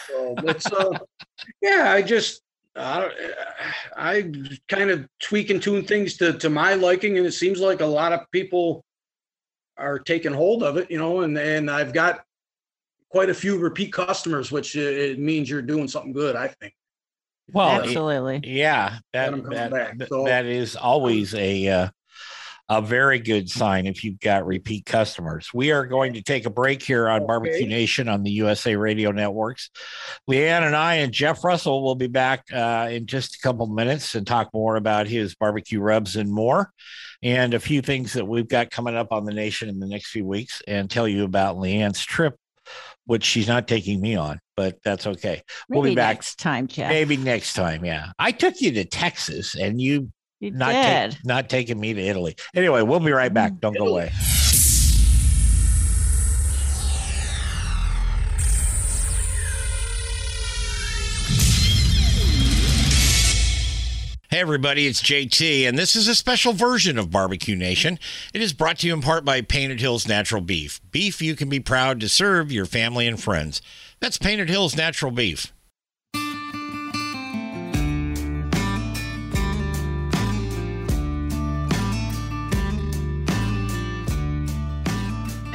So 0.08 0.34
it's 0.38 0.66
uh, 0.72 0.98
yeah, 1.62 1.92
I 1.92 2.02
just 2.02 2.42
I, 2.78 3.10
I 3.96 4.30
kind 4.68 4.90
of 4.90 5.06
tweak 5.20 5.50
and 5.50 5.62
tune 5.62 5.84
things 5.84 6.16
to, 6.18 6.32
to 6.34 6.48
my 6.50 6.74
liking, 6.74 7.18
and 7.18 7.26
it 7.26 7.32
seems 7.32 7.60
like 7.60 7.80
a 7.80 7.86
lot 7.86 8.12
of 8.12 8.20
people 8.32 8.84
are 9.76 9.98
taking 9.98 10.32
hold 10.32 10.62
of 10.62 10.76
it, 10.76 10.90
you 10.90 10.98
know, 10.98 11.20
and, 11.20 11.36
and 11.38 11.70
I've 11.70 11.92
got 11.92 12.22
quite 13.10 13.30
a 13.30 13.34
few 13.34 13.58
repeat 13.58 13.92
customers, 13.92 14.50
which 14.52 14.76
uh, 14.76 14.80
it 14.80 15.18
means 15.18 15.48
you're 15.48 15.62
doing 15.62 15.88
something 15.88 16.12
good, 16.12 16.36
I 16.36 16.48
think. 16.48 16.74
Well, 17.52 17.80
it- 17.80 17.86
Absolutely. 17.86 18.40
yeah, 18.44 18.98
that 19.12 19.32
that, 19.50 19.70
back, 19.70 19.98
that- 19.98 20.08
so- 20.08 20.24
that 20.24 20.46
is 20.46 20.76
always 20.76 21.34
a 21.34 21.68
uh, 21.68 21.88
a 22.68 22.82
very 22.82 23.18
good 23.18 23.48
sign 23.48 23.86
if 23.86 24.04
you've 24.04 24.20
got 24.20 24.46
repeat 24.46 24.84
customers. 24.84 25.50
We 25.54 25.72
are 25.72 25.86
going 25.86 26.12
to 26.14 26.22
take 26.22 26.44
a 26.44 26.50
break 26.50 26.82
here 26.82 27.08
on 27.08 27.26
Barbecue 27.26 27.66
Nation 27.66 28.08
on 28.08 28.22
the 28.22 28.30
USA 28.32 28.76
Radio 28.76 29.10
Networks. 29.10 29.70
Leanne 30.30 30.66
and 30.66 30.76
I 30.76 30.96
and 30.96 31.12
Jeff 31.12 31.42
Russell 31.44 31.82
will 31.82 31.94
be 31.94 32.08
back 32.08 32.44
uh, 32.52 32.88
in 32.90 33.06
just 33.06 33.36
a 33.36 33.38
couple 33.38 33.66
minutes 33.68 34.14
and 34.14 34.26
talk 34.26 34.52
more 34.52 34.76
about 34.76 35.06
his 35.06 35.34
barbecue 35.34 35.80
rubs 35.80 36.16
and 36.16 36.30
more, 36.30 36.70
and 37.22 37.54
a 37.54 37.60
few 37.60 37.80
things 37.80 38.12
that 38.12 38.28
we've 38.28 38.48
got 38.48 38.70
coming 38.70 38.94
up 38.94 39.12
on 39.12 39.24
the 39.24 39.32
nation 39.32 39.70
in 39.70 39.80
the 39.80 39.88
next 39.88 40.10
few 40.10 40.26
weeks, 40.26 40.62
and 40.68 40.90
tell 40.90 41.08
you 41.08 41.24
about 41.24 41.56
Leanne's 41.56 42.04
trip, 42.04 42.36
which 43.06 43.24
she's 43.24 43.48
not 43.48 43.66
taking 43.66 43.98
me 43.98 44.14
on, 44.14 44.40
but 44.56 44.76
that's 44.84 45.06
okay. 45.06 45.42
We'll 45.70 45.80
be 45.80 45.90
Maybe 45.90 45.96
back. 45.96 46.16
next 46.16 46.38
time, 46.38 46.66
Jeff. 46.66 46.90
Maybe 46.90 47.16
next 47.16 47.54
time, 47.54 47.86
yeah. 47.86 48.12
I 48.18 48.32
took 48.32 48.60
you 48.60 48.72
to 48.72 48.84
Texas 48.84 49.54
and 49.54 49.80
you 49.80 50.12
You 50.40 50.52
not 50.52 50.72
did. 50.72 51.12
take, 51.12 51.24
not 51.24 51.48
taking 51.48 51.80
me 51.80 51.94
to 51.94 52.00
Italy. 52.00 52.36
Anyway, 52.54 52.82
we'll 52.82 53.00
be 53.00 53.12
right 53.12 53.32
back. 53.32 53.58
Don't 53.58 53.76
go 53.76 53.88
away. 53.88 54.10
Hey 64.30 64.40
everybody, 64.40 64.86
it's 64.86 65.02
JT, 65.02 65.66
and 65.66 65.76
this 65.76 65.96
is 65.96 66.06
a 66.06 66.14
special 66.14 66.52
version 66.52 66.98
of 66.98 67.10
Barbecue 67.10 67.56
Nation. 67.56 67.98
It 68.32 68.42
is 68.42 68.52
brought 68.52 68.78
to 68.80 68.86
you 68.86 68.92
in 68.92 69.00
part 69.00 69.24
by 69.24 69.40
Painted 69.40 69.80
Hills 69.80 70.06
Natural 70.06 70.42
Beef. 70.42 70.80
Beef 70.92 71.20
you 71.22 71.34
can 71.34 71.48
be 71.48 71.60
proud 71.60 71.98
to 72.00 72.08
serve 72.08 72.52
your 72.52 72.66
family 72.66 73.08
and 73.08 73.20
friends. 73.20 73.62
That's 74.00 74.18
Painted 74.18 74.50
Hills 74.50 74.76
Natural 74.76 75.10
Beef. 75.10 75.52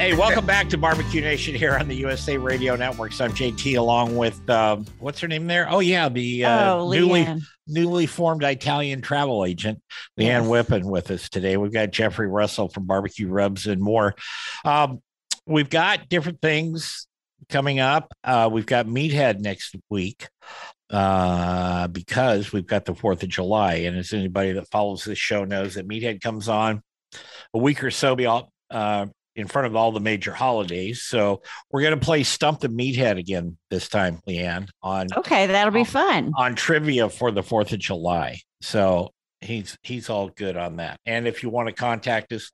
Hey, 0.03 0.13
welcome 0.13 0.45
back 0.45 0.67
to 0.67 0.77
Barbecue 0.77 1.21
Nation 1.21 1.55
here 1.55 1.77
on 1.77 1.87
the 1.87 1.95
USA 1.95 2.35
Radio 2.35 2.75
Networks. 2.75 3.21
I'm 3.21 3.31
JT, 3.31 3.77
along 3.77 4.17
with 4.17 4.49
um, 4.49 4.85
what's 4.99 5.21
her 5.21 5.29
name 5.29 5.47
there? 5.47 5.65
Oh 5.69 5.79
yeah, 5.79 6.09
the 6.09 6.43
uh, 6.43 6.73
oh, 6.73 6.91
newly 6.91 7.25
newly 7.67 8.05
formed 8.05 8.43
Italian 8.43 9.01
travel 9.01 9.45
agent, 9.45 9.81
Leanne 10.19 10.25
Yes. 10.25 10.45
Whippen, 10.45 10.83
with 10.83 11.09
us 11.09 11.29
today. 11.29 11.55
We've 11.55 11.71
got 11.71 11.91
Jeffrey 11.91 12.27
Russell 12.27 12.67
from 12.67 12.85
Barbecue 12.85 13.29
Rubs 13.29 13.65
and 13.65 13.81
more. 13.81 14.13
Um, 14.65 15.01
we've 15.47 15.69
got 15.69 16.09
different 16.09 16.41
things 16.41 17.07
coming 17.47 17.79
up. 17.79 18.13
Uh, 18.25 18.49
we've 18.51 18.65
got 18.65 18.87
Meathead 18.87 19.39
next 19.39 19.73
week 19.89 20.27
uh, 20.89 21.87
because 21.87 22.51
we've 22.51 22.67
got 22.67 22.83
the 22.83 22.93
4th 22.93 23.23
of 23.23 23.29
July. 23.29 23.75
And 23.75 23.97
as 23.97 24.11
anybody 24.11 24.51
that 24.51 24.69
follows 24.69 25.05
this 25.05 25.17
show 25.17 25.45
knows, 25.45 25.75
that 25.75 25.87
Meathead 25.87 26.19
comes 26.19 26.49
on 26.49 26.83
a 27.53 27.57
week 27.57 27.81
or 27.85 27.91
so 27.91 28.17
be 28.17 28.25
all, 28.25 28.51
uh, 28.69 29.05
in 29.36 29.48
front 29.48 29.65
of 29.67 29.76
all 29.76 29.91
the 29.91 30.00
major 30.00 30.32
holidays. 30.34 31.02
So 31.04 31.41
we're 31.72 31.82
going 31.82 31.98
to 32.00 32.06
play 32.06 32.24
Stump 32.24 32.60
the 32.60 32.69
Meathead 32.69 33.17
again 33.17 33.58
this 33.69 33.88
time, 33.89 34.19
Leanne, 34.28 34.69
on 34.82 35.08
Okay, 35.17 35.48
that'll 35.48 35.74
be 35.74 35.80
Um, 35.82 35.86
fun. 35.86 36.32
on 36.38 36.56
trivia 36.56 37.10
for 37.10 37.32
the 37.32 37.43
Fourth 37.43 37.72
of 37.74 37.80
July. 37.80 38.39
So 38.62 39.12
he's 39.41 39.78
he's 39.84 40.10
all 40.10 40.30
good 40.30 40.56
on 40.58 40.78
that. 40.78 41.00
And 41.06 41.28
if 41.28 41.43
you 41.43 41.50
want 41.50 41.67
to 41.67 41.74
contact 41.74 42.32
us, 42.32 42.52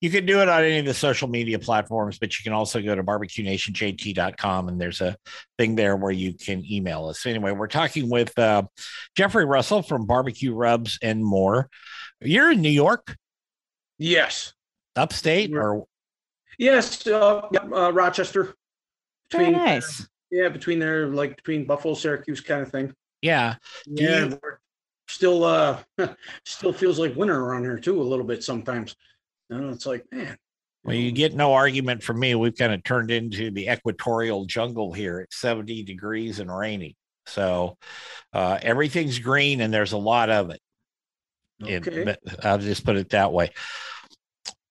you 0.00 0.08
can 0.10 0.24
do 0.24 0.40
it 0.40 0.48
on 0.48 0.64
any 0.64 0.78
of 0.78 0.86
the 0.86 0.94
social 0.94 1.28
media 1.28 1.58
platforms, 1.58 2.18
but 2.18 2.38
you 2.38 2.42
can 2.42 2.54
also 2.54 2.80
go 2.80 2.94
to 2.94 3.02
barbecuenationjt.com 3.04 4.68
and 4.68 4.80
there's 4.80 5.00
a 5.02 5.14
thing 5.58 5.74
there 5.76 5.94
where 5.94 6.10
you 6.10 6.32
can 6.32 6.64
email 6.70 7.06
us. 7.06 7.26
Anyway, 7.26 7.52
we're 7.52 7.66
talking 7.66 8.08
with 8.08 8.36
uh, 8.38 8.62
Jeffrey 9.14 9.44
Russell 9.44 9.82
from 9.82 10.06
Barbecue 10.06 10.54
Rubs 10.54 10.98
and 11.02 11.22
more. 11.22 11.68
You're 12.20 12.50
in 12.52 12.62
New 12.62 12.70
York, 12.70 13.14
Yes. 13.98 14.54
upstate, 14.96 15.54
or 15.54 15.84
Yes. 16.58 17.06
Uh, 17.06 17.48
yeah, 17.52 17.60
uh, 17.60 17.90
Rochester. 17.90 18.54
Very 19.30 19.46
Between, 19.46 19.52
nice. 19.64 20.08
yeah, 20.30 20.48
between 20.48 20.78
there, 20.78 21.06
like 21.08 21.36
between 21.36 21.64
Buffalo, 21.64 21.94
Syracuse 21.94 22.40
kind 22.40 22.62
of 22.62 22.70
thing. 22.70 22.92
yeah, 23.22 23.56
Do 23.92 24.02
Yeah. 24.04 24.24
you- 24.26 24.40
Still, 25.10 25.44
uh, 25.44 25.82
still 26.44 26.72
feels 26.74 26.98
like 26.98 27.16
winter 27.16 27.40
around 27.40 27.62
here 27.62 27.78
too, 27.78 27.98
a 27.98 28.02
little 28.04 28.26
bit 28.26 28.44
sometimes. 28.44 28.94
And 29.48 29.72
it's 29.72 29.86
like, 29.86 30.04
man. 30.12 30.36
Well, 30.84 30.96
you 30.96 31.12
get 31.12 31.34
no 31.34 31.54
argument 31.54 32.02
from 32.02 32.20
me. 32.20 32.34
We've 32.34 32.54
kind 32.54 32.74
of 32.74 32.84
turned 32.84 33.10
into 33.10 33.50
the 33.50 33.68
equatorial 33.70 34.44
jungle 34.44 34.92
here. 34.92 35.20
It's 35.20 35.36
70 35.36 35.82
degrees 35.84 36.40
and 36.40 36.54
rainy. 36.54 36.94
So 37.26 37.78
uh, 38.34 38.58
everything's 38.60 39.18
green 39.18 39.62
and 39.62 39.72
there's 39.72 39.92
a 39.92 39.98
lot 39.98 40.28
of 40.28 40.50
it. 40.50 40.60
It- 41.66 41.88
Okay. 41.88 42.04
but 42.04 42.20
I'll 42.44 42.58
just 42.58 42.84
put 42.84 42.96
it 42.96 43.08
that 43.10 43.32
way. 43.32 43.50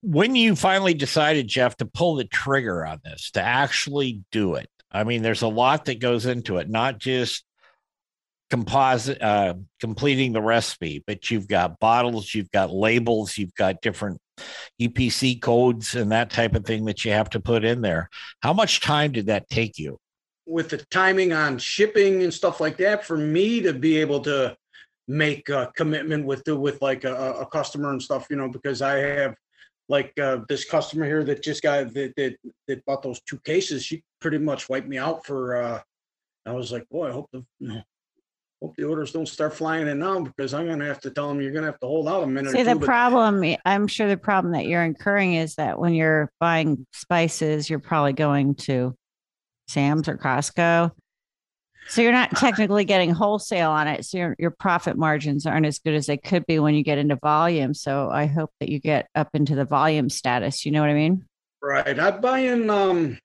When 0.02 0.36
you 0.36 0.56
finally 0.56 0.94
decided, 0.94 1.48
Jeff, 1.48 1.78
to 1.78 1.86
pull 1.86 2.16
the 2.16 2.26
trigger 2.26 2.86
on 2.86 3.00
this, 3.04 3.32
to 3.32 3.42
actually 3.42 4.24
do 4.32 4.56
it, 4.56 4.70
I 4.92 5.04
mean, 5.04 5.22
there's 5.22 5.42
a 5.42 5.48
lot 5.48 5.86
that 5.86 6.00
goes 6.00 6.26
into 6.26 6.58
it, 6.58 6.70
not 6.70 6.98
just 6.98 7.44
composite 8.50 9.22
uh, 9.22 9.56
completing 9.80 10.34
the 10.34 10.42
recipe, 10.42 11.04
but 11.06 11.30
you've 11.30 11.48
got 11.48 11.80
bottles, 11.80 12.34
you've 12.34 12.52
got 12.52 12.72
labels, 12.72 13.38
you've 13.38 13.54
got 13.56 13.82
different 13.82 14.20
EPC 14.80 15.42
codes 15.42 15.96
and 15.96 16.12
that 16.12 16.30
type 16.30 16.56
of 16.56 16.66
thing 16.66 16.86
that 16.86 17.04
you 17.04 17.12
have 17.12 17.30
to 17.32 17.40
put 17.40 17.66
in 17.66 17.82
there. 17.82 18.10
How 18.42 18.54
much 18.54 18.80
time 18.80 19.12
did 19.12 19.28
that 19.28 19.50
take 19.50 19.78
you? 19.78 20.00
With 20.46 20.70
the 20.70 20.78
timing 20.78 21.34
on 21.34 21.58
shipping 21.58 22.24
and 22.24 22.34
stuff 22.34 22.62
like 22.62 22.78
that, 22.78 23.04
for 23.04 23.18
me 23.18 23.60
to 23.62 23.74
be 23.74 23.98
able 23.98 24.22
to 24.22 24.56
make 25.10 25.50
a 25.50 25.72
commitment 25.76 26.26
with 26.26 26.44
the 26.46 26.58
with 26.58 26.82
like 26.82 27.04
a, 27.04 27.34
a 27.34 27.46
customer 27.46 27.92
and 27.92 28.02
stuff, 28.02 28.28
you 28.30 28.38
know, 28.38 28.48
because 28.48 28.82
I 28.82 28.98
have 28.98 29.36
like 29.90 30.18
uh, 30.20 30.40
this 30.50 30.66
customer 30.66 31.06
here 31.06 31.24
that 31.24 31.44
just 31.44 31.64
got 31.64 31.94
that, 31.94 32.14
that 32.18 32.36
that 32.68 32.86
bought 32.86 33.02
those 33.04 33.22
two 33.22 33.40
cases. 33.40 33.84
She 33.86 34.04
pretty 34.20 34.38
much 34.38 34.70
wiped 34.70 34.88
me 34.88 34.98
out 34.98 35.26
for. 35.26 35.58
uh 35.58 35.82
I 36.46 36.52
was 36.52 36.72
like, 36.72 36.88
boy, 36.90 37.10
I 37.10 37.12
hope 37.12 37.30
the 37.34 37.44
you 37.60 37.68
know, 37.68 37.82
hope 38.62 38.76
the 38.78 38.86
orders 38.86 39.12
don't 39.12 39.28
start 39.28 39.54
flying 39.54 39.88
in 39.88 40.00
now 40.00 40.22
because 40.22 40.54
I'm 40.54 40.66
gonna 40.68 40.86
have 40.86 41.02
to 41.02 41.12
tell 41.12 41.28
them 41.28 41.42
you're 41.42 41.52
gonna 41.52 41.66
have 41.68 41.80
to 41.82 41.88
hold 41.88 42.08
out 42.08 42.24
a 42.24 42.28
minute. 42.28 42.54
See, 42.54 42.62
or 42.62 42.64
the 42.64 42.76
but- 42.76 42.86
problem, 42.86 43.44
I'm 43.66 43.88
sure 43.88 44.08
the 44.08 44.16
problem 44.18 44.54
that 44.54 44.66
you're 44.66 44.84
incurring 44.84 45.34
is 45.34 45.56
that 45.56 45.78
when 45.78 45.94
you're 45.94 46.32
buying 46.40 46.86
spices, 46.94 47.70
you're 47.70 47.80
probably 47.80 48.14
going 48.14 48.56
to 48.56 48.96
Sam's 49.68 50.08
or 50.08 50.18
Costco. 50.18 50.92
So 51.90 52.02
you're 52.02 52.12
not 52.12 52.36
technically 52.36 52.86
getting 52.86 53.12
wholesale 53.12 53.72
on 53.72 53.88
it. 53.88 54.06
So 54.06 54.18
your, 54.18 54.36
your 54.38 54.52
profit 54.52 54.98
margins 54.98 55.46
aren't 55.46 55.66
as 55.66 55.80
good 55.80 55.94
as 55.96 56.06
they 56.08 56.18
could 56.18 56.46
be 56.46 56.60
when 56.60 56.76
you 56.76 56.84
get 56.84 56.98
into 56.98 57.16
volume. 57.16 57.74
So 57.74 58.10
I 58.10 58.26
hope 58.26 58.52
that 58.60 58.70
you 58.70 58.80
get 58.80 59.08
up 59.16 59.30
into 59.34 59.56
the 59.56 59.66
volume 59.66 60.10
status. 60.10 60.66
You 60.66 60.72
know 60.72 60.82
what 60.82 60.90
I 60.90 60.94
mean? 60.94 61.26
Right. 61.62 62.00
I'm 62.00 62.22
buying, 62.22 62.70
um 62.70 63.18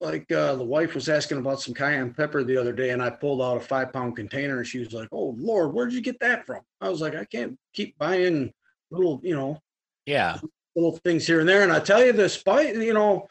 like 0.00 0.30
uh 0.32 0.54
the 0.56 0.64
wife 0.64 0.94
was 0.94 1.08
asking 1.08 1.38
about 1.38 1.60
some 1.60 1.72
cayenne 1.72 2.12
pepper 2.12 2.44
the 2.44 2.56
other 2.56 2.72
day 2.72 2.90
and 2.90 3.02
I 3.02 3.08
pulled 3.10 3.40
out 3.40 3.56
a 3.56 3.60
five 3.60 3.92
pound 3.92 4.16
container 4.16 4.58
and 4.58 4.66
she 4.66 4.78
was 4.80 4.92
like, 4.92 5.08
Oh 5.12 5.34
Lord, 5.38 5.72
where'd 5.72 5.92
you 5.92 6.00
get 6.00 6.20
that 6.20 6.44
from? 6.44 6.60
I 6.80 6.88
was 6.90 7.00
like, 7.00 7.14
I 7.14 7.24
can't 7.24 7.56
keep 7.72 7.96
buying 7.96 8.52
little, 8.90 9.20
you 9.22 9.34
know, 9.34 9.60
Yeah. 10.06 10.38
little 10.74 10.98
things 11.04 11.26
here 11.26 11.40
and 11.40 11.48
there. 11.48 11.62
And 11.62 11.72
I 11.72 11.80
tell 11.80 12.04
you 12.04 12.12
the 12.12 12.28
spice, 12.28 12.76
you 12.76 12.92
know, 12.92 13.28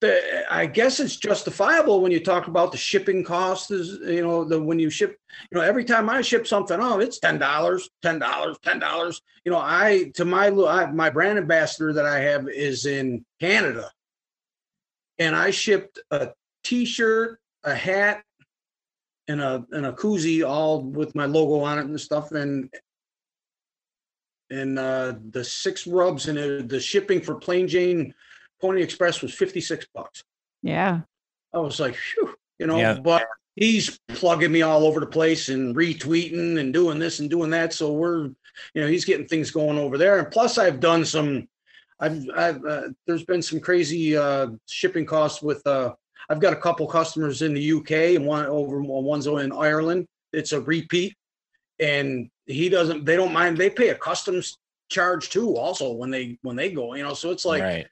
the, 0.00 0.44
I 0.50 0.66
guess 0.66 1.00
it's 1.00 1.16
justifiable 1.16 2.00
when 2.00 2.12
you 2.12 2.20
talk 2.22 2.46
about 2.46 2.70
the 2.70 2.78
shipping 2.78 3.24
costs. 3.24 3.70
is, 3.70 3.98
you 4.08 4.22
know, 4.22 4.44
the 4.44 4.62
when 4.62 4.78
you 4.78 4.90
ship, 4.90 5.18
you 5.50 5.58
know, 5.58 5.64
every 5.64 5.84
time 5.84 6.08
I 6.08 6.22
ship 6.22 6.46
something 6.46 6.80
out, 6.80 7.02
it's 7.02 7.18
ten 7.18 7.38
dollars, 7.38 7.90
ten 8.02 8.18
dollars, 8.18 8.56
ten 8.62 8.78
dollars. 8.78 9.20
You 9.44 9.52
know, 9.52 9.58
I 9.58 10.12
to 10.14 10.24
my 10.24 10.48
I, 10.48 10.90
my 10.92 11.10
brand 11.10 11.38
ambassador 11.38 11.92
that 11.92 12.06
I 12.06 12.20
have 12.20 12.48
is 12.48 12.86
in 12.86 13.24
Canada, 13.40 13.90
and 15.18 15.34
I 15.34 15.50
shipped 15.50 15.98
a 16.12 16.30
T-shirt, 16.62 17.40
a 17.64 17.74
hat, 17.74 18.22
and 19.26 19.40
a 19.40 19.64
and 19.72 19.86
a 19.86 19.92
koozie, 19.92 20.48
all 20.48 20.82
with 20.82 21.16
my 21.16 21.24
logo 21.24 21.64
on 21.64 21.78
it 21.78 21.86
and 21.86 22.00
stuff, 22.00 22.30
and 22.30 22.72
and 24.50 24.78
uh, 24.78 25.14
the 25.30 25.42
six 25.42 25.88
rubs 25.88 26.28
and 26.28 26.68
the 26.70 26.80
shipping 26.80 27.20
for 27.20 27.34
Plain 27.34 27.66
Jane 27.66 28.14
Pony 28.60 28.82
Express 28.82 29.22
was 29.22 29.34
56 29.34 29.86
bucks. 29.94 30.22
Yeah. 30.62 31.00
I 31.52 31.58
was 31.58 31.80
like, 31.80 31.94
Phew, 31.96 32.34
you 32.58 32.66
know, 32.66 32.78
Yeah. 32.78 32.98
but 32.98 33.26
he's 33.56 33.98
plugging 34.08 34.52
me 34.52 34.62
all 34.62 34.84
over 34.84 35.00
the 35.00 35.06
place 35.06 35.48
and 35.48 35.74
retweeting 35.74 36.58
and 36.58 36.72
doing 36.72 36.98
this 36.98 37.20
and 37.20 37.30
doing 37.30 37.50
that. 37.50 37.72
So 37.72 37.92
we're, 37.92 38.24
you 38.74 38.82
know, 38.82 38.86
he's 38.86 39.04
getting 39.04 39.26
things 39.26 39.50
going 39.50 39.78
over 39.78 39.98
there. 39.98 40.18
And 40.18 40.30
plus, 40.30 40.58
I've 40.58 40.80
done 40.80 41.04
some, 41.04 41.48
I've, 42.00 42.24
I've, 42.36 42.64
uh, 42.64 42.88
there's 43.06 43.24
been 43.24 43.42
some 43.42 43.60
crazy 43.60 44.16
uh, 44.16 44.48
shipping 44.68 45.06
costs 45.06 45.42
with, 45.42 45.66
uh, 45.66 45.94
I've 46.28 46.40
got 46.40 46.52
a 46.52 46.56
couple 46.56 46.86
customers 46.86 47.42
in 47.42 47.54
the 47.54 47.72
UK 47.72 48.16
and 48.16 48.26
one 48.26 48.46
over, 48.46 48.80
one's 48.82 49.26
in 49.26 49.52
Ireland. 49.52 50.06
It's 50.32 50.52
a 50.52 50.60
repeat. 50.60 51.16
And 51.80 52.30
he 52.46 52.68
doesn't, 52.68 53.04
they 53.04 53.16
don't 53.16 53.32
mind, 53.32 53.56
they 53.56 53.70
pay 53.70 53.88
a 53.88 53.94
customs 53.94 54.58
charge 54.88 55.30
too, 55.30 55.56
also 55.56 55.92
when 55.92 56.10
they, 56.10 56.38
when 56.42 56.56
they 56.56 56.70
go, 56.70 56.94
you 56.94 57.02
know, 57.02 57.14
so 57.14 57.30
it's 57.30 57.44
like, 57.44 57.62
right. 57.62 57.86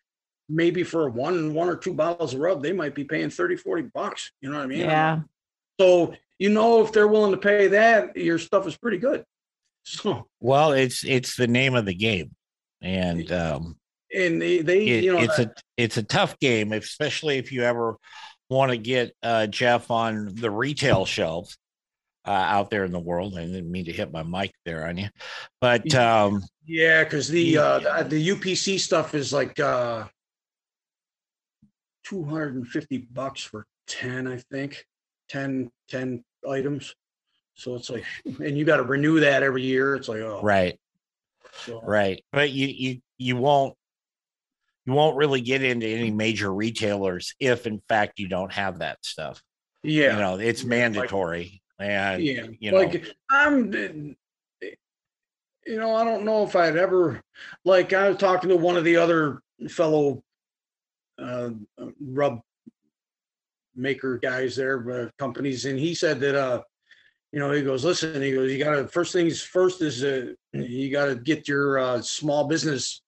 Maybe 0.49 0.83
for 0.83 1.09
one 1.11 1.55
one 1.55 1.69
or 1.69 1.77
two 1.77 1.93
bottles 1.93 2.35
of 2.35 2.41
rub 2.41 2.63
they 2.63 2.73
might 2.73 2.95
be 2.95 3.05
paying 3.05 3.31
30 3.31 3.57
40 3.57 3.83
bucks 3.95 4.31
you 4.41 4.51
know 4.51 4.57
what 4.57 4.65
i 4.65 4.67
mean? 4.67 4.81
Yeah. 4.81 5.21
so 5.81 6.15
you 6.39 6.51
know 6.51 6.85
if 6.85 6.93
they're 6.93 7.09
willing 7.09 7.33
to 7.33 7.39
pay 7.39 7.69
that 7.69 8.17
your 8.17 8.39
stuff 8.39 8.67
is 8.67 8.77
pretty 8.77 8.99
good. 8.99 9.25
So 9.89 10.27
Well, 10.41 10.73
it's 10.73 11.05
it's 11.05 11.37
the 11.37 11.47
name 11.47 11.77
of 11.77 11.87
the 11.87 11.95
game, 11.95 12.33
and 12.83 13.31
um, 13.31 13.77
and 14.13 14.43
they, 14.43 14.59
they 14.59 14.85
it, 14.85 15.05
you 15.05 15.13
know 15.13 15.21
it's 15.21 15.39
a 15.39 15.53
it's 15.77 15.97
a 15.97 16.03
tough 16.03 16.37
game, 16.41 16.73
especially 16.73 17.39
if 17.39 17.53
you 17.53 17.63
ever 17.63 17.97
want 18.51 18.73
to 18.73 18.79
get 18.79 19.15
uh, 19.23 19.47
Jeff 19.47 19.89
on 19.93 20.35
the 20.35 20.51
retail 20.51 21.07
shelves 21.07 21.57
uh, 22.27 22.33
out 22.33 22.71
there 22.71 22.85
in 22.85 22.91
the 22.91 22.99
world. 22.99 23.39
I 23.39 23.45
didn't 23.45 23.71
mean 23.71 23.85
to 23.85 23.93
hit 23.93 24.11
my 24.11 24.25
mic 24.25 24.53
there 24.65 24.89
on 24.89 24.97
you, 24.97 25.09
but 25.61 25.95
um, 25.95 26.43
yeah 26.67 27.05
because 27.05 27.29
the 27.29 27.57
uh 27.57 27.79
the, 27.79 28.09
the 28.09 28.29
upc 28.31 28.81
stuff 28.81 29.15
is 29.15 29.33
like 29.33 29.59
uh 29.61 30.05
250 32.09 32.99
bucks 33.13 33.43
for 33.43 33.67
10 33.89 34.27
i 34.27 34.37
think. 34.37 34.85
10 35.29 35.71
10 35.89 36.25
items. 36.49 36.95
So 37.55 37.75
it's 37.75 37.91
like 37.91 38.05
and 38.25 38.57
you 38.57 38.65
got 38.65 38.77
to 38.77 38.83
renew 38.85 39.21
that 39.21 39.43
every 39.43 39.63
year. 39.63 39.95
It's 39.97 40.09
like 40.09 40.21
oh. 40.21 40.41
Right, 40.43 40.79
so, 41.65 41.81
right, 41.83 42.23
but 42.33 42.51
you 42.51 42.67
you 42.69 43.01
you 43.19 43.37
won't 43.37 43.75
you 44.85 44.93
won't 44.93 45.17
really 45.17 45.41
get 45.41 45.63
into 45.65 45.87
any 45.87 46.13
major 46.13 46.53
retailers 46.55 47.35
if, 47.41 47.67
in 47.67 47.81
fact, 47.89 48.21
you 48.21 48.29
don't 48.29 48.53
have 48.53 48.79
that 48.79 48.99
stuff. 49.03 49.43
yeah. 49.83 50.13
You 50.13 50.19
know, 50.21 50.37
it's 50.39 50.63
Yeah, 50.63 50.69
like- 50.69 50.79
mandatory, 50.79 51.63
and 51.81 52.23
yeah 52.23 52.47
you 52.61 52.71
know, 52.71 52.79
like 52.79 53.05
i'm 53.29 53.71
you 55.67 55.77
know 55.81 55.95
i 55.95 56.05
don't 56.05 56.25
know 56.25 56.43
if 56.45 56.57
i'd 56.57 56.77
ever 56.77 57.21
like 57.67 57.93
i 57.93 58.09
was 58.09 58.17
talking 58.17 58.49
to 58.49 58.57
one 58.57 58.77
of 58.79 58.85
the 58.85 58.97
other 58.97 59.41
fellow 59.69 60.23
uh 61.19 61.51
rub 62.01 62.41
maker 63.75 64.19
guys 64.19 64.57
there 64.57 64.91
uh, 64.91 65.09
companies 65.19 65.65
and 65.65 65.79
he 65.79 65.95
said 65.95 66.21
that 66.21 66.35
uh 66.35 66.63
you 67.33 67.39
know 67.39 67.51
he 67.53 67.63
goes 67.63 67.85
listen 67.85 68.21
he 68.23 68.33
goes 68.33 68.51
you 68.51 68.63
gotta 68.63 68.87
first 68.89 69.13
things 69.13 69.43
first 69.43 69.83
is 69.83 70.03
uh, 70.05 70.33
you 70.53 70.91
gotta 70.91 71.15
get 71.15 71.49
your 71.49 71.79
uh 71.79 72.01
small 72.01 72.47
business 72.47 73.03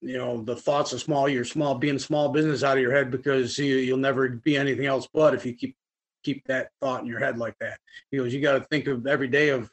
you 0.00 0.18
know 0.18 0.42
the 0.42 0.56
thoughts 0.56 0.92
of 0.92 1.00
small 1.00 1.28
your 1.28 1.44
small 1.44 1.74
being 1.76 1.98
small 1.98 2.28
business 2.28 2.62
out 2.62 2.76
of 2.76 2.82
your 2.82 2.94
head 2.94 3.10
because 3.10 3.56
you, 3.58 3.76
you'll 3.76 3.96
never 3.96 4.28
be 4.28 4.56
anything 4.56 4.86
else 4.86 5.08
but 5.12 5.34
if 5.34 5.46
you 5.46 5.54
keep 5.54 5.76
keep 6.24 6.44
that 6.46 6.70
thought 6.80 7.02
in 7.02 7.06
your 7.06 7.20
head 7.20 7.38
like 7.38 7.56
that. 7.60 7.78
He 8.10 8.16
goes, 8.16 8.34
you 8.34 8.40
got 8.40 8.58
to 8.58 8.64
think 8.64 8.88
of 8.88 9.06
every 9.06 9.28
day 9.28 9.50
of, 9.50 9.70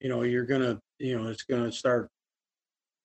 you 0.00 0.08
know, 0.08 0.22
you're 0.22 0.46
gonna, 0.46 0.80
you 0.98 1.18
know, 1.18 1.28
it's 1.28 1.42
gonna 1.42 1.70
start 1.70 2.08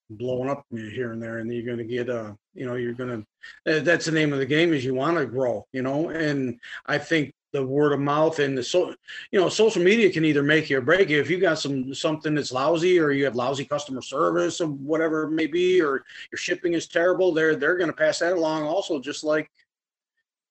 blowing 0.10 0.50
up 0.50 0.64
here 0.72 1.12
and 1.12 1.22
there, 1.22 1.40
and 1.40 1.52
you're 1.54 1.66
gonna 1.66 1.84
get, 1.88 2.10
uh, 2.10 2.34
you 2.54 2.66
know, 2.66 2.76
you're 2.76 2.94
gonna. 2.94 3.26
uh, 3.66 3.80
That's 3.80 4.06
the 4.06 4.12
name 4.12 4.34
of 4.34 4.40
the 4.40 4.46
game 4.46 4.74
is 4.74 4.86
you 4.86 4.94
want 4.94 5.18
to 5.18 5.26
grow, 5.26 5.66
you 5.74 5.82
know, 5.82 6.10
and 6.10 6.60
I 6.86 6.98
think 6.98 7.34
the 7.54 7.66
word 7.66 7.94
of 7.94 8.00
mouth 8.00 8.40
and 8.40 8.58
the 8.58 8.64
so, 8.64 8.94
you 9.32 9.40
know, 9.40 9.48
social 9.50 9.82
media 9.82 10.12
can 10.12 10.26
either 10.26 10.44
make 10.44 10.70
you 10.70 10.78
or 10.78 10.82
break 10.82 11.10
you. 11.10 11.20
If 11.20 11.30
you 11.30 11.40
got 11.40 11.60
some 11.60 11.94
something 11.94 12.36
that's 12.36 12.52
lousy, 12.52 13.00
or 13.00 13.12
you 13.12 13.26
have 13.26 13.36
lousy 13.36 13.66
customer 13.66 14.02
service, 14.02 14.60
or 14.62 14.68
whatever 14.68 15.24
it 15.24 15.32
may 15.32 15.48
be, 15.48 15.82
or 15.82 16.04
your 16.32 16.38
shipping 16.38 16.74
is 16.74 16.88
terrible, 16.88 17.34
they're 17.34 17.56
they're 17.56 17.78
gonna 17.78 17.94
pass 17.94 18.20
that 18.20 18.34
along 18.34 18.64
also, 18.64 19.00
just 19.00 19.24
like 19.24 19.50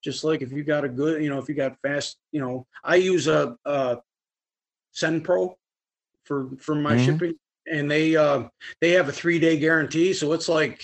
just 0.02 0.24
like 0.24 0.42
if 0.42 0.52
you 0.52 0.62
got 0.64 0.84
a 0.84 0.88
good, 0.88 1.22
you 1.22 1.28
know, 1.30 1.38
if 1.38 1.48
you 1.48 1.54
got 1.54 1.76
fast, 1.82 2.18
you 2.32 2.40
know, 2.40 2.66
I 2.84 2.96
use 2.96 3.26
a, 3.26 3.56
a 3.64 3.98
SendPro 4.94 5.54
for 6.24 6.50
for 6.58 6.74
my 6.74 6.94
Mhm. 6.96 7.04
shipping, 7.04 7.38
and 7.70 7.90
they 7.90 8.16
uh, 8.16 8.44
they 8.80 8.90
have 8.92 9.08
a 9.08 9.12
three 9.12 9.38
day 9.38 9.58
guarantee. 9.58 10.12
So 10.12 10.32
it's 10.32 10.48
like 10.48 10.82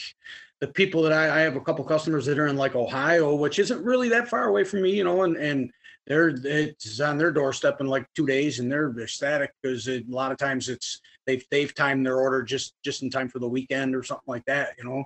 the 0.61 0.69
people 0.69 1.03
that 1.03 1.13
I, 1.13 1.39
I 1.39 1.41
have 1.41 1.57
a 1.57 1.61
couple 1.61 1.85
customers 1.85 2.27
that 2.27 2.39
are 2.39 2.47
in 2.47 2.57
like 2.57 2.75
Ohio, 2.75 3.35
which 3.35 3.59
isn't 3.59 3.85
really 3.85 4.09
that 4.11 4.29
far 4.29 4.49
away 4.49 4.65
from 4.65 4.83
me, 4.83 4.95
you 4.95 5.05
know, 5.05 5.23
and 5.23 5.37
and 5.37 5.71
they're 6.07 6.29
it's 6.45 7.01
on 7.01 7.19
their 7.19 7.33
doorstep 7.33 7.81
in 7.81 7.87
like 7.87 8.07
two 8.15 8.27
days, 8.27 8.59
and 8.59 8.71
they're 8.71 8.91
ecstatic 9.01 9.53
because 9.63 9.89
a 9.89 10.05
lot 10.09 10.33
of 10.33 10.39
times 10.39 10.69
it's 10.69 11.01
they've 11.27 11.45
they've 11.51 11.75
timed 11.75 12.05
their 12.05 12.19
order 12.19 12.43
just 12.43 12.75
just 12.85 13.03
in 13.03 13.11
time 13.11 13.29
for 13.29 13.39
the 13.39 13.49
weekend 13.49 13.95
or 13.95 14.03
something 14.03 14.25
like 14.27 14.45
that, 14.47 14.71
you 14.79 14.85
know. 14.85 15.05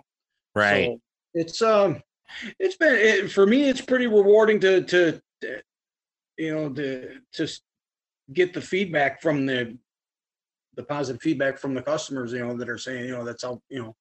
right. 0.55 0.87
So 0.87 1.01
it's 1.35 1.63
um, 1.63 2.03
it's 2.59 2.77
been 2.77 2.95
it, 2.95 3.31
for 3.31 3.47
me. 3.47 3.69
It's 3.69 3.81
pretty 3.81 4.07
rewarding 4.07 4.61
to 4.61 4.83
to, 4.83 5.21
to, 5.43 5.63
you 6.39 6.55
know 6.55 6.69
to 6.71 7.21
to 7.35 7.43
s- 7.43 7.61
get 8.33 8.53
the 8.53 8.61
feedback 8.61 9.23
from 9.23 9.47
the 9.47 9.77
the 10.77 10.83
positive 10.83 11.21
feedback 11.21 11.59
from 11.59 11.75
the 11.75 11.83
customers. 11.83 12.33
You 12.33 12.41
know 12.41 12.57
that 12.57 12.69
are 12.69 12.79
saying 12.79 13.07
you 13.07 13.13
know 13.13 13.25
that's 13.25 13.45
out 13.45 13.61
you 13.69 13.83
know 13.83 13.97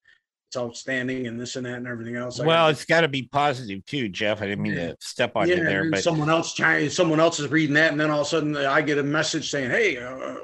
it's 0.47 0.57
outstanding 0.57 1.27
and 1.27 1.39
this 1.39 1.55
and 1.55 1.65
that 1.65 1.77
and 1.77 1.87
everything 1.87 2.15
else. 2.15 2.39
Well, 2.39 2.67
it's 2.67 2.85
got 2.85 3.01
to 3.01 3.07
be 3.07 3.23
positive 3.23 3.85
too, 3.85 4.09
Jeff. 4.09 4.41
I 4.41 4.47
didn't 4.47 4.63
mean 4.63 4.75
to 4.75 4.95
step 4.99 5.33
on 5.35 5.47
yeah, 5.47 5.55
you 5.55 5.63
there, 5.63 5.89
but 5.89 6.03
someone 6.03 6.29
else 6.29 6.53
trying, 6.53 6.89
someone 6.89 7.19
else 7.19 7.39
is 7.39 7.49
reading 7.49 7.75
that, 7.75 7.91
and 7.91 7.99
then 7.99 8.11
all 8.11 8.21
of 8.21 8.27
a 8.27 8.29
sudden 8.29 8.55
I 8.55 8.81
get 8.81 8.97
a 8.97 9.03
message 9.03 9.49
saying, 9.49 9.71
"Hey, 9.71 9.97
uh, 9.97 10.35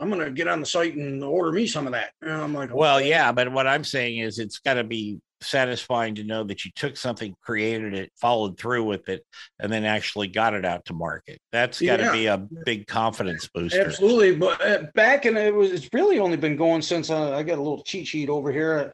I'm 0.00 0.08
gonna 0.08 0.30
get 0.30 0.48
on 0.48 0.60
the 0.60 0.66
site 0.66 0.96
and 0.96 1.22
order 1.22 1.52
me 1.52 1.66
some 1.66 1.86
of 1.86 1.92
that. 1.92 2.12
And 2.22 2.32
I'm 2.32 2.54
like, 2.54 2.74
Well, 2.74 3.00
yeah, 3.00 3.32
but 3.32 3.52
what 3.52 3.66
I'm 3.66 3.84
saying 3.84 4.18
is 4.18 4.38
it's 4.38 4.58
got 4.58 4.74
to 4.74 4.84
be 4.84 5.20
satisfying 5.42 6.14
to 6.16 6.24
know 6.24 6.44
that 6.44 6.64
you 6.64 6.70
took 6.74 6.96
something, 6.96 7.34
created 7.42 7.94
it, 7.94 8.10
followed 8.20 8.58
through 8.58 8.84
with 8.84 9.08
it, 9.08 9.24
and 9.58 9.72
then 9.72 9.84
actually 9.84 10.28
got 10.28 10.54
it 10.54 10.64
out 10.64 10.84
to 10.86 10.92
market. 10.92 11.38
That's 11.52 11.80
got 11.80 11.98
to 11.98 12.04
Yeah. 12.04 12.12
be 12.12 12.26
a 12.26 12.38
big 12.64 12.86
confidence 12.86 13.48
booster. 13.52 13.80
Absolutely, 13.80 14.36
but 14.36 14.60
uh, 14.60 14.84
back 14.94 15.26
in 15.26 15.36
it 15.36 15.54
was 15.54 15.72
it's 15.72 15.88
really 15.92 16.18
only 16.18 16.36
been 16.36 16.56
going 16.56 16.82
since 16.82 17.10
uh, 17.10 17.34
I 17.36 17.42
got 17.42 17.58
a 17.58 17.62
little 17.62 17.82
cheat 17.82 18.06
sheet 18.06 18.28
over 18.28 18.52
here. 18.52 18.92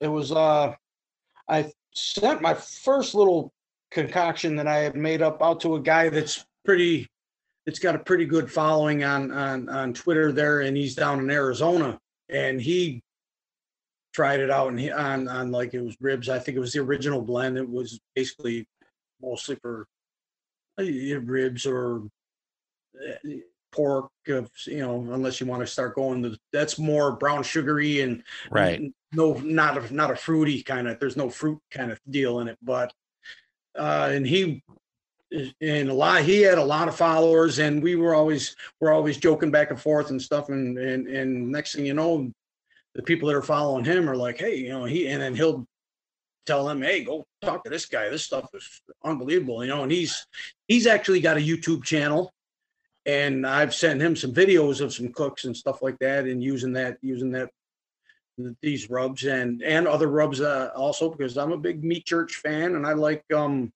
It 0.00 0.08
was 0.08 0.30
uh 0.32 0.74
I 1.48 1.72
sent 1.94 2.40
my 2.42 2.54
first 2.54 3.14
little 3.14 3.52
concoction 3.90 4.54
that 4.56 4.66
I 4.68 4.76
had 4.78 4.94
made 4.94 5.22
up 5.22 5.42
out 5.42 5.60
to 5.60 5.74
a 5.76 5.80
guy 5.80 6.08
that's 6.10 6.44
pretty 6.64 7.08
it's 7.66 7.78
got 7.78 7.94
a 7.94 7.98
pretty 7.98 8.24
good 8.26 8.50
following 8.52 9.02
on 9.02 9.32
on 9.32 9.68
on 9.68 9.94
Twitter 9.94 10.30
there 10.30 10.60
and 10.60 10.76
he's 10.76 10.94
down 10.94 11.18
in 11.20 11.30
Arizona 11.30 11.98
and 12.28 12.60
he 12.60 13.02
tried 14.12 14.40
it 14.40 14.50
out 14.50 14.68
and 14.68 14.80
he 14.80 14.90
on 14.90 15.28
on 15.28 15.50
like 15.50 15.74
it 15.74 15.82
was 15.82 15.96
ribs. 16.00 16.28
I 16.28 16.38
think 16.38 16.56
it 16.56 16.60
was 16.60 16.72
the 16.72 16.80
original 16.80 17.20
blend. 17.20 17.56
It 17.56 17.68
was 17.68 18.00
basically 18.14 18.66
mostly 19.20 19.56
for 19.56 19.86
uh, 20.80 20.84
ribs 20.84 21.66
or 21.66 22.02
uh, 22.96 23.28
pork, 23.72 24.10
uh, 24.28 24.42
you 24.66 24.78
know, 24.78 25.06
unless 25.12 25.40
you 25.40 25.46
want 25.46 25.60
to 25.60 25.66
start 25.66 25.94
going 25.94 26.22
to 26.22 26.36
that's 26.52 26.78
more 26.78 27.12
brown 27.12 27.42
sugary 27.42 28.00
and 28.00 28.22
Right. 28.50 28.92
no, 29.12 29.34
not 29.34 29.78
a 29.78 29.94
not 29.94 30.10
a 30.10 30.16
fruity 30.16 30.62
kind 30.62 30.88
of. 30.88 30.98
There's 30.98 31.16
no 31.16 31.30
fruit 31.30 31.60
kind 31.70 31.92
of 31.92 32.00
deal 32.08 32.40
in 32.40 32.48
it, 32.48 32.58
but 32.62 32.92
uh, 33.78 34.10
and 34.12 34.26
he 34.26 34.62
and 35.60 35.90
a 35.90 35.94
lot 35.94 36.22
he 36.22 36.40
had 36.40 36.58
a 36.58 36.64
lot 36.64 36.88
of 36.88 36.96
followers 36.96 37.58
and 37.58 37.82
we 37.82 37.96
were 37.96 38.14
always 38.14 38.56
we're 38.80 38.92
always 38.92 39.18
joking 39.18 39.50
back 39.50 39.70
and 39.70 39.80
forth 39.80 40.08
and 40.10 40.20
stuff 40.20 40.48
and 40.48 40.78
and 40.78 41.06
and 41.06 41.50
next 41.50 41.74
thing 41.74 41.84
you 41.84 41.92
know 41.92 42.32
the 42.94 43.02
people 43.02 43.28
that 43.28 43.36
are 43.36 43.42
following 43.42 43.84
him 43.84 44.08
are 44.08 44.16
like 44.16 44.38
hey 44.38 44.56
you 44.56 44.70
know 44.70 44.84
he 44.84 45.08
and 45.08 45.22
then 45.22 45.34
he'll 45.34 45.66
tell 46.46 46.66
them 46.66 46.82
hey 46.82 47.04
go 47.04 47.26
talk 47.42 47.62
to 47.62 47.70
this 47.70 47.86
guy. 47.86 48.08
This 48.08 48.24
stuff 48.24 48.48
is 48.54 48.82
unbelievable 49.04 49.62
you 49.64 49.70
know 49.70 49.82
and 49.82 49.92
he's 49.92 50.26
he's 50.66 50.86
actually 50.86 51.20
got 51.20 51.36
a 51.36 51.40
youtube 51.40 51.84
channel 51.84 52.32
and 53.06 53.46
i've 53.46 53.74
sent 53.74 54.00
him 54.00 54.16
some 54.16 54.32
videos 54.32 54.80
of 54.80 54.92
some 54.92 55.12
cooks 55.12 55.44
and 55.44 55.56
stuff 55.56 55.82
like 55.82 55.98
that 55.98 56.24
and 56.24 56.42
using 56.42 56.72
that 56.72 56.98
using 57.02 57.30
that 57.32 57.50
these 58.62 58.88
rubs 58.88 59.24
and 59.24 59.62
and 59.62 59.88
other 59.88 60.08
rubs 60.08 60.40
uh, 60.40 60.70
also 60.76 61.10
because 61.10 61.36
i'm 61.36 61.52
a 61.52 61.58
big 61.58 61.84
meat 61.84 62.04
church 62.04 62.36
fan 62.36 62.76
and 62.76 62.86
i 62.86 62.92
like 62.92 63.24
um 63.34 63.72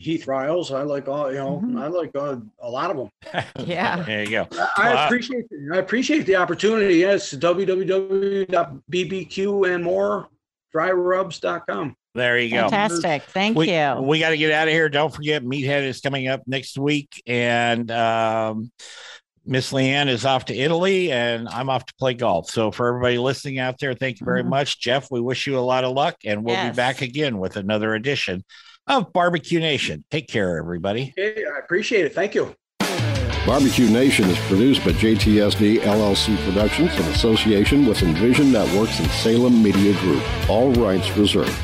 heath 0.00 0.26
riles 0.26 0.72
i 0.72 0.80
like 0.82 1.06
all 1.08 1.30
you 1.30 1.36
know 1.38 1.60
Mhm. 1.64 1.80
i 1.80 1.86
like 1.86 2.10
uh, 2.16 2.36
a 2.62 2.68
lot 2.70 2.90
of 2.90 2.96
them 2.96 3.10
Yeah. 3.66 4.02
There 4.02 4.24
you 4.24 4.30
go. 4.30 4.48
I- 4.52 4.68
I 4.78 4.94
Wow. 4.94 5.06
appreciate 5.06 5.44
I 5.72 5.76
appreciate 5.76 6.24
the 6.26 6.36
opportunity. 6.36 6.94
Yes, 6.96 7.32
www.bbqandmoredryrubs.com. 10.74 11.94
There 12.14 12.38
you 12.38 12.50
go. 12.50 12.68
Fantastic. 12.68 13.22
Thank 13.24 13.56
we, 13.56 13.70
you. 13.72 13.94
We 14.02 14.18
got 14.18 14.30
to 14.30 14.36
get 14.36 14.50
out 14.52 14.66
of 14.66 14.74
here. 14.74 14.88
Don't 14.88 15.14
forget, 15.14 15.44
Meathead 15.44 15.82
is 15.84 16.00
coming 16.00 16.26
up 16.28 16.42
next 16.46 16.76
week, 16.76 17.22
and 17.26 17.88
um, 17.92 18.72
Miss 19.46 19.72
Leanne 19.72 20.08
is 20.08 20.24
off 20.24 20.46
to 20.46 20.54
Italy, 20.56 21.12
and 21.12 21.48
I'm 21.48 21.70
off 21.70 21.86
to 21.86 21.94
play 21.94 22.14
golf. 22.14 22.50
So, 22.50 22.72
for 22.72 22.88
everybody 22.88 23.18
listening 23.18 23.60
out 23.60 23.78
there, 23.78 23.94
thank 23.94 24.18
you 24.20 24.24
very 24.24 24.42
Mhm. 24.42 24.48
much, 24.48 24.80
Jeff. 24.80 25.08
We 25.10 25.20
wish 25.20 25.46
you 25.46 25.56
a 25.58 25.60
lot 25.60 25.84
of 25.84 25.92
luck, 25.92 26.16
and 26.24 26.42
we'll 26.44 26.54
Yes. 26.56 26.72
be 26.74 26.76
back 26.76 27.00
again 27.02 27.38
with 27.38 27.56
another 27.56 27.94
edition 27.94 28.42
of 28.86 29.12
Barbecue 29.12 29.60
Nation. 29.60 30.04
Take 30.10 30.28
care, 30.28 30.58
everybody. 30.58 31.14
Okay, 31.18 31.44
I 31.44 31.58
appreciate 31.58 32.04
it. 32.04 32.14
Thank 32.14 32.34
you. 32.34 32.54
Barbecue 33.46 33.88
Nation 33.88 34.28
is 34.28 34.38
produced 34.40 34.84
by 34.84 34.92
JTSD 34.92 35.80
LLC 35.80 36.36
Productions 36.44 36.94
in 36.94 37.02
association 37.06 37.86
with 37.86 38.02
Envision 38.02 38.52
Networks 38.52 38.98
and 39.00 39.10
Salem 39.10 39.62
Media 39.62 39.98
Group. 40.00 40.22
All 40.50 40.72
rights 40.74 41.10
reserved. 41.16 41.56